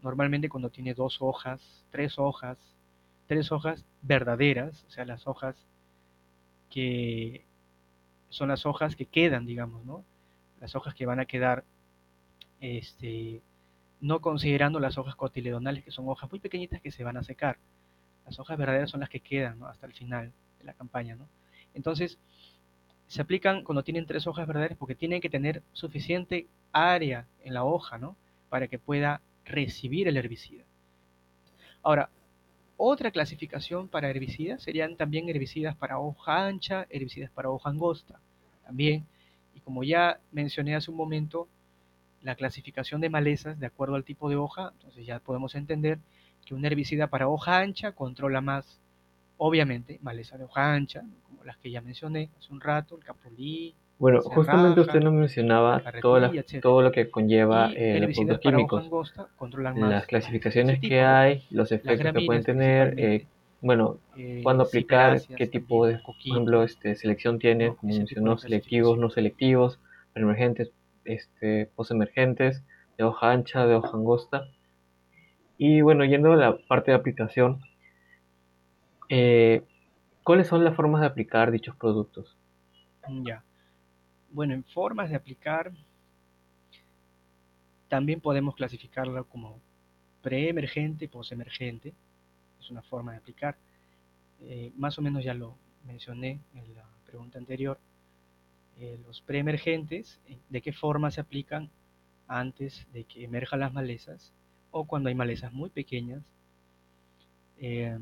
normalmente 0.03 0.47
cuando 0.47 0.69
tiene 0.69 0.93
dos 0.93 1.17
hojas, 1.21 1.83
tres 1.89 2.19
hojas, 2.19 2.59
tres 3.25 3.51
hojas 3.51 3.83
verdaderas, 4.03 4.85
o 4.87 4.91
sea, 4.91 5.05
las 5.05 5.25
hojas 5.25 5.55
que 6.69 7.43
son 8.29 8.49
las 8.49 8.65
hojas 8.65 8.95
que 8.95 9.05
quedan, 9.05 9.45
digamos, 9.45 9.85
¿no? 9.85 10.03
Las 10.59 10.75
hojas 10.75 10.93
que 10.93 11.05
van 11.05 11.19
a 11.19 11.25
quedar, 11.25 11.63
este, 12.59 13.41
no 14.01 14.21
considerando 14.21 14.79
las 14.79 14.97
hojas 14.97 15.15
cotiledonales, 15.15 15.83
que 15.83 15.91
son 15.91 16.07
hojas 16.07 16.29
muy 16.29 16.39
pequeñitas 16.39 16.81
que 16.81 16.91
se 16.91 17.03
van 17.03 17.17
a 17.17 17.23
secar. 17.23 17.57
Las 18.25 18.39
hojas 18.39 18.57
verdaderas 18.57 18.89
son 18.89 18.99
las 18.99 19.09
que 19.09 19.19
quedan. 19.19 19.63
Hasta 19.63 19.87
el 19.87 19.93
final 19.93 20.31
de 20.59 20.65
la 20.65 20.73
campaña, 20.73 21.15
¿no? 21.15 21.27
Entonces, 21.73 22.19
se 23.07 23.21
aplican 23.21 23.63
cuando 23.63 23.83
tienen 23.83 24.05
tres 24.05 24.27
hojas 24.27 24.47
verdaderas 24.47 24.77
porque 24.77 24.95
tienen 24.95 25.21
que 25.21 25.29
tener 25.29 25.63
suficiente 25.73 26.47
área 26.71 27.25
en 27.43 27.55
la 27.55 27.63
hoja, 27.63 27.97
¿no? 27.97 28.15
Para 28.49 28.67
que 28.67 28.77
pueda 28.77 29.21
recibir 29.45 30.07
el 30.07 30.17
herbicida. 30.17 30.63
Ahora, 31.81 32.09
otra 32.81 33.11
clasificación 33.11 33.89
para 33.89 34.09
herbicidas 34.09 34.63
serían 34.63 34.95
también 34.95 35.27
herbicidas 35.27 35.75
para 35.75 35.99
hoja 35.99 36.47
ancha, 36.47 36.87
herbicidas 36.89 37.29
para 37.29 37.49
hoja 37.49 37.69
angosta. 37.69 38.21
También, 38.63 39.05
y 39.53 39.59
como 39.59 39.83
ya 39.83 40.21
mencioné 40.31 40.75
hace 40.75 40.89
un 40.89 40.95
momento, 40.95 41.49
la 42.21 42.35
clasificación 42.35 43.01
de 43.01 43.09
malezas 43.09 43.59
de 43.59 43.65
acuerdo 43.65 43.95
al 43.95 44.05
tipo 44.05 44.29
de 44.29 44.37
hoja, 44.37 44.71
entonces 44.75 45.05
ya 45.05 45.19
podemos 45.19 45.55
entender 45.55 45.99
que 46.45 46.55
un 46.55 46.63
herbicida 46.63 47.07
para 47.07 47.27
hoja 47.27 47.59
ancha 47.59 47.91
controla 47.91 48.39
más, 48.39 48.79
obviamente, 49.37 49.99
maleza 50.01 50.37
de 50.37 50.45
hoja 50.45 50.73
ancha, 50.73 51.03
como 51.23 51.43
las 51.43 51.57
que 51.57 51.71
ya 51.71 51.81
mencioné 51.81 52.29
hace 52.37 52.53
un 52.53 52.61
rato, 52.61 52.95
el 52.95 53.03
capulí. 53.03 53.75
Bueno, 53.99 54.21
justamente 54.21 54.79
usted 54.79 55.01
nos 55.01 55.11
mencionaba 55.11 55.83
todo, 56.01 56.31
todo, 56.61 56.81
lo 56.81 56.91
que 56.93 57.11
conlleva 57.11 57.69
eh, 57.75 57.99
los 57.99 58.15
productos 58.15 58.39
químicos, 58.39 59.13
las 59.75 60.07
clasificaciones 60.07 60.79
que 60.79 61.01
hay, 61.01 61.43
los 61.51 61.73
efectos 61.73 62.13
que 62.13 62.25
pueden 62.25 62.43
tener, 62.43 62.97
eh, 62.97 63.27
bueno, 63.59 63.97
eh, 64.15 64.39
cuándo 64.41 64.63
aplicar, 64.63 65.19
qué 65.35 65.47
tipo 65.47 65.85
de, 65.85 65.99
por 65.99 66.15
ejemplo, 66.15 66.63
este, 66.63 66.95
selección 66.95 67.39
tiene, 67.39 67.75
como 67.75 67.93
mencionó, 67.93 68.37
selectivos, 68.37 68.97
no 68.97 69.09
selectivos, 69.09 69.79
emergentes, 70.15 70.71
este, 71.03 71.69
postemergentes, 71.75 72.63
de 72.97 73.03
hoja 73.03 73.31
ancha, 73.31 73.65
de 73.65 73.75
hoja 73.75 73.97
angosta. 73.97 74.47
Y 75.57 75.81
bueno, 75.81 76.05
yendo 76.05 76.31
a 76.31 76.37
la 76.37 76.57
parte 76.57 76.91
de 76.91 76.97
aplicación, 76.97 77.59
eh, 79.09 79.61
¿cuáles 80.23 80.47
son 80.47 80.63
las 80.63 80.73
formas 80.73 81.01
de 81.01 81.07
aplicar 81.07 81.51
dichos 81.51 81.75
productos? 81.75 82.37
Ya. 83.25 83.43
Bueno, 84.31 84.53
en 84.53 84.63
formas 84.63 85.09
de 85.09 85.15
aplicar, 85.15 85.71
también 87.87 88.21
podemos 88.21 88.55
clasificarlo 88.55 89.25
como 89.25 89.59
preemergente 90.21 91.05
y 91.05 91.07
postemergente. 91.07 91.93
Es 92.59 92.69
una 92.69 92.83
forma 92.83 93.13
de 93.13 93.17
aplicar. 93.17 93.57
Eh, 94.41 94.71
más 94.77 94.97
o 94.99 95.01
menos 95.01 95.23
ya 95.23 95.33
lo 95.33 95.57
mencioné 95.85 96.39
en 96.53 96.75
la 96.75 96.85
pregunta 97.05 97.39
anterior. 97.39 97.79
Eh, 98.77 98.99
los 99.05 99.21
preemergentes, 99.21 100.19
de 100.49 100.61
qué 100.61 100.71
forma 100.71 101.11
se 101.11 101.21
aplican 101.21 101.69
antes 102.27 102.87
de 102.93 103.03
que 103.05 103.23
emerjan 103.23 103.59
las 103.59 103.73
malezas 103.73 104.31
o 104.71 104.85
cuando 104.85 105.09
hay 105.09 105.15
malezas 105.15 105.51
muy 105.51 105.71
pequeñas, 105.71 106.21
eh, 107.57 107.97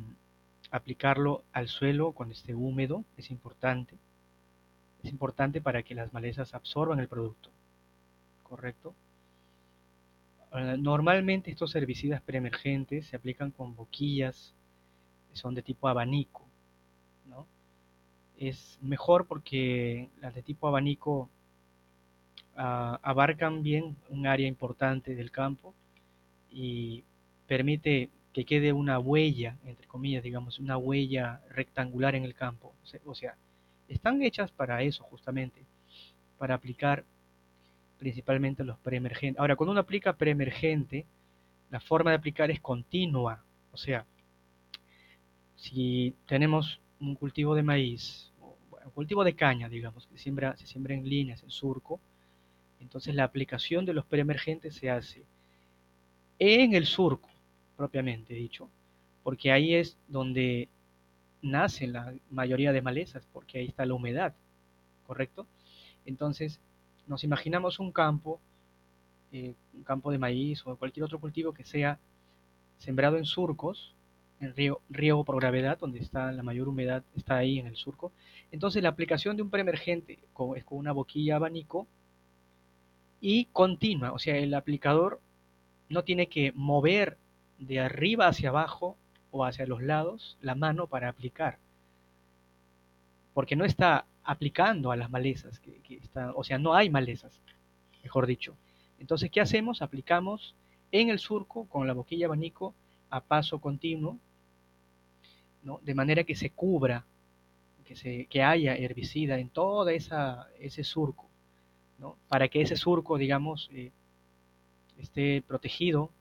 aplicarlo 0.69 1.43
al 1.53 1.69
suelo 1.69 2.11
cuando 2.11 2.33
esté 2.33 2.53
húmedo 2.53 3.05
es 3.15 3.31
importante. 3.31 3.95
Es 5.07 5.13
importante 5.13 5.61
para 5.61 5.83
que 5.83 5.95
las 5.95 6.11
malezas 6.11 6.53
absorban 6.53 6.99
el 6.99 7.07
producto. 7.07 7.49
¿Correcto? 8.43 8.93
Normalmente 10.79 11.49
estos 11.49 11.73
herbicidas 11.75 12.21
preemergentes 12.21 13.07
se 13.07 13.15
aplican 13.15 13.51
con 13.51 13.73
boquillas, 13.73 14.53
son 15.31 15.55
de 15.55 15.61
tipo 15.61 15.87
abanico. 15.87 16.45
¿no? 17.25 17.47
Es 18.37 18.77
mejor 18.81 19.27
porque 19.27 20.09
las 20.19 20.35
de 20.35 20.41
tipo 20.41 20.67
abanico 20.67 21.29
ah, 22.57 22.99
abarcan 23.01 23.63
bien 23.63 23.95
un 24.09 24.27
área 24.27 24.47
importante 24.47 25.15
del 25.15 25.31
campo 25.31 25.73
y 26.51 27.05
permite 27.47 28.09
que 28.33 28.43
quede 28.43 28.73
una 28.73 28.99
huella, 28.99 29.55
entre 29.65 29.87
comillas, 29.87 30.23
digamos, 30.23 30.59
una 30.59 30.75
huella 30.75 31.39
rectangular 31.49 32.13
en 32.15 32.25
el 32.25 32.35
campo. 32.35 32.73
O 33.05 33.15
sea, 33.15 33.37
están 33.87 34.21
hechas 34.21 34.51
para 34.51 34.81
eso 34.81 35.03
justamente, 35.03 35.65
para 36.37 36.55
aplicar 36.55 37.03
principalmente 37.97 38.63
los 38.63 38.77
preemergentes. 38.79 39.39
Ahora, 39.39 39.55
cuando 39.55 39.71
uno 39.71 39.81
aplica 39.81 40.13
preemergente, 40.13 41.05
la 41.69 41.79
forma 41.79 42.11
de 42.11 42.17
aplicar 42.17 42.51
es 42.51 42.59
continua. 42.59 43.43
O 43.71 43.77
sea, 43.77 44.05
si 45.55 46.13
tenemos 46.27 46.79
un 46.99 47.15
cultivo 47.15 47.55
de 47.55 47.63
maíz, 47.63 48.31
un 48.85 48.91
cultivo 48.91 49.23
de 49.23 49.35
caña, 49.35 49.67
digamos, 49.67 50.07
que 50.07 50.17
siembra, 50.17 50.55
se 50.57 50.67
siembra 50.67 50.93
en 50.93 51.07
líneas, 51.07 51.43
en 51.43 51.51
surco, 51.51 51.99
entonces 52.79 53.15
la 53.15 53.23
aplicación 53.23 53.85
de 53.85 53.93
los 53.93 54.05
preemergentes 54.05 54.75
se 54.75 54.89
hace 54.89 55.25
en 56.39 56.73
el 56.75 56.85
surco, 56.85 57.29
propiamente 57.75 58.33
dicho, 58.33 58.69
porque 59.23 59.51
ahí 59.51 59.73
es 59.73 59.97
donde 60.07 60.69
nacen 61.41 61.93
la 61.93 62.13
mayoría 62.29 62.71
de 62.71 62.81
malezas, 62.81 63.27
porque 63.31 63.59
ahí 63.59 63.67
está 63.67 63.85
la 63.85 63.93
humedad, 63.93 64.33
¿correcto? 65.05 65.47
Entonces, 66.05 66.59
nos 67.07 67.23
imaginamos 67.23 67.79
un 67.79 67.91
campo, 67.91 68.39
eh, 69.31 69.53
un 69.73 69.83
campo 69.83 70.11
de 70.11 70.17
maíz 70.17 70.65
o 70.65 70.75
cualquier 70.75 71.03
otro 71.03 71.19
cultivo 71.19 71.53
que 71.53 71.63
sea 71.63 71.99
sembrado 72.77 73.17
en 73.17 73.25
surcos, 73.25 73.93
en 74.39 74.53
riego 74.89 75.23
por 75.23 75.37
gravedad, 75.37 75.79
donde 75.79 75.99
está 75.99 76.31
la 76.31 76.43
mayor 76.43 76.67
humedad, 76.67 77.03
está 77.15 77.37
ahí 77.37 77.59
en 77.59 77.67
el 77.67 77.75
surco. 77.75 78.11
Entonces 78.51 78.83
la 78.83 78.89
aplicación 78.89 79.35
de 79.35 79.41
un 79.41 79.49
preemergente 79.49 80.19
es 80.55 80.63
con 80.63 80.77
una 80.77 80.91
boquilla 80.91 81.37
abanico 81.37 81.87
y 83.19 83.45
continua, 83.45 84.11
o 84.11 84.19
sea, 84.19 84.37
el 84.37 84.53
aplicador 84.53 85.19
no 85.89 86.03
tiene 86.03 86.27
que 86.27 86.51
mover 86.53 87.17
de 87.57 87.79
arriba 87.79 88.27
hacia 88.27 88.49
abajo 88.49 88.95
o 89.31 89.45
hacia 89.45 89.65
los 89.65 89.81
lados 89.81 90.37
la 90.41 90.55
mano 90.55 90.87
para 90.87 91.09
aplicar, 91.09 91.57
porque 93.33 93.55
no 93.55 93.65
está 93.65 94.05
aplicando 94.23 94.91
a 94.91 94.95
las 94.95 95.09
malezas, 95.09 95.59
que, 95.59 95.79
está, 95.95 96.33
o 96.35 96.43
sea, 96.43 96.57
no 96.57 96.73
hay 96.73 96.89
malezas, 96.89 97.39
mejor 98.03 98.27
dicho. 98.27 98.55
Entonces, 98.99 99.31
¿qué 99.31 99.41
hacemos? 99.41 99.81
Aplicamos 99.81 100.55
en 100.91 101.09
el 101.09 101.19
surco 101.19 101.65
con 101.65 101.87
la 101.87 101.93
boquilla 101.93 102.25
abanico 102.25 102.73
a 103.09 103.21
paso 103.21 103.59
continuo, 103.59 104.17
¿no? 105.63 105.79
de 105.83 105.93
manera 105.93 106.23
que 106.23 106.35
se 106.35 106.49
cubra, 106.49 107.05
que, 107.85 107.95
se, 107.95 108.25
que 108.25 108.43
haya 108.43 108.75
herbicida 108.75 109.39
en 109.39 109.49
todo 109.49 109.87
esa, 109.89 110.47
ese 110.59 110.83
surco, 110.83 111.29
¿no? 111.99 112.17
para 112.27 112.47
que 112.49 112.61
ese 112.61 112.75
surco, 112.75 113.17
digamos, 113.17 113.69
eh, 113.71 113.91
esté 114.97 115.41
protegido, 115.41 116.11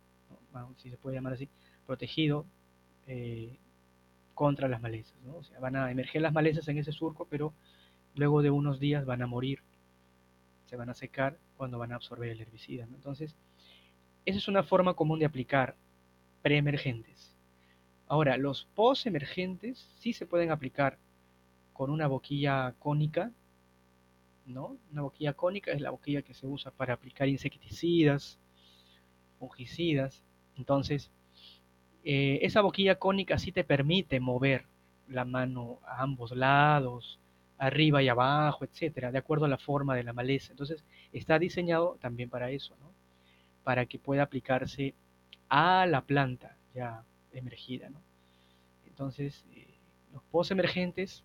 si 0.79 0.91
se 0.91 0.97
puede 0.97 1.17
llamar 1.17 1.35
así, 1.35 1.49
protegido 1.87 2.47
eh, 3.07 3.59
contra 4.35 4.69
las 4.69 4.83
malezas. 4.83 5.19
¿no? 5.25 5.37
O 5.37 5.43
sea, 5.43 5.59
van 5.61 5.77
a 5.77 5.91
emerger 5.91 6.23
las 6.23 6.33
malezas 6.33 6.69
en 6.69 6.79
ese 6.79 6.93
surco, 6.93 7.27
pero 7.29 7.53
luego 8.15 8.43
de 8.43 8.51
unos 8.51 8.81
días 8.81 9.05
van 9.05 9.23
a 9.23 9.27
morir, 9.27 9.63
se 10.67 10.77
van 10.77 10.91
a 10.91 10.95
secar 10.95 11.39
cuando 11.57 11.79
van 11.79 11.93
a 11.93 11.97
absorber 11.97 12.31
el 12.31 12.41
herbicida. 12.41 12.85
Entonces, 12.85 13.37
esa 14.25 14.39
es 14.39 14.49
una 14.49 14.63
forma 14.63 14.95
común 14.95 15.19
de 15.19 15.27
aplicar 15.27 15.77
preemergentes. 16.43 17.35
Ahora, 18.09 18.37
los 18.37 18.67
postemergentes 18.75 19.91
sí 19.99 20.13
se 20.13 20.27
pueden 20.27 20.51
aplicar 20.51 20.99
con 21.73 21.91
una 21.91 22.07
boquilla 22.07 22.75
cónica, 22.79 23.33
¿no? 24.47 24.79
Una 24.93 25.03
boquilla 25.03 25.35
cónica 25.35 25.73
es 25.73 25.81
la 25.81 25.91
boquilla 25.91 26.23
que 26.23 26.35
se 26.35 26.47
usa 26.47 26.71
para 26.71 26.95
aplicar 26.95 27.29
insecticidas, 27.29 28.39
fungicidas. 29.39 30.25
Entonces, 30.57 31.11
eh, 32.09 32.39
esa 32.43 32.61
boquilla 32.61 33.01
cónica 33.01 33.37
sí 33.37 33.51
te 33.51 33.65
permite 33.65 34.21
mover 34.21 34.65
la 35.09 35.25
mano 35.25 35.81
a 35.85 36.03
ambos 36.03 36.31
lados, 36.31 37.19
arriba 37.59 38.01
y 38.01 38.09
abajo, 38.09 38.65
etcétera, 38.65 39.11
de 39.11 39.19
acuerdo 39.19 39.47
a 39.47 39.49
la 39.49 39.59
forma 39.59 39.97
de 39.97 40.05
la 40.05 40.13
maleza. 40.13 40.53
Entonces, 40.53 40.85
está 41.13 41.41
diseñado 41.41 41.99
también 42.01 42.31
para 42.31 42.53
eso. 42.53 42.77
Para 43.65 43.87
que 43.87 43.99
pueda 43.99 44.23
aplicarse 44.23 44.95
a 45.49 45.85
la 45.87 46.03
planta 46.03 46.57
ya 46.77 47.03
emergida. 47.33 47.91
Entonces, 48.87 49.45
eh, 49.53 49.75
los 50.13 50.23
post 50.31 50.53
emergentes 50.53 51.25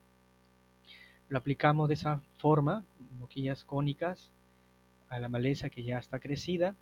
lo 1.29 1.37
aplicamos 1.37 1.89
de 1.89 1.93
esa 1.93 2.21
forma, 2.39 2.83
boquillas 3.19 3.63
cónicas, 3.65 4.31
a 5.09 5.19
la 5.19 5.29
maleza 5.29 5.69
que 5.69 5.83
ya 5.83 5.99
está 5.99 6.19
crecida 6.19 6.75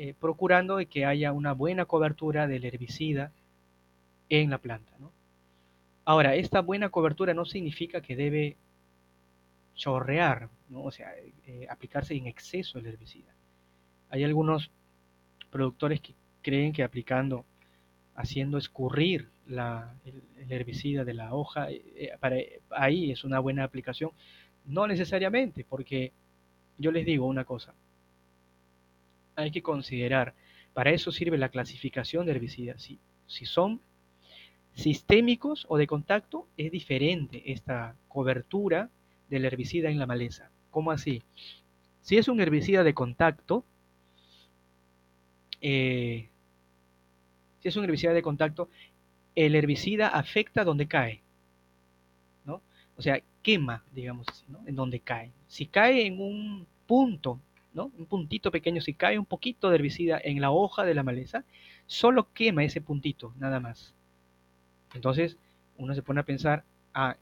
eh, 0.00 0.14
procurando 0.14 0.76
de 0.76 0.86
que 0.86 1.04
haya 1.04 1.32
una 1.32 1.54
buena 1.54 1.84
cobertura 1.84 2.46
del 2.46 2.64
herbicida 2.64 3.32
en 4.28 4.48
la 4.48 4.58
planta. 4.58 4.92
Ahora, 6.04 6.36
esta 6.36 6.60
buena 6.60 6.88
cobertura 6.88 7.34
no 7.34 7.44
significa 7.44 8.00
que 8.00 8.14
debe 8.14 8.56
chorrear, 9.74 10.50
o 10.72 10.92
sea, 10.92 11.12
eh, 11.48 11.66
aplicarse 11.68 12.14
en 12.14 12.28
exceso 12.28 12.78
el 12.78 12.86
herbicida. 12.86 13.34
Hay 14.10 14.22
algunos 14.22 14.70
productores 15.50 16.00
que 16.00 16.14
creen 16.42 16.72
que 16.72 16.84
aplicando, 16.84 17.44
haciendo 18.14 18.56
escurrir 18.56 19.28
el, 19.48 20.52
herbicida 20.52 21.04
de 21.04 21.14
la 21.14 21.34
hoja, 21.34 21.72
eh, 21.72 22.12
para, 22.20 22.36
ahí 22.70 23.10
es 23.10 23.24
una 23.24 23.40
buena 23.40 23.64
aplicación. 23.64 24.12
No 24.64 24.86
necesariamente, 24.86 25.64
porque 25.68 26.12
yo 26.78 26.92
les 26.92 27.04
digo 27.04 27.26
una 27.26 27.44
cosa, 27.44 27.74
hay 29.38 29.50
que 29.50 29.62
considerar. 29.62 30.34
Para 30.74 30.90
eso 30.90 31.12
sirve 31.12 31.38
la 31.38 31.48
clasificación 31.48 32.26
de 32.26 32.32
herbicidas. 32.32 32.82
Si, 32.82 33.46
son 33.46 33.80
sistémicos 34.74 35.64
o 35.68 35.76
de 35.76 35.86
contacto, 35.86 36.48
es 36.56 36.70
diferente 36.72 37.52
esta 37.52 37.96
cobertura 38.08 38.90
del 39.30 39.44
herbicida 39.44 39.90
en 39.90 39.98
la 39.98 40.06
maleza. 40.06 40.50
¿Cómo 40.70 40.90
así? 40.90 41.22
Si 42.02 42.16
es 42.16 42.28
un 42.28 42.40
herbicida 42.40 42.82
de 42.82 42.94
contacto, 42.94 43.64
eh, 45.60 46.28
si 47.60 47.68
es 47.68 47.76
un 47.76 47.84
herbicida 47.84 48.12
de 48.12 48.22
contacto, 48.22 48.68
el 49.34 49.54
herbicida 49.54 50.08
afecta 50.08 50.64
donde 50.64 50.88
cae, 50.88 51.22
¿no? 52.44 52.60
O 52.96 53.02
sea, 53.02 53.20
quema, 53.42 53.84
digamos 53.92 54.26
así, 54.28 54.44
¿no? 54.48 54.60
En 54.66 54.74
donde 54.74 55.00
cae. 55.00 55.32
Si 55.46 55.66
cae 55.66 56.06
en 56.06 56.20
un 56.20 56.66
punto 56.86 57.40
Un 57.86 58.06
puntito 58.06 58.50
pequeño, 58.50 58.80
si 58.80 58.94
cae 58.94 59.18
un 59.18 59.24
poquito 59.24 59.68
de 59.68 59.76
herbicida 59.76 60.20
en 60.22 60.40
la 60.40 60.50
hoja 60.50 60.84
de 60.84 60.94
la 60.94 61.02
maleza, 61.02 61.44
solo 61.86 62.32
quema 62.32 62.64
ese 62.64 62.80
puntito, 62.80 63.32
nada 63.38 63.60
más. 63.60 63.94
Entonces, 64.94 65.36
uno 65.76 65.94
se 65.94 66.02
pone 66.02 66.20
a 66.20 66.24
pensar, 66.24 66.64
ah, 66.94 67.16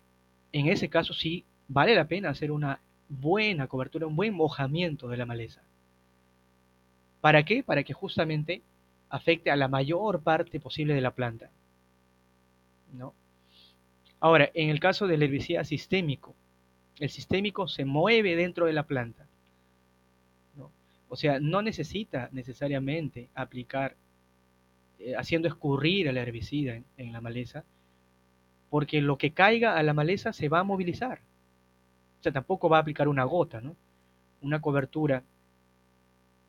en 0.53 0.69
ese 0.69 0.89
caso 0.89 1.15
sí 1.15 1.45
vale 1.69 1.95
la 1.95 2.07
pena 2.07 2.31
hacer 2.31 2.51
una 2.51 2.81
buena 3.09 3.67
cobertura, 3.67 4.07
un 4.07 4.17
buen 4.17 4.35
mojamiento 4.35 5.09
de 5.09 5.17
la 5.17 5.27
maleza. 5.27 5.63
¿Para 7.21 7.45
qué? 7.45 7.63
Para 7.63 7.83
que 7.83 7.93
justamente 7.93 8.63
afecte 9.09 9.51
a 9.51 9.57
la 9.57 9.69
mayor 9.69 10.21
parte 10.21 10.61
posible 10.61 10.95
de 10.95 11.01
la 11.01 11.13
planta. 11.13 11.51
¿no? 12.93 13.15
Ahora, 14.21 14.51
en 14.55 14.71
el 14.71 14.81
caso 14.81 15.07
del 15.07 15.23
herbicida 15.23 15.65
sistémico, 15.65 16.35
el 16.99 17.11
sistémico 17.11 17.69
se 17.69 17.85
mueve 17.85 18.37
dentro 18.37 18.67
de 18.67 18.73
la 18.73 18.85
planta. 18.85 19.27
O 21.17 21.19
sea, 21.19 21.41
no 21.41 21.63
necesita 21.63 22.29
necesariamente 22.33 23.31
aplicar, 23.35 23.97
eh, 24.99 25.17
haciendo 25.17 25.49
escurrir 25.49 26.09
el 26.09 26.19
herbicida 26.19 26.83
en, 26.99 27.11
la 27.15 27.23
maleza, 27.23 27.65
porque 28.69 29.01
lo 29.01 29.17
que 29.17 29.33
caiga 29.33 29.79
a 29.79 29.83
la 29.83 29.95
maleza 29.95 30.35
se 30.35 30.51
va 30.51 30.59
a 30.59 30.63
movilizar. 30.63 31.21
O 32.21 32.23
sea, 32.23 32.33
tampoco 32.33 32.69
va 32.69 32.77
a 32.77 32.81
aplicar 32.81 33.09
una 33.09 33.25
gota, 33.25 33.63
¿no? 33.63 33.75
Una 34.43 34.61
cobertura 34.61 35.23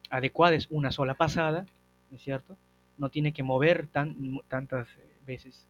adecuada 0.10 0.58
es 0.58 0.68
una 0.70 0.92
sola 0.92 1.14
pasada, 1.14 1.66
¿no 2.12 2.18
es 2.18 2.22
cierto? 2.22 2.58
No 2.98 3.08
tiene 3.08 3.32
que 3.32 3.44
mover 3.44 3.88
tan, 3.88 4.42
tantas 4.50 4.90
veces 5.26 5.66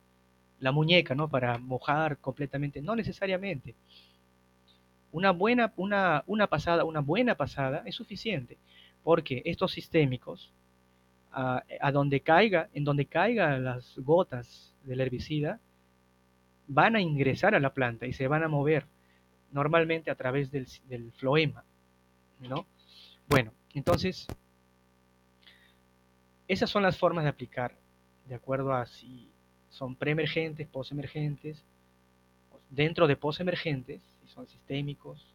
la 0.60 0.72
muñeca, 0.72 1.14
¿no? 1.14 1.28
Para 1.28 1.60
mojar 1.60 2.18
completamente, 2.18 2.82
no 2.82 2.96
necesariamente. 2.96 3.76
Una 5.12 5.30
buena, 5.30 5.72
una 5.76 6.48
pasada, 6.48 6.84
una 6.84 7.02
buena 7.02 7.36
pasada 7.36 7.84
es 7.86 7.94
suficiente, 7.94 8.58
porque 9.08 9.42
estos 9.46 9.72
sistémicos, 9.72 10.52
a, 11.32 11.64
donde 11.94 12.20
caiga, 12.20 12.68
en 12.74 12.84
donde 12.84 13.06
caigan 13.06 13.64
las 13.64 13.98
gotas 14.00 14.76
del 14.84 15.00
herbicida, 15.00 15.62
van 16.68 16.98
a 16.98 17.00
ingresar 17.00 17.56
a 17.56 17.62
la 17.62 17.74
planta 17.74 18.06
y 18.06 18.12
se 18.12 18.28
van 18.28 18.44
a 18.44 18.50
mover 18.50 18.86
normalmente 19.54 20.12
a 20.12 20.16
través 20.16 20.52
del, 20.52 20.68
floema, 21.14 21.64
¿no? 22.42 22.66
Bueno, 23.30 23.54
entonces, 23.74 24.28
esas 26.50 26.70
son 26.70 26.84
las 26.84 26.98
formas 26.98 27.24
de 27.24 27.30
aplicar, 27.30 27.78
de 28.28 28.36
acuerdo 28.36 28.74
a 28.74 28.88
si 28.88 29.32
son 29.70 29.96
preemergentes, 29.96 30.68
posemergentes, 30.68 31.64
dentro 32.70 33.08
de 33.08 33.16
posemergentes, 33.16 34.02
si 34.22 34.28
son 34.28 34.48
sistémicos 34.48 35.34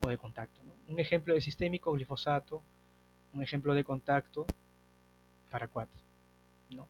o 0.00 0.08
de 0.08 0.16
contacto. 0.16 0.62
Un 0.88 0.98
ejemplo 0.98 1.34
de 1.34 1.42
sistémico, 1.42 1.92
glifosato, 1.92 2.62
un 3.36 3.42
ejemplo 3.42 3.74
de 3.74 3.84
contacto, 3.84 4.46
paraquat. 5.50 5.88
¿no? 6.70 6.88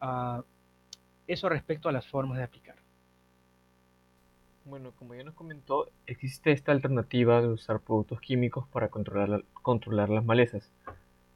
Ah, 0.00 0.42
eso 1.26 1.48
respecto 1.48 1.88
a 1.88 1.92
las 1.92 2.06
formas 2.06 2.38
de 2.38 2.44
aplicar. 2.44 2.76
Bueno, 4.64 4.92
como 4.98 5.14
ya 5.14 5.22
nos 5.22 5.34
comentó, 5.34 5.88
existe 6.06 6.52
esta 6.52 6.72
alternativa 6.72 7.40
de 7.40 7.48
usar 7.48 7.80
productos 7.80 8.20
químicos 8.20 8.66
para 8.68 8.88
controlar, 8.88 9.44
controlar 9.62 10.10
las 10.10 10.24
malezas. 10.24 10.70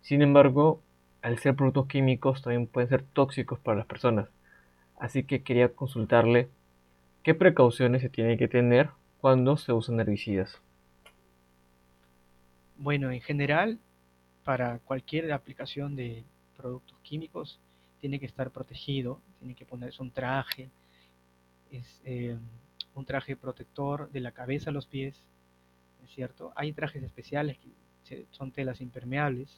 Sin 0.00 0.22
embargo, 0.22 0.80
al 1.22 1.38
ser 1.38 1.54
productos 1.54 1.86
químicos 1.86 2.42
también 2.42 2.66
pueden 2.66 2.88
ser 2.88 3.02
tóxicos 3.02 3.58
para 3.58 3.78
las 3.78 3.86
personas. 3.86 4.28
Así 4.98 5.24
que 5.24 5.42
quería 5.42 5.74
consultarle 5.74 6.48
qué 7.22 7.34
precauciones 7.34 8.02
se 8.02 8.08
tiene 8.08 8.38
que 8.38 8.48
tener 8.48 8.90
cuando 9.20 9.56
se 9.56 9.72
usan 9.72 10.00
herbicidas. 10.00 10.60
Bueno, 12.76 13.10
en 13.10 13.20
general, 13.20 13.78
para 14.44 14.78
cualquier 14.80 15.32
aplicación 15.32 15.96
de 15.96 16.24
productos 16.56 16.98
químicos, 17.02 17.58
tiene 18.00 18.20
que 18.20 18.26
estar 18.26 18.50
protegido, 18.50 19.20
tiene 19.38 19.54
que 19.54 19.64
ponerse 19.64 20.02
un 20.02 20.10
traje, 20.10 20.68
es 21.70 22.00
eh, 22.04 22.36
un 22.94 23.04
traje 23.04 23.36
protector 23.36 24.10
de 24.10 24.20
la 24.20 24.32
cabeza 24.32 24.70
a 24.70 24.72
los 24.72 24.86
pies, 24.86 25.14
¿es 26.04 26.10
cierto? 26.10 26.52
Hay 26.56 26.72
trajes 26.72 27.02
especiales 27.02 27.58
que 28.06 28.26
son 28.32 28.50
telas 28.50 28.80
impermeables, 28.80 29.48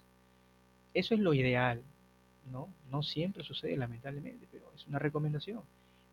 eso 0.94 1.14
es 1.14 1.20
lo 1.20 1.34
ideal, 1.34 1.82
¿no? 2.50 2.68
No 2.90 3.02
siempre 3.02 3.44
sucede, 3.44 3.76
lamentablemente, 3.76 4.46
pero 4.50 4.70
es 4.74 4.86
una 4.86 4.98
recomendación. 4.98 5.62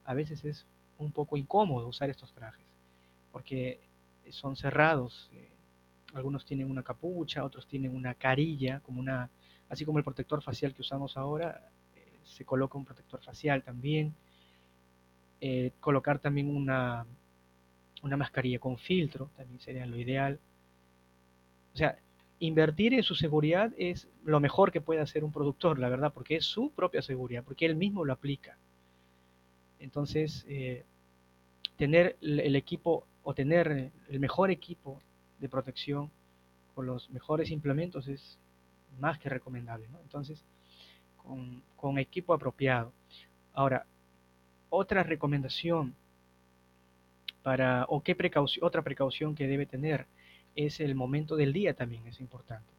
A 0.06 0.14
veces 0.14 0.44
es 0.44 0.66
un 0.98 1.12
poco 1.12 1.38
incómodo 1.38 1.88
usar 1.88 2.10
estos 2.10 2.34
trajes, 2.34 2.66
porque 3.32 3.80
son 4.32 4.56
cerrados. 4.56 5.30
Eh, 5.34 5.53
algunos 6.14 6.46
tienen 6.46 6.70
una 6.70 6.84
capucha, 6.84 7.44
otros 7.44 7.68
tienen 7.68 7.96
una 7.96 8.14
carilla, 8.14 8.80
como 8.82 9.00
una, 9.00 9.30
así 9.70 9.86
como 9.86 9.98
el 9.98 10.04
protector 10.04 10.42
facial 10.42 10.74
que 10.74 10.82
usamos 10.82 11.18
ahora, 11.18 11.70
eh, 11.96 12.20
se 12.24 12.46
coloca 12.46 12.78
un 12.78 12.86
protector 12.86 13.22
facial 13.22 13.64
también. 13.64 14.14
Eh, 15.42 15.74
colocar 15.80 16.20
también 16.20 16.56
una, 16.56 17.06
una 18.02 18.18
mascarilla 18.18 18.60
con 18.60 18.78
filtro, 18.78 19.30
también 19.36 19.60
sería 19.60 19.86
lo 19.86 19.98
ideal. 19.98 20.40
O 21.74 21.78
sea, 21.78 21.98
invertir 22.40 22.94
en 22.94 23.04
su 23.04 23.16
seguridad 23.16 23.74
es 23.78 24.08
lo 24.24 24.40
mejor 24.40 24.72
que 24.72 24.82
puede 24.82 25.02
hacer 25.02 25.24
un 25.24 25.32
productor, 25.32 25.80
la 25.80 25.90
verdad, 25.90 26.14
porque 26.14 26.36
es 26.38 26.46
su 26.46 26.72
propia 26.72 27.02
seguridad, 27.02 27.44
porque 27.44 27.66
él 27.66 27.76
mismo 27.76 28.06
lo 28.06 28.14
aplica. 28.14 28.58
Entonces, 29.80 30.46
eh, 30.48 30.86
tener 31.76 32.18
el 32.22 32.56
equipo 32.56 33.06
o 33.24 33.34
tener 33.34 33.92
el 34.08 34.20
mejor 34.20 34.52
equipo 34.52 35.02
de 35.44 35.50
protección 35.50 36.10
con 36.74 36.86
los 36.86 37.10
mejores 37.10 37.52
implementos 37.52 38.08
es 38.08 38.40
más 39.00 39.20
que 39.20 39.28
recomendable. 39.30 39.88
Entonces, 40.02 40.42
con, 41.18 41.62
con, 41.76 41.98
equipo 42.00 42.34
apropiado. 42.34 42.94
Ahora, 43.54 43.86
otra 44.70 45.04
recomendación 45.04 45.94
para, 47.44 47.86
o 47.90 48.02
qué 48.02 48.16
precaución, 48.16 48.66
otra 48.66 48.82
precaución 48.82 49.36
que 49.36 49.48
debe 49.48 49.66
tener 49.66 50.08
es 50.56 50.80
el 50.80 50.96
momento 50.96 51.36
del 51.36 51.52
día 51.52 51.74
también, 51.74 52.08
es 52.08 52.22
importante. 52.22 52.72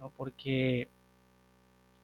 ¿no? 0.00 0.10
Porque 0.16 0.88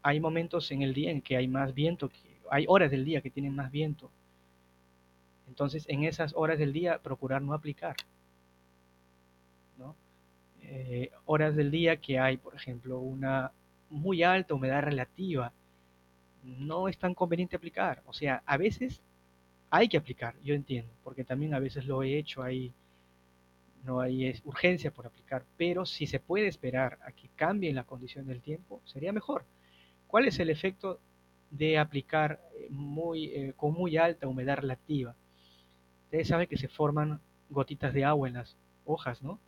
hay 0.03 0.21
momentos 0.21 0.71
en 0.71 0.83
el 0.83 0.95
día 0.95 1.11
en 1.11 1.21
que 1.21 1.37
hay 1.37 1.49
más 1.49 1.75
viento, 1.75 2.09
que, 2.09 2.39
hay 2.49 2.65
horas 2.69 2.93
del 2.93 3.05
día 3.05 3.21
que 3.21 3.31
tienen 3.31 3.57
más 3.57 3.73
viento. 3.73 4.09
Entonces, 5.49 5.85
en 5.89 6.05
esas 6.05 6.33
horas 6.37 6.61
del 6.61 6.73
día, 6.73 6.99
procurar 6.99 7.43
no 7.43 7.55
aplicar. 7.55 7.97
Eh, 10.75 11.11
horas 11.27 11.55
del 11.55 11.71
día 11.71 11.99
que 11.99 12.19
hay, 12.19 12.39
por 12.39 12.55
ejemplo, 12.55 12.99
una 12.99 13.53
muy 13.91 14.23
alta 14.23 14.55
humedad 14.55 14.83
relativa, 14.83 15.53
no 16.43 16.89
es 16.89 16.97
tan 16.97 17.13
conveniente 17.13 17.57
aplicar. 17.57 18.03
O 18.07 18.15
sea, 18.15 18.43
a 18.47 18.57
veces 18.57 19.03
hay 19.69 19.87
que 19.89 19.99
aplicar, 19.99 20.35
yo 20.43 20.55
entiendo, 20.55 20.91
porque 21.05 21.25
también 21.25 21.53
a 21.53 21.59
veces 21.59 21.85
lo 21.85 22.03
he 22.03 22.17
hecho 22.17 22.43
ahí 22.43 22.73
no 23.85 24.01
hay 24.01 24.41
urgencia 24.45 24.91
por 24.91 25.07
aplicar, 25.07 25.45
pero 25.59 25.85
si 25.85 26.07
se 26.07 26.21
puede 26.21 26.47
esperar 26.47 26.99
a 27.05 27.13
que 27.13 27.29
cambie 27.37 27.73
la 27.73 27.85
condición 27.85 28.27
del 28.27 28.41
tiempo, 28.41 28.81
sería 28.85 29.13
mejor. 29.13 29.45
¿Cuál 30.07 30.27
es 30.27 30.39
el 30.39 30.51
efecto 30.51 31.01
de 31.51 31.79
aplicar 31.79 32.41
eh, 32.55 32.69
muy, 32.71 33.27
eh, 33.27 33.53
con 33.57 33.75
muy 33.75 33.97
alta 33.97 34.29
humedad 34.29 34.57
relativa? 34.57 35.15
Ustedes 36.05 36.29
saben 36.29 36.47
que 36.47 36.57
se 36.57 36.69
forman 36.69 37.21
gotitas 37.51 37.93
de 37.93 38.05
agua 38.05 38.29
en 38.29 38.35
las 38.35 38.57
hojas, 38.85 39.23
¿no? 39.23 39.39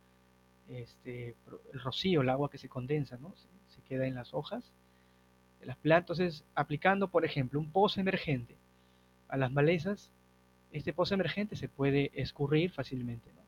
Este, 0.69 1.35
el 1.73 1.79
rocío, 1.79 2.21
el 2.21 2.29
agua 2.29 2.49
que 2.49 2.57
se 2.57 2.69
condensa, 2.69 3.17
¿no? 3.17 3.33
Se, 3.35 3.81
queda 3.83 4.07
en 4.07 4.15
las 4.15 4.33
hojas 4.33 4.71
de 5.59 5.67
las 5.67 5.77
plantas. 5.77 6.19
Entonces, 6.19 6.45
aplicando, 6.55 7.09
por 7.09 7.23
ejemplo, 7.23 7.59
un 7.59 7.71
pozo 7.71 7.99
emergente 7.99 8.57
a 9.27 9.37
las 9.37 9.51
malezas, 9.51 10.11
este 10.71 10.91
pozo 10.91 11.13
emergente 11.13 11.55
se 11.55 11.69
puede 11.69 12.11
escurrir 12.19 12.71
fácilmente, 12.71 13.31
¿no? 13.33 13.41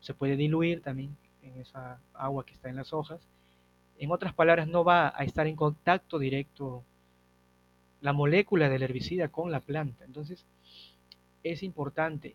se 0.00 0.14
puede 0.14 0.36
diluir 0.36 0.82
también 0.82 1.16
en 1.42 1.60
esa 1.60 2.00
agua 2.12 2.44
que 2.44 2.52
está 2.52 2.68
en 2.68 2.76
las 2.76 2.92
hojas. 2.92 3.20
En 3.98 4.10
otras 4.10 4.34
palabras, 4.34 4.68
no 4.68 4.84
va 4.84 5.12
a 5.16 5.24
estar 5.24 5.46
en 5.46 5.56
contacto 5.56 6.18
directo 6.18 6.84
la 8.00 8.12
molécula 8.12 8.68
del 8.68 8.82
herbicida 8.82 9.28
con 9.28 9.52
la 9.52 9.60
planta. 9.60 10.04
Entonces, 10.04 10.44
es 11.44 11.62
importante. 11.62 12.34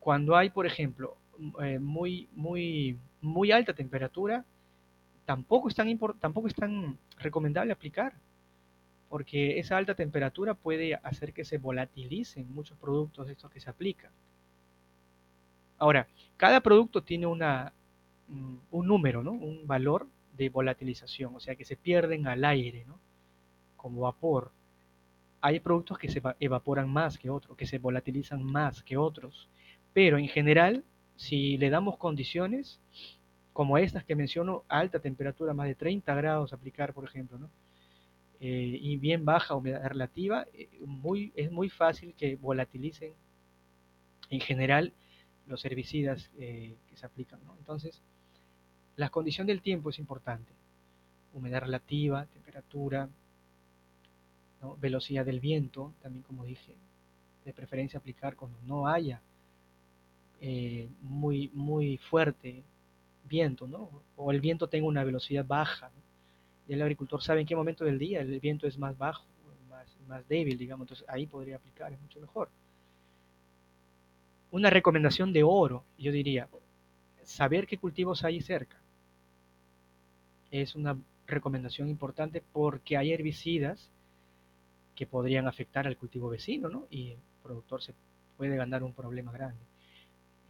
Cuando 0.00 0.36
hay, 0.36 0.50
por 0.50 0.66
ejemplo, 0.66 1.16
eh, 1.62 1.78
muy, 1.78 2.28
muy, 2.34 2.98
muy 3.20 3.52
alta 3.52 3.74
temperatura, 3.74 4.44
tampoco 5.24 5.68
es, 5.68 5.74
tan 5.74 5.98
tampoco 6.20 6.48
es 6.48 6.54
tan 6.54 6.98
recomendable 7.18 7.72
aplicar, 7.72 8.14
porque 9.08 9.58
esa 9.58 9.76
alta 9.76 9.94
temperatura 9.94 10.54
puede 10.54 10.94
hacer 10.96 11.32
que 11.32 11.44
se 11.44 11.58
volatilicen 11.58 12.52
muchos 12.52 12.76
productos 12.78 13.28
estos 13.28 13.50
que 13.50 13.60
se 13.60 13.70
aplican. 13.70 14.10
Ahora, 15.78 16.06
cada 16.36 16.60
producto 16.60 17.02
tiene 17.02 17.26
una, 17.26 17.72
mm, 18.28 18.56
un 18.70 18.86
número, 18.86 19.22
¿no? 19.22 19.32
un 19.32 19.66
valor 19.66 20.06
de 20.36 20.48
volatilización, 20.48 21.34
o 21.34 21.40
sea 21.40 21.54
que 21.56 21.64
se 21.64 21.76
pierden 21.76 22.26
al 22.26 22.44
aire, 22.44 22.84
¿no? 22.86 22.98
como 23.76 24.02
vapor. 24.02 24.50
Hay 25.40 25.60
productos 25.60 25.98
que 25.98 26.08
se 26.08 26.22
evaporan 26.40 26.88
más 26.88 27.18
que 27.18 27.28
otros, 27.28 27.56
que 27.56 27.66
se 27.66 27.78
volatilizan 27.78 28.42
más 28.42 28.82
que 28.82 28.96
otros, 28.96 29.48
pero 29.92 30.16
en 30.16 30.28
general, 30.28 30.84
si 31.16 31.56
le 31.58 31.70
damos 31.70 31.96
condiciones, 31.96 32.80
como 33.52 33.78
estas 33.78 34.04
que 34.04 34.16
menciono, 34.16 34.64
alta 34.68 34.98
temperatura, 34.98 35.54
más 35.54 35.68
de 35.68 35.74
30 35.74 36.14
grados 36.14 36.52
aplicar, 36.52 36.92
por 36.92 37.04
ejemplo, 37.04 37.38
¿no? 37.38 37.50
Eh, 38.40 38.78
y 38.80 38.96
bien 38.96 39.24
baja 39.24 39.54
humedad 39.54 39.86
relativa, 39.86 40.46
eh, 40.52 40.68
muy, 40.84 41.32
es 41.34 41.50
muy 41.50 41.70
fácil 41.70 42.14
que 42.14 42.36
volatilicen 42.36 43.14
en 44.28 44.40
general 44.40 44.92
los 45.46 45.64
herbicidas 45.64 46.30
eh, 46.38 46.76
que 46.86 46.96
se 46.96 47.06
aplican. 47.06 47.42
¿no? 47.44 47.54
Entonces, 47.58 48.02
la 48.96 49.08
condición 49.08 49.46
del 49.46 49.62
tiempo 49.62 49.90
es 49.90 49.98
importante. 49.98 50.52
Humedad 51.32 51.62
relativa, 51.62 52.26
temperatura, 52.26 53.08
velocidad 54.78 55.24
del 55.24 55.40
viento, 55.40 55.94
también 56.02 56.22
como 56.22 56.44
dije, 56.44 56.74
de 57.44 57.52
preferencia 57.52 57.98
aplicar 57.98 58.36
cuando 58.36 58.58
no 58.62 58.88
haya 58.88 59.20
muy, 61.00 61.50
muy 61.54 61.98
fuerte 61.98 62.62
viento, 63.24 63.66
¿no? 63.66 64.02
o 64.16 64.30
el 64.30 64.40
viento 64.40 64.68
tenga 64.68 64.86
una 64.86 65.04
velocidad 65.04 65.44
baja. 65.46 65.90
Y 66.68 66.72
el 66.72 66.82
agricultor 66.82 67.22
sabe 67.22 67.40
en 67.40 67.46
qué 67.46 67.56
momento 67.56 67.84
del 67.84 67.98
día 67.98 68.20
el 68.20 68.40
viento 68.40 68.66
es 68.66 68.78
más 68.78 68.96
bajo, 68.96 69.24
más, 69.68 69.86
más 70.08 70.26
débil, 70.28 70.58
digamos, 70.58 70.84
entonces 70.84 71.06
ahí 71.08 71.26
podría 71.26 71.56
aplicar, 71.56 71.92
es 71.92 72.00
mucho 72.00 72.20
mejor. 72.20 72.48
Una 74.50 74.70
recomendación 74.70 75.32
de 75.32 75.42
oro, 75.42 75.84
yo 75.98 76.12
diría, 76.12 76.48
saber 77.24 77.66
qué 77.66 77.78
cultivos 77.78 78.24
hay 78.24 78.40
cerca. 78.40 78.76
Es 80.50 80.74
una 80.74 80.96
recomendación 81.26 81.88
importante 81.88 82.42
porque 82.52 82.96
hay 82.96 83.12
herbicidas 83.12 83.90
que 84.94 85.06
podrían 85.06 85.48
afectar 85.48 85.86
al 85.86 85.96
cultivo 85.96 86.28
vecino, 86.28 86.68
¿no? 86.68 86.86
Y 86.90 87.10
el 87.10 87.18
productor 87.42 87.82
se 87.82 87.94
puede 88.36 88.56
ganar 88.56 88.82
un 88.82 88.92
problema 88.92 89.32
grande. 89.32 89.60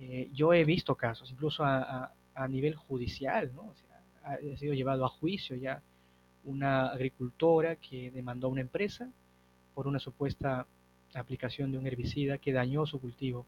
Eh, 0.07 0.28
yo 0.34 0.52
he 0.52 0.64
visto 0.64 0.94
casos, 0.96 1.30
incluso 1.30 1.64
a, 1.64 2.12
nivel 2.48 2.74
judicial, 2.74 3.50
¿no? 3.55 3.62
O 3.62 3.74
sea, 3.74 4.02
ha 4.52 4.57
sido 4.59 4.74
llevado 4.74 5.05
a 5.05 5.09
juicio 5.09 5.57
ya 5.57 5.80
una 6.44 6.88
agricultora 6.88 7.76
que 7.76 8.11
demandó 8.11 8.48
a 8.48 8.50
una 8.50 8.61
empresa 8.61 9.09
por 9.72 9.86
una 9.86 9.98
supuesta 9.98 10.66
aplicación 11.14 11.72
de 11.72 11.78
un 11.78 11.86
herbicida 11.86 12.38
que 12.38 12.52
dañó 12.52 12.84
su 12.86 13.00
cultivo. 13.00 13.46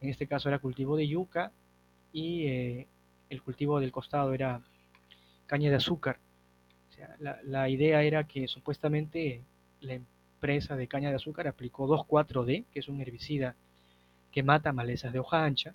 En 0.00 0.08
este 0.08 0.26
caso 0.26 0.48
era 0.48 0.58
cultivo 0.58 0.96
de 0.96 1.06
yuca 1.06 1.52
y 2.12 2.46
eh, 2.46 2.88
el 3.28 3.42
cultivo 3.42 3.78
del 3.80 3.92
costado 3.92 4.32
era 4.32 4.62
caña 5.46 5.70
de 5.70 5.76
azúcar. 5.76 6.18
la, 7.18 7.68
idea 7.68 8.02
era 8.02 8.24
que 8.24 8.48
supuestamente 8.48 9.42
la 9.80 9.94
empresa 9.94 10.74
de 10.74 10.88
caña 10.88 11.10
de 11.10 11.16
azúcar 11.16 11.46
aplicó 11.46 11.86
2,4-D, 11.86 12.64
que 12.72 12.80
es 12.80 12.88
un 12.88 13.00
herbicida 13.00 13.54
que 14.30 14.42
mata 14.42 14.72
malezas 14.72 15.12
de 15.12 15.18
hoja 15.18 15.44
ancha. 15.44 15.74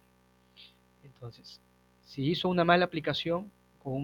Entonces, 1.04 1.62
si 2.04 2.30
hizo 2.30 2.50
una 2.50 2.64
mala 2.64 2.86
aplicación, 2.86 3.52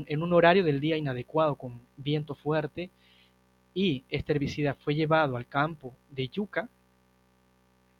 en 0.06 0.22
un 0.22 0.34
horario 0.34 0.64
del 0.64 0.80
día 0.80 0.97
inadecuado, 0.97 1.56
con 1.56 1.82
viento 1.97 2.36
fuerte, 2.36 2.91
y 3.74 4.04
este 4.10 4.34
herbicida 4.34 4.76
fue 4.76 4.95
llevado 4.95 5.38
al 5.38 5.47
campo 5.47 5.95
de 6.10 6.28
yuca, 6.28 6.70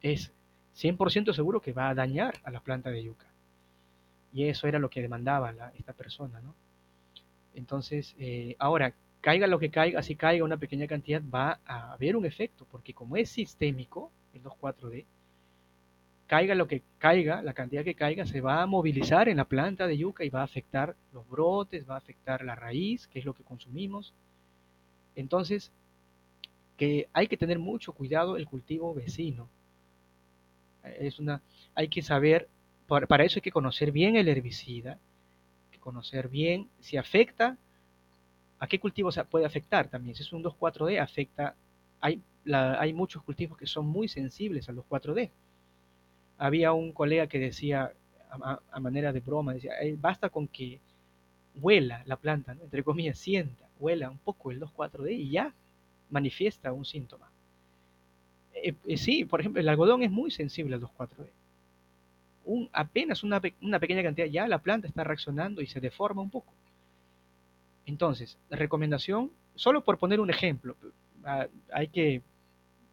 es 0.00 0.32
100% 0.76 1.32
seguro 1.32 1.60
que 1.60 1.72
va 1.72 1.88
a 1.88 1.94
dañar 1.94 2.34
a 2.44 2.50
la 2.50 2.60
planta 2.60 2.90
de 2.90 3.02
yuca. 3.02 3.26
Y 4.32 4.44
eso 4.44 4.66
era 4.66 4.78
lo 4.78 4.90
que 4.90 5.02
demandaba 5.02 5.52
esta 5.76 5.92
persona, 5.92 6.40
¿no? 6.40 6.54
Entonces, 7.54 8.14
eh, 8.18 8.56
ahora, 8.58 8.94
caiga 9.20 9.46
lo 9.46 9.58
que 9.58 9.70
caiga, 9.70 10.02
si 10.02 10.16
caiga 10.16 10.44
una 10.44 10.56
pequeña 10.56 10.86
cantidad, 10.86 11.22
va 11.22 11.60
a 11.66 11.92
haber 11.92 12.16
un 12.16 12.24
efecto, 12.24 12.66
porque 12.70 12.94
como 12.94 13.16
es 13.16 13.28
sistémico, 13.28 14.10
el 14.34 14.42
2,4-D, 14.42 15.04
caiga 16.32 16.54
lo 16.54 16.66
que 16.66 16.82
caiga, 16.96 17.42
la 17.42 17.52
cantidad 17.52 17.84
que 17.84 17.94
caiga, 17.94 18.24
se 18.24 18.40
va 18.40 18.62
a 18.62 18.66
movilizar 18.66 19.28
en 19.28 19.36
la 19.36 19.44
planta 19.44 19.86
de 19.86 19.98
yuca 19.98 20.24
y 20.24 20.30
va 20.30 20.40
a 20.40 20.44
afectar 20.44 20.96
los 21.12 21.28
brotes, 21.28 21.86
va 21.86 21.96
a 21.96 21.98
afectar 21.98 22.42
la 22.42 22.54
raíz, 22.54 23.06
que 23.06 23.18
es 23.18 23.26
lo 23.26 23.34
que 23.34 23.42
consumimos. 23.42 24.14
Entonces, 25.14 25.72
que 26.78 27.06
hay 27.12 27.26
que 27.26 27.36
tener 27.36 27.58
mucho 27.58 27.92
cuidado 27.92 28.38
el 28.38 28.46
cultivo 28.46 28.94
vecino. 28.94 29.46
Es 30.98 31.18
una, 31.18 31.42
hay 31.74 31.88
que 31.88 32.00
saber, 32.00 32.48
para, 32.86 33.24
eso 33.26 33.36
hay 33.36 33.42
que 33.42 33.52
conocer 33.52 33.92
bien 33.92 34.16
el 34.16 34.26
herbicida, 34.26 34.98
conocer 35.80 36.30
bien 36.30 36.70
si 36.80 36.96
afecta, 36.96 37.58
a 38.58 38.66
qué 38.68 38.80
cultivo 38.80 39.12
se 39.12 39.22
puede 39.26 39.44
afectar 39.44 39.88
también. 39.88 40.16
Si 40.16 40.22
es 40.22 40.32
un 40.32 40.42
2,4-D, 40.42 40.98
afecta, 40.98 41.56
hay, 42.00 42.22
hay 42.50 42.94
muchos 42.94 43.22
cultivos 43.22 43.58
que 43.58 43.66
son 43.66 43.86
muy 43.86 44.08
sensibles 44.08 44.70
al 44.70 44.76
2,4-D 44.76 45.30
había 46.42 46.72
un 46.72 46.90
colega 46.90 47.28
que 47.28 47.38
decía, 47.38 47.92
a, 48.28 48.80
manera 48.80 49.12
de 49.12 49.20
broma, 49.20 49.54
decía, 49.54 49.74
basta 49.98 50.28
con 50.28 50.48
que 50.48 50.80
huela 51.54 52.02
la 52.04 52.16
planta, 52.16 52.56
entre 52.60 52.82
comillas, 52.82 53.16
sienta, 53.16 53.64
huela 53.78 54.10
un 54.10 54.18
poco 54.18 54.50
el 54.50 54.60
2,4-D 54.60 55.12
y 55.12 55.30
ya 55.30 55.54
manifiesta 56.10 56.72
un 56.72 56.84
síntoma. 56.84 57.30
Eh, 58.54 58.74
eh, 58.88 58.96
sí, 58.96 59.24
por 59.24 59.38
ejemplo, 59.38 59.60
el 59.60 59.68
algodón 59.68 60.02
es 60.02 60.10
muy 60.10 60.32
sensible 60.32 60.74
al 60.74 60.80
2,4-D. 60.80 61.30
Un, 62.46 62.68
apenas 62.72 63.22
una, 63.22 63.40
una, 63.60 63.78
pequeña 63.78 64.02
cantidad, 64.02 64.26
ya 64.26 64.48
la 64.48 64.58
planta 64.58 64.88
está 64.88 65.04
reaccionando 65.04 65.62
y 65.62 65.68
se 65.68 65.78
deforma 65.78 66.22
un 66.22 66.30
poco. 66.30 66.52
Entonces, 67.86 68.36
la 68.48 68.56
recomendación, 68.56 69.30
solo 69.54 69.84
por 69.84 69.96
poner 69.96 70.18
un 70.18 70.30
ejemplo, 70.30 70.74
hay 71.72 71.86
que 71.86 72.20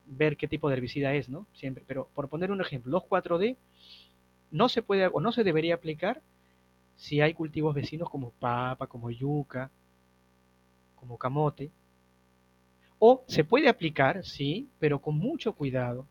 ver 0.10 0.38
qué 0.38 0.48
tipo 0.48 0.70
de 0.70 0.76
herbicida 0.76 1.14
es, 1.14 1.30
¿no? 1.30 1.46
Siempre, 1.54 1.84
pero 1.88 2.10
por 2.14 2.30
poner 2.30 2.52
un 2.52 2.62
ejemplo, 2.62 2.92
2,4-D 2.92 3.58
no 4.52 4.70
se 4.70 4.82
puede 4.82 5.08
o 5.08 5.20
no 5.22 5.32
se 5.32 5.44
debería 5.44 5.76
aplicar 5.76 6.22
si 6.96 7.22
hay 7.22 7.34
cultivos 7.34 7.74
vecinos 7.74 8.10
como 8.10 8.32
papa, 8.32 8.88
como 8.88 9.10
yuca, 9.10 9.72
como 10.96 11.18
camote. 11.18 11.72
O 12.98 13.24
se 13.28 13.46
puede 13.46 13.70
aplicar, 13.70 14.26
sí, 14.26 14.68
pero 14.80 15.00
con 15.00 15.18
mucho 15.18 15.54
cuidado, 15.54 16.06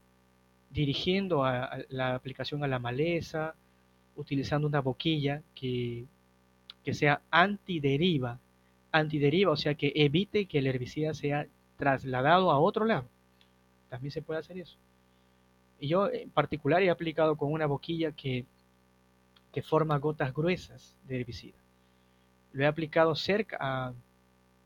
dirigiendo 0.70 1.44
a, 1.44 1.78
la 1.90 2.14
aplicación 2.14 2.64
a 2.64 2.68
la 2.68 2.78
maleza, 2.78 3.55
utilizando 4.16 4.66
una 4.66 4.80
boquilla 4.80 5.42
que, 5.55 6.07
que 6.84 6.94
sea 6.94 7.20
antideriva, 7.30 8.38
antideriva, 8.90 9.53
o 9.53 9.57
sea 9.57 9.74
que 9.74 9.92
evite 9.94 10.46
que 10.46 10.59
el 10.59 10.66
herbicida 10.66 11.12
sea 11.12 11.46
trasladado 11.76 12.51
a 12.51 12.59
otro 12.59 12.86
lado. 12.86 13.09
También 13.89 14.11
se 14.11 14.22
puede 14.22 14.41
hacer 14.41 14.59
eso. 14.59 14.78
Y 15.78 15.89
yo 15.89 16.11
en 16.11 16.30
particular 16.30 16.82
he 16.82 16.91
aplicado 16.91 17.36
con 17.36 17.53
una 17.53 17.66
boquilla 17.66 18.12
que, 18.12 18.47
que 19.53 19.62
forma 19.62 19.99
gotas 19.99 20.34
gruesas 20.34 20.97
de 21.05 21.20
herbicida. 21.20 21.59
Lo 22.53 22.64
he 22.64 22.66
aplicado 22.66 23.14
cerca 23.14 23.57
a 23.61 23.95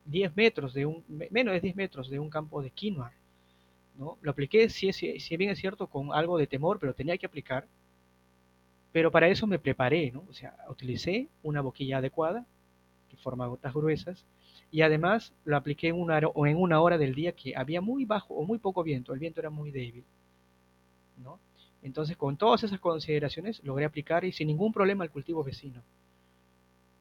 10 0.07 0.37
metros 0.37 0.75
de 0.75 0.87
un, 0.87 1.05
menos 1.09 1.55
de 1.55 1.61
10 1.61 1.77
metros 1.77 2.11
de 2.11 2.19
un 2.19 2.31
campo 2.31 2.63
de 2.63 2.71
quinoa. 2.71 3.13
¿no? 3.97 4.19
Lo 4.23 4.31
apliqué, 4.31 4.69
si, 4.69 4.93
si, 4.93 5.37
bien 5.37 5.51
es 5.51 5.59
cierto, 5.59 5.87
con 5.87 6.13
algo 6.13 6.39
de 6.39 6.47
temor, 6.47 6.79
pero 6.79 6.95
tenía 6.95 7.19
que 7.19 7.27
aplicar. 7.27 7.67
Pero 8.91 9.11
para 9.11 9.29
eso 9.29 9.47
me 9.47 9.59
preparé, 9.59 10.11
¿no? 10.11 10.25
O 10.29 10.35
sea, 10.35 10.55
utilicé 10.69 11.29
una 11.43 11.61
boquilla 11.61 11.99
adecuada 11.99 12.47
que 13.09 13.17
forma 13.17 13.47
gotas 13.47 13.73
gruesas 13.73 14.27
y 14.73 14.81
además 14.81 15.33
lo 15.45 15.57
apliqué 15.57 15.89
en 15.89 16.01
una, 16.01 16.19
o 16.19 16.47
en 16.47 16.57
una 16.57 16.81
hora 16.81 16.97
del 16.99 17.15
día 17.15 17.33
que 17.33 17.55
había 17.55 17.83
muy 17.83 18.07
bajo 18.07 18.35
o 18.35 18.45
muy 18.45 18.59
poco 18.59 18.83
viento, 18.83 19.13
el 19.13 19.21
viento 19.21 19.39
era 19.39 19.51
muy 19.51 19.71
débil. 19.71 20.03
¿no? 21.23 21.39
Entonces, 21.83 22.17
con 22.17 22.39
todas 22.39 22.65
esas 22.65 22.81
consideraciones, 22.81 23.63
logré 23.63 23.85
aplicar 23.85 24.25
y 24.25 24.33
sin 24.33 24.49
ningún 24.49 24.73
problema 24.73 25.05
al 25.05 25.11
cultivo 25.11 25.45
vecino. 25.45 25.83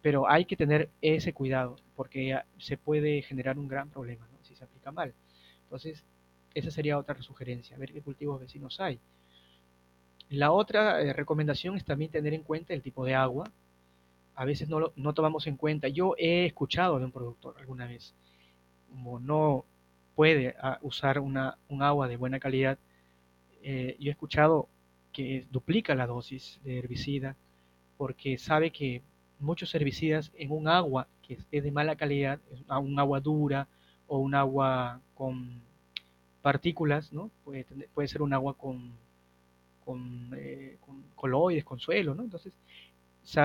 Pero 0.01 0.29
hay 0.29 0.43
que 0.45 0.57
tener 0.57 0.89
ese 1.01 1.31
cuidado, 1.31 1.77
porque 1.95 2.37
se 2.57 2.75
puede 2.77 3.21
generar 3.21 3.57
un 3.57 3.69
gran 3.69 3.89
problema 3.89 4.27
si 4.41 4.53
se 4.53 4.65
aplica 4.65 4.91
mal. 4.91 5.13
Entonces, 5.63 6.03
esa 6.53 6.71
sería 6.71 6.97
otra 6.97 7.21
sugerencia, 7.21 7.77
ver 7.77 7.93
qué 7.93 8.01
cultivos 8.01 8.39
vecinos 8.39 8.81
hay. 8.81 8.99
La 10.29 10.51
otra 10.51 11.01
eh, 11.01 11.13
recomendación 11.13 11.77
es 11.77 11.85
también 11.85 12.11
tener 12.11 12.33
en 12.33 12.43
cuenta 12.43 12.73
el 12.73 12.81
tipo 12.81 13.05
de 13.05 13.15
agua, 13.15 13.49
a 14.35 14.45
veces 14.45 14.69
no, 14.69 14.79
lo, 14.79 14.93
no 14.95 15.13
tomamos 15.13 15.47
en 15.47 15.57
cuenta. 15.57 15.87
Yo 15.87 16.15
he 16.17 16.45
escuchado 16.45 16.99
de 16.99 17.05
un 17.05 17.11
productor 17.11 17.55
alguna 17.59 17.87
vez, 17.87 18.13
como 18.89 19.19
no 19.19 19.65
puede 20.15 20.55
ah, 20.61 20.79
usar 20.81 21.19
una, 21.19 21.57
un 21.69 21.83
agua 21.83 22.07
de 22.07 22.17
buena 22.17 22.39
calidad, 22.39 22.77
eh, 23.63 23.95
yo 23.99 24.09
he 24.09 24.11
escuchado 24.11 24.67
que 25.13 25.45
duplica 25.51 25.93
la 25.95 26.07
dosis 26.07 26.59
de 26.63 26.79
herbicida 26.79 27.35
porque 27.97 28.37
sabe 28.37 28.71
que 28.71 29.01
muchos 29.39 29.73
herbicidas 29.75 30.31
en 30.35 30.51
un 30.51 30.67
agua 30.67 31.07
que 31.21 31.37
es 31.51 31.63
de 31.63 31.71
mala 31.71 31.95
calidad, 31.95 32.39
un 32.69 32.99
agua 32.99 33.19
dura 33.19 33.67
o 34.07 34.17
un 34.19 34.35
agua 34.35 35.01
con 35.13 35.61
partículas, 36.41 37.13
¿no? 37.13 37.29
Puede, 37.43 37.65
puede 37.93 38.07
ser 38.07 38.21
un 38.21 38.33
agua 38.33 38.55
con, 38.55 38.91
con, 39.85 40.31
eh, 40.35 40.77
con 40.81 41.03
coloides, 41.15 41.63
con 41.63 41.79
suelo, 41.79 42.15
¿no? 42.15 42.23
Entonces, 42.23 42.53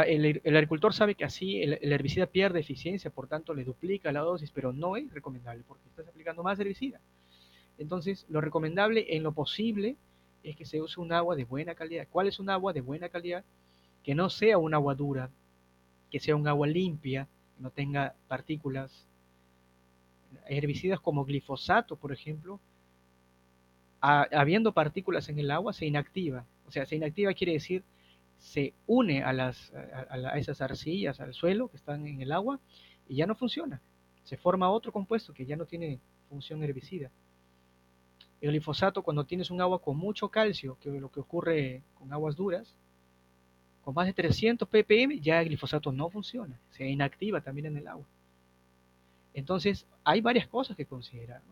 el, 0.06 0.40
agricultor 0.56 0.94
sabe 0.94 1.14
que 1.14 1.24
así 1.24 1.62
el, 1.62 1.92
herbicida 1.92 2.26
pierde 2.26 2.60
eficiencia, 2.60 3.10
por 3.10 3.28
tanto 3.28 3.54
le 3.54 3.64
duplica 3.64 4.12
la 4.12 4.20
dosis, 4.20 4.50
pero 4.50 4.72
no 4.72 4.96
es 4.96 5.12
recomendable 5.12 5.64
porque 5.66 5.88
estás 5.88 6.08
aplicando 6.08 6.42
más 6.42 6.58
herbicida. 6.58 7.00
Entonces, 7.78 8.26
lo 8.28 8.40
recomendable 8.40 9.16
en 9.16 9.22
lo 9.22 9.32
posible 9.32 9.96
es 10.42 10.56
que 10.56 10.64
se 10.64 10.80
use 10.80 11.00
un 11.00 11.12
agua 11.12 11.36
de 11.36 11.44
buena 11.44 11.74
calidad. 11.74 12.06
¿Cuál 12.10 12.28
es 12.28 12.38
un 12.38 12.48
agua 12.48 12.72
de 12.72 12.80
buena 12.80 13.08
calidad? 13.08 13.44
Que 14.02 14.14
no 14.14 14.30
sea 14.30 14.58
un 14.58 14.72
agua 14.72 14.94
dura, 14.94 15.30
que 16.10 16.20
sea 16.20 16.36
un 16.36 16.48
agua 16.48 16.66
limpia, 16.66 17.28
que 17.56 17.62
no 17.62 17.70
tenga 17.70 18.14
partículas. 18.28 19.06
Herbicidas 20.48 21.00
como 21.00 21.24
glifosato, 21.24 21.96
por 21.96 22.12
ejemplo, 22.12 22.60
habiendo 24.00 24.72
partículas 24.72 25.28
en 25.28 25.38
el 25.38 25.50
agua, 25.50 25.72
se 25.72 25.86
inactiva. 25.86 26.46
O 26.66 26.70
sea, 26.70 26.86
se 26.86 26.96
inactiva 26.96 27.34
quiere 27.34 27.52
decir 27.52 27.82
se 28.38 28.74
une 28.86 29.22
a, 29.22 29.32
las, 29.32 29.72
a, 29.74 30.38
esas 30.38 30.60
arcillas, 30.60 31.20
al 31.20 31.34
suelo 31.34 31.68
que 31.68 31.76
están 31.76 32.06
en 32.06 32.20
el 32.20 32.32
agua 32.32 32.60
y 33.08 33.16
ya 33.16 33.26
no 33.26 33.34
funciona. 33.34 33.80
Se 34.24 34.36
forma 34.36 34.70
otro 34.70 34.92
compuesto 34.92 35.32
que 35.32 35.46
ya 35.46 35.56
no 35.56 35.66
tiene 35.66 36.00
función 36.28 36.62
herbicida. 36.62 37.10
El 38.40 38.50
glifosato, 38.50 39.02
cuando 39.02 39.24
tienes 39.24 39.50
un 39.50 39.60
agua 39.60 39.80
con 39.80 39.96
mucho 39.96 40.28
calcio, 40.28 40.76
que 40.80 40.94
es 40.94 41.00
lo 41.00 41.10
que 41.10 41.20
ocurre 41.20 41.82
con 41.94 42.12
aguas 42.12 42.36
duras, 42.36 42.74
con 43.82 43.94
más 43.94 44.06
de 44.06 44.12
300 44.12 44.68
ppm, 44.68 45.20
ya 45.20 45.40
el 45.40 45.46
glifosato 45.46 45.92
no 45.92 46.10
funciona, 46.10 46.58
se 46.70 46.86
inactiva 46.88 47.40
también 47.40 47.66
en 47.66 47.76
el 47.78 47.86
agua. 47.86 48.06
Entonces, 49.32 49.86
hay 50.02 50.20
varias 50.20 50.48
cosas 50.48 50.76
que 50.76 50.86
considerar. 50.86 51.42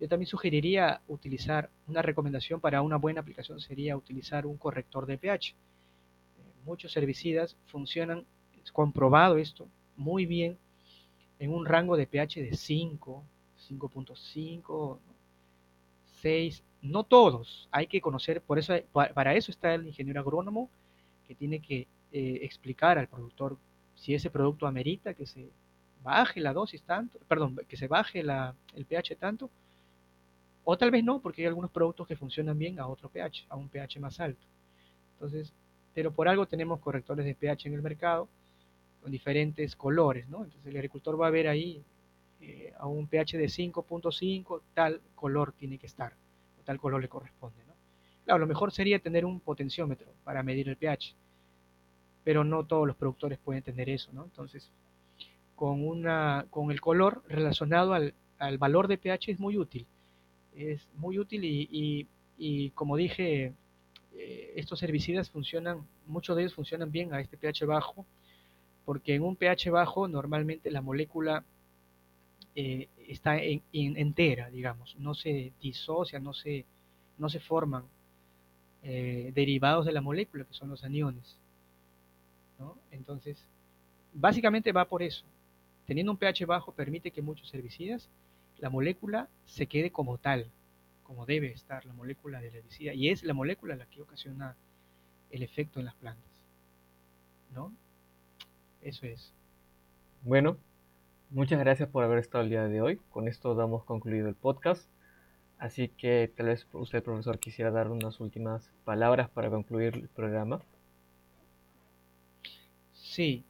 Yo 0.00 0.08
también 0.08 0.26
sugeriría 0.26 1.02
utilizar, 1.08 1.70
una 1.86 2.02
recomendación 2.02 2.60
para 2.60 2.82
una 2.82 2.96
buena 2.96 3.20
aplicación 3.20 3.60
sería 3.60 3.96
utilizar 3.96 4.46
un 4.46 4.56
corrector 4.56 5.06
de 5.06 5.18
pH. 5.18 5.54
Muchos 6.64 6.96
herbicidas 6.96 7.56
funcionan, 7.66 8.24
es 8.62 8.72
comprobado 8.72 9.38
esto, 9.38 9.66
muy 9.96 10.26
bien 10.26 10.58
en 11.38 11.52
un 11.52 11.66
rango 11.66 11.96
de 11.96 12.06
pH 12.06 12.42
de 12.42 12.56
5, 12.56 13.24
5.5, 13.68 14.98
6, 16.20 16.62
no 16.82 17.04
todos, 17.04 17.68
hay 17.70 17.86
que 17.86 18.00
conocer, 18.00 18.40
por 18.40 18.58
eso, 18.58 18.74
para 18.92 19.34
eso 19.34 19.50
está 19.50 19.74
el 19.74 19.86
ingeniero 19.86 20.20
agrónomo 20.20 20.68
que 21.26 21.34
tiene 21.34 21.60
que 21.60 21.86
eh, 22.12 22.38
explicar 22.42 22.98
al 22.98 23.08
productor 23.08 23.56
si 23.94 24.14
ese 24.14 24.30
producto 24.30 24.66
amerita 24.66 25.14
que 25.14 25.26
se 25.26 25.48
baje 26.02 26.40
la 26.40 26.52
dosis 26.52 26.82
tanto, 26.82 27.18
perdón, 27.28 27.60
que 27.68 27.76
se 27.76 27.88
baje 27.88 28.22
la, 28.22 28.54
el 28.74 28.84
pH 28.84 29.16
tanto, 29.16 29.50
o 30.64 30.76
tal 30.76 30.90
vez 30.90 31.02
no, 31.02 31.20
porque 31.20 31.42
hay 31.42 31.48
algunos 31.48 31.70
productos 31.70 32.06
que 32.06 32.16
funcionan 32.16 32.58
bien 32.58 32.78
a 32.78 32.86
otro 32.86 33.08
pH, 33.08 33.46
a 33.48 33.56
un 33.56 33.68
pH 33.68 34.00
más 34.00 34.20
alto. 34.20 34.46
Entonces, 35.14 35.52
pero 35.98 36.12
por 36.12 36.28
algo 36.28 36.46
tenemos 36.46 36.78
correctores 36.78 37.26
de 37.26 37.34
pH 37.34 37.66
en 37.66 37.74
el 37.74 37.82
mercado 37.82 38.28
con 39.02 39.10
diferentes 39.10 39.74
colores, 39.74 40.28
¿no? 40.28 40.44
Entonces 40.44 40.64
el 40.64 40.76
agricultor 40.76 41.20
va 41.20 41.26
a 41.26 41.30
ver 41.30 41.48
ahí 41.48 41.82
eh, 42.40 42.72
a 42.78 42.86
un 42.86 43.08
pH 43.08 43.36
de 43.36 43.46
5.5, 43.46 44.60
tal 44.74 45.00
color 45.16 45.50
tiene 45.58 45.76
que 45.76 45.86
estar, 45.86 46.12
o 46.60 46.62
tal 46.62 46.78
color 46.78 47.02
le 47.02 47.08
corresponde. 47.08 47.56
Claro, 48.24 48.38
lo 48.38 48.46
mejor 48.46 48.70
sería 48.70 49.00
tener 49.00 49.24
un 49.24 49.40
potenciómetro 49.40 50.06
para 50.22 50.44
medir 50.44 50.68
el 50.68 50.76
pH, 50.76 51.16
pero 52.22 52.44
no 52.44 52.64
todos 52.64 52.86
los 52.86 52.94
productores 52.94 53.40
pueden 53.40 53.64
tener 53.64 53.90
eso, 53.90 54.12
¿no? 54.12 54.22
Entonces, 54.22 54.70
con, 55.56 55.84
una, 55.84 56.46
con 56.50 56.70
el 56.70 56.80
color 56.80 57.24
relacionado 57.26 57.92
al, 57.92 58.14
al 58.38 58.56
valor 58.56 58.86
de 58.86 58.98
pH 58.98 59.32
es 59.32 59.40
muy 59.40 59.56
útil 59.56 59.84
es 60.54 60.86
muy 60.94 61.18
útil 61.18 61.40
y, 61.44 62.70
como 62.70 62.96
dije, 62.96 63.52
eh, 64.18 64.52
estos 64.56 64.82
herbicidas 64.82 65.30
funcionan, 65.30 65.86
muchos 66.06 66.36
de 66.36 66.42
ellos 66.42 66.54
funcionan 66.54 66.90
bien 66.90 67.14
a 67.14 67.20
este 67.20 67.36
pH 67.36 67.64
bajo, 67.66 68.04
porque 68.84 69.14
en 69.14 69.22
un 69.22 69.36
pH 69.36 69.70
bajo 69.70 70.08
normalmente 70.08 70.70
la 70.70 70.82
molécula 70.82 71.44
eh, 72.56 72.88
está 73.06 73.38
entera, 73.38 74.50
digamos, 74.50 74.96
no 74.98 75.14
se 75.14 75.52
disocia, 75.62 76.18
no 76.18 76.32
se, 76.32 76.64
no 77.16 77.28
se 77.28 77.38
forman 77.38 77.84
eh, 78.82 79.30
derivados 79.34 79.86
de 79.86 79.92
la 79.92 80.00
molécula, 80.00 80.44
que 80.44 80.54
son 80.54 80.68
los 80.70 80.82
aniones. 80.82 81.36
Entonces, 82.90 83.38
básicamente 84.12 84.72
va 84.72 84.84
por 84.84 85.02
eso. 85.02 85.24
Teniendo 85.86 86.10
un 86.10 86.18
pH 86.18 86.44
bajo 86.44 86.72
permite 86.72 87.12
que 87.12 87.22
muchos 87.22 87.54
herbicidas 87.54 88.08
la 88.58 88.68
molécula 88.68 89.28
se 89.46 89.66
quede 89.66 89.92
como 89.92 90.18
tal, 90.18 90.50
como 91.08 91.24
debe 91.24 91.50
estar 91.50 91.86
la 91.86 91.94
molécula 91.94 92.38
de 92.38 92.50
la 92.50 92.58
herbicida, 92.58 92.92
y 92.92 93.08
es 93.08 93.24
la 93.24 93.32
molécula 93.32 93.74
la 93.76 93.86
que 93.86 94.02
ocasiona 94.02 94.54
el 95.30 95.42
efecto 95.42 95.80
en 95.80 95.86
las 95.86 95.94
plantas. 95.94 96.30
¿No? 97.54 97.72
Eso 98.82 99.06
es. 99.06 99.32
Bueno, 100.22 100.58
muchas 101.30 101.58
gracias 101.60 101.88
por 101.88 102.04
haber 102.04 102.18
estado 102.18 102.44
el 102.44 102.50
día 102.50 102.68
de 102.68 102.82
hoy. 102.82 103.00
Con 103.08 103.26
esto 103.26 103.54
damos 103.54 103.84
concluido 103.84 104.28
el 104.28 104.34
podcast. 104.34 104.86
Así 105.58 105.88
que 105.88 106.30
tal 106.36 106.48
vez 106.48 106.66
usted, 106.72 107.02
profesor, 107.02 107.38
quisiera 107.38 107.70
dar 107.70 107.90
unas 107.90 108.20
últimas 108.20 108.70
palabras 108.84 109.30
para 109.30 109.48
concluir 109.48 109.94
el 109.94 110.08
programa. 110.08 110.60
Sí, 112.92 113.44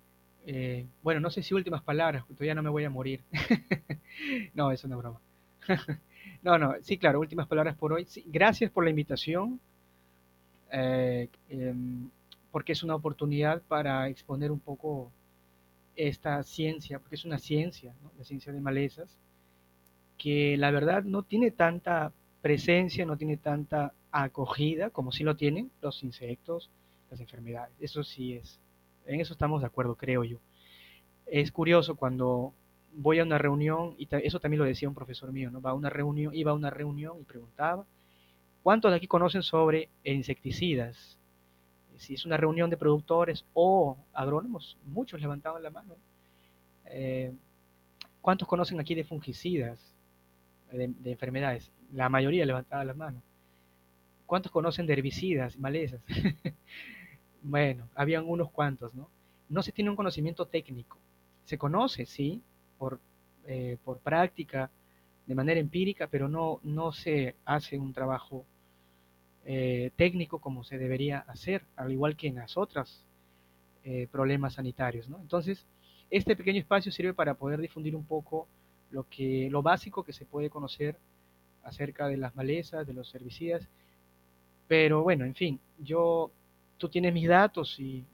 eh, 0.46 0.86
bueno, 1.02 1.18
no 1.18 1.30
sé 1.30 1.42
si 1.42 1.54
últimas 1.54 1.82
palabras, 1.82 2.24
todavía 2.28 2.54
no 2.54 2.62
me 2.62 2.70
voy 2.70 2.84
a 2.84 2.90
morir. 2.90 3.24
no, 4.54 4.70
es 4.70 4.84
una 4.84 4.94
broma. 4.94 5.20
no, 6.48 6.58
no, 6.58 6.74
sí, 6.80 6.96
claro, 6.96 7.20
últimas 7.20 7.46
palabras 7.46 7.76
por 7.76 7.92
hoy. 7.92 8.06
gracias 8.26 8.70
por 8.70 8.84
la 8.84 8.90
invitación, 8.90 9.60
eh, 10.72 11.28
em, 11.50 12.08
porque 12.50 12.72
es 12.72 12.82
una 12.82 12.94
oportunidad 12.94 13.60
para 13.62 14.08
exponer 14.08 14.50
un 14.50 14.60
poco 14.60 15.12
esta 15.94 16.42
ciencia, 16.42 16.98
porque 17.00 17.16
es 17.16 17.24
una 17.26 17.38
ciencia, 17.38 17.92
la 18.16 18.24
ciencia 18.24 18.52
de 18.52 18.60
malezas, 18.60 19.18
que 20.16 20.56
la 20.56 20.70
verdad 20.70 21.02
no 21.04 21.22
tiene 21.22 21.50
tanta 21.50 22.12
presencia, 22.40 23.04
no 23.04 23.18
tiene 23.18 23.36
tanta 23.36 23.92
acogida 24.10 24.88
como 24.90 25.12
sí 25.12 25.24
lo 25.24 25.36
tienen 25.36 25.70
los 25.82 26.02
insectos, 26.02 26.70
las 27.10 27.20
enfermedades. 27.20 27.74
Eso 27.80 28.02
sí 28.04 28.34
es 28.34 28.58
en 29.04 29.20
eso 29.20 29.32
estamos 29.32 29.60
de 29.60 29.66
acuerdo, 29.66 29.96
creo 29.96 30.24
yo. 30.24 30.38
Es 31.26 31.52
curioso 31.52 31.96
cuando 31.96 32.54
voy 33.00 33.20
a 33.20 33.22
una 33.22 33.38
reunión, 33.38 33.94
y 33.96 34.08
eso 34.10 34.40
también 34.40 34.58
lo 34.58 34.64
decía 34.64 34.88
un 34.88 34.94
profesor 34.94 35.30
mío, 35.32 35.50
¿no? 35.52 35.60
Va 35.60 35.70
a 35.70 35.74
una 35.74 35.88
reunión, 35.88 36.34
iba 36.34 36.50
a 36.50 36.54
una 36.54 36.68
reunión 36.68 37.16
y 37.20 37.24
preguntaba, 37.24 37.86
¿cuántos 38.64 38.90
de 38.90 38.96
aquí 38.96 39.06
conocen 39.06 39.42
sobre 39.42 39.88
insecticidas? 40.02 41.16
Si 41.96 42.14
es 42.14 42.26
una 42.26 42.36
reunión 42.36 42.70
de 42.70 42.76
productores 42.76 43.44
o 43.54 43.96
agrónomos, 44.12 44.76
muchos 44.84 45.20
levantaban 45.20 45.62
la 45.62 45.70
mano. 45.70 45.94
Eh, 46.86 47.32
¿Cuántos 48.20 48.48
conocen 48.48 48.80
aquí 48.80 48.96
de 48.96 49.04
fungicidas, 49.04 49.78
de, 50.72 50.88
de, 50.88 51.12
enfermedades? 51.12 51.70
La 51.92 52.08
mayoría 52.08 52.44
levantaba 52.44 52.84
la 52.84 52.94
mano. 52.94 53.22
¿Cuántos 54.26 54.50
conocen 54.50 54.86
de 54.86 54.94
herbicidas, 54.94 55.56
malezas? 55.56 56.00
Bueno, 57.40 57.88
habían 57.94 58.28
unos 58.28 58.50
cuantos, 58.50 58.96
¿no? 58.96 59.08
No 59.48 59.62
se 59.62 59.70
tiene 59.70 59.90
un 59.90 59.96
conocimiento 59.96 60.46
técnico. 60.48 60.98
Se 61.44 61.56
conoce, 61.56 62.04
sí, 62.04 62.42
por, 62.78 63.00
eh, 63.46 63.76
por 63.84 63.98
práctica, 63.98 64.70
de 65.26 65.34
manera 65.34 65.60
empírica, 65.60 66.06
pero 66.06 66.28
no, 66.28 66.60
no 66.62 66.92
se 66.92 67.34
hace 67.44 67.78
un 67.78 67.92
trabajo 67.92 68.46
eh, 69.44 69.90
técnico 69.96 70.40
como 70.40 70.64
se 70.64 70.78
debería 70.78 71.18
hacer, 71.20 71.62
al 71.76 71.92
igual 71.92 72.16
que 72.16 72.28
en 72.28 72.36
las 72.36 72.56
otras 72.56 73.04
eh, 73.84 74.08
problemas 74.10 74.54
sanitarios, 74.54 75.08
¿no? 75.08 75.18
Entonces, 75.20 75.66
este 76.10 76.36
pequeño 76.36 76.60
espacio 76.60 76.90
sirve 76.90 77.12
para 77.12 77.34
poder 77.34 77.60
difundir 77.60 77.94
un 77.94 78.04
poco 78.04 78.48
lo, 78.90 79.04
que, 79.08 79.48
lo 79.50 79.62
básico 79.62 80.02
que 80.02 80.12
se 80.12 80.24
puede 80.24 80.50
conocer 80.50 80.96
acerca 81.62 82.08
de 82.08 82.16
las 82.16 82.34
malezas, 82.34 82.86
de 82.86 82.94
los 82.94 83.14
herbicidas, 83.14 83.68
pero 84.66 85.02
bueno, 85.02 85.24
en 85.24 85.34
fin, 85.34 85.60
yo 85.78 86.30
tú 86.78 86.88
tienes 86.88 87.12
mis 87.12 87.28
datos 87.28 87.78
y 87.78 88.04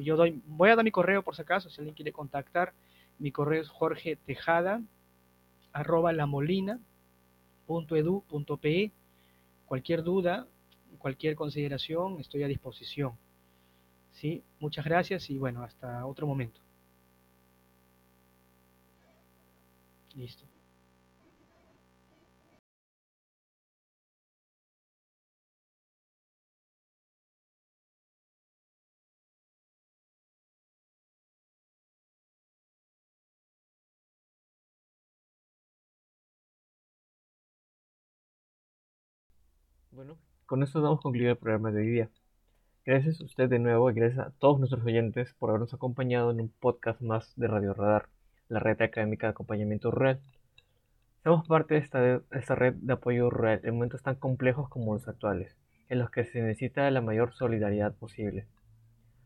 yo 0.00 0.16
doy, 0.16 0.40
voy 0.46 0.70
a 0.70 0.76
dar 0.76 0.84
mi 0.84 0.90
correo 0.90 1.22
por 1.22 1.36
si 1.36 1.42
acaso, 1.42 1.68
si 1.70 1.80
alguien 1.80 1.94
quiere 1.94 2.12
contactar, 2.12 2.72
mi 3.18 3.32
correo 3.32 3.62
es 3.62 3.68
jorge 3.68 4.16
tejada 4.16 4.82
arroba 5.72 6.12
lamolina.edu.pe. 6.12 8.92
Cualquier 9.66 10.02
duda, 10.02 10.46
cualquier 10.98 11.36
consideración, 11.36 12.20
estoy 12.20 12.42
a 12.42 12.48
disposición. 12.48 13.12
¿Sí? 14.12 14.42
Muchas 14.60 14.84
gracias 14.84 15.28
y 15.28 15.38
bueno, 15.38 15.62
hasta 15.62 16.06
otro 16.06 16.26
momento. 16.26 16.60
Listo. 20.14 20.46
Bueno, 39.96 40.18
con 40.44 40.62
esto 40.62 40.82
damos 40.82 41.00
concluido 41.00 41.30
el 41.30 41.38
programa 41.38 41.72
de 41.72 41.80
hoy 41.80 41.88
día. 41.88 42.10
Gracias 42.84 43.18
a 43.18 43.24
usted 43.24 43.48
de 43.48 43.58
nuevo 43.58 43.90
y 43.90 43.94
gracias 43.94 44.26
a 44.26 44.30
todos 44.30 44.58
nuestros 44.58 44.84
oyentes 44.84 45.32
por 45.38 45.48
habernos 45.48 45.72
acompañado 45.72 46.30
en 46.30 46.38
un 46.42 46.50
podcast 46.50 47.00
más 47.00 47.32
de 47.36 47.48
Radio 47.48 47.72
Radar, 47.72 48.10
la 48.50 48.60
red 48.60 48.82
académica 48.82 49.26
de 49.26 49.30
acompañamiento 49.30 49.90
rural. 49.90 50.20
Somos 51.24 51.48
parte 51.48 51.72
de 51.72 51.80
esta, 51.80 52.20
esta 52.32 52.54
red 52.54 52.74
de 52.74 52.92
apoyo 52.92 53.30
rural 53.30 53.62
en 53.64 53.72
momentos 53.72 54.02
tan 54.02 54.16
complejos 54.16 54.68
como 54.68 54.92
los 54.92 55.08
actuales, 55.08 55.56
en 55.88 55.98
los 55.98 56.10
que 56.10 56.26
se 56.26 56.42
necesita 56.42 56.90
la 56.90 57.00
mayor 57.00 57.32
solidaridad 57.32 57.94
posible. 57.94 58.44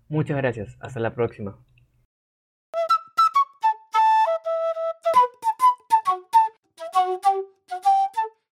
Muchas 0.09 0.37
gracias, 0.37 0.77
hasta 0.79 1.01
la 1.01 1.16
próxima. 1.16 1.59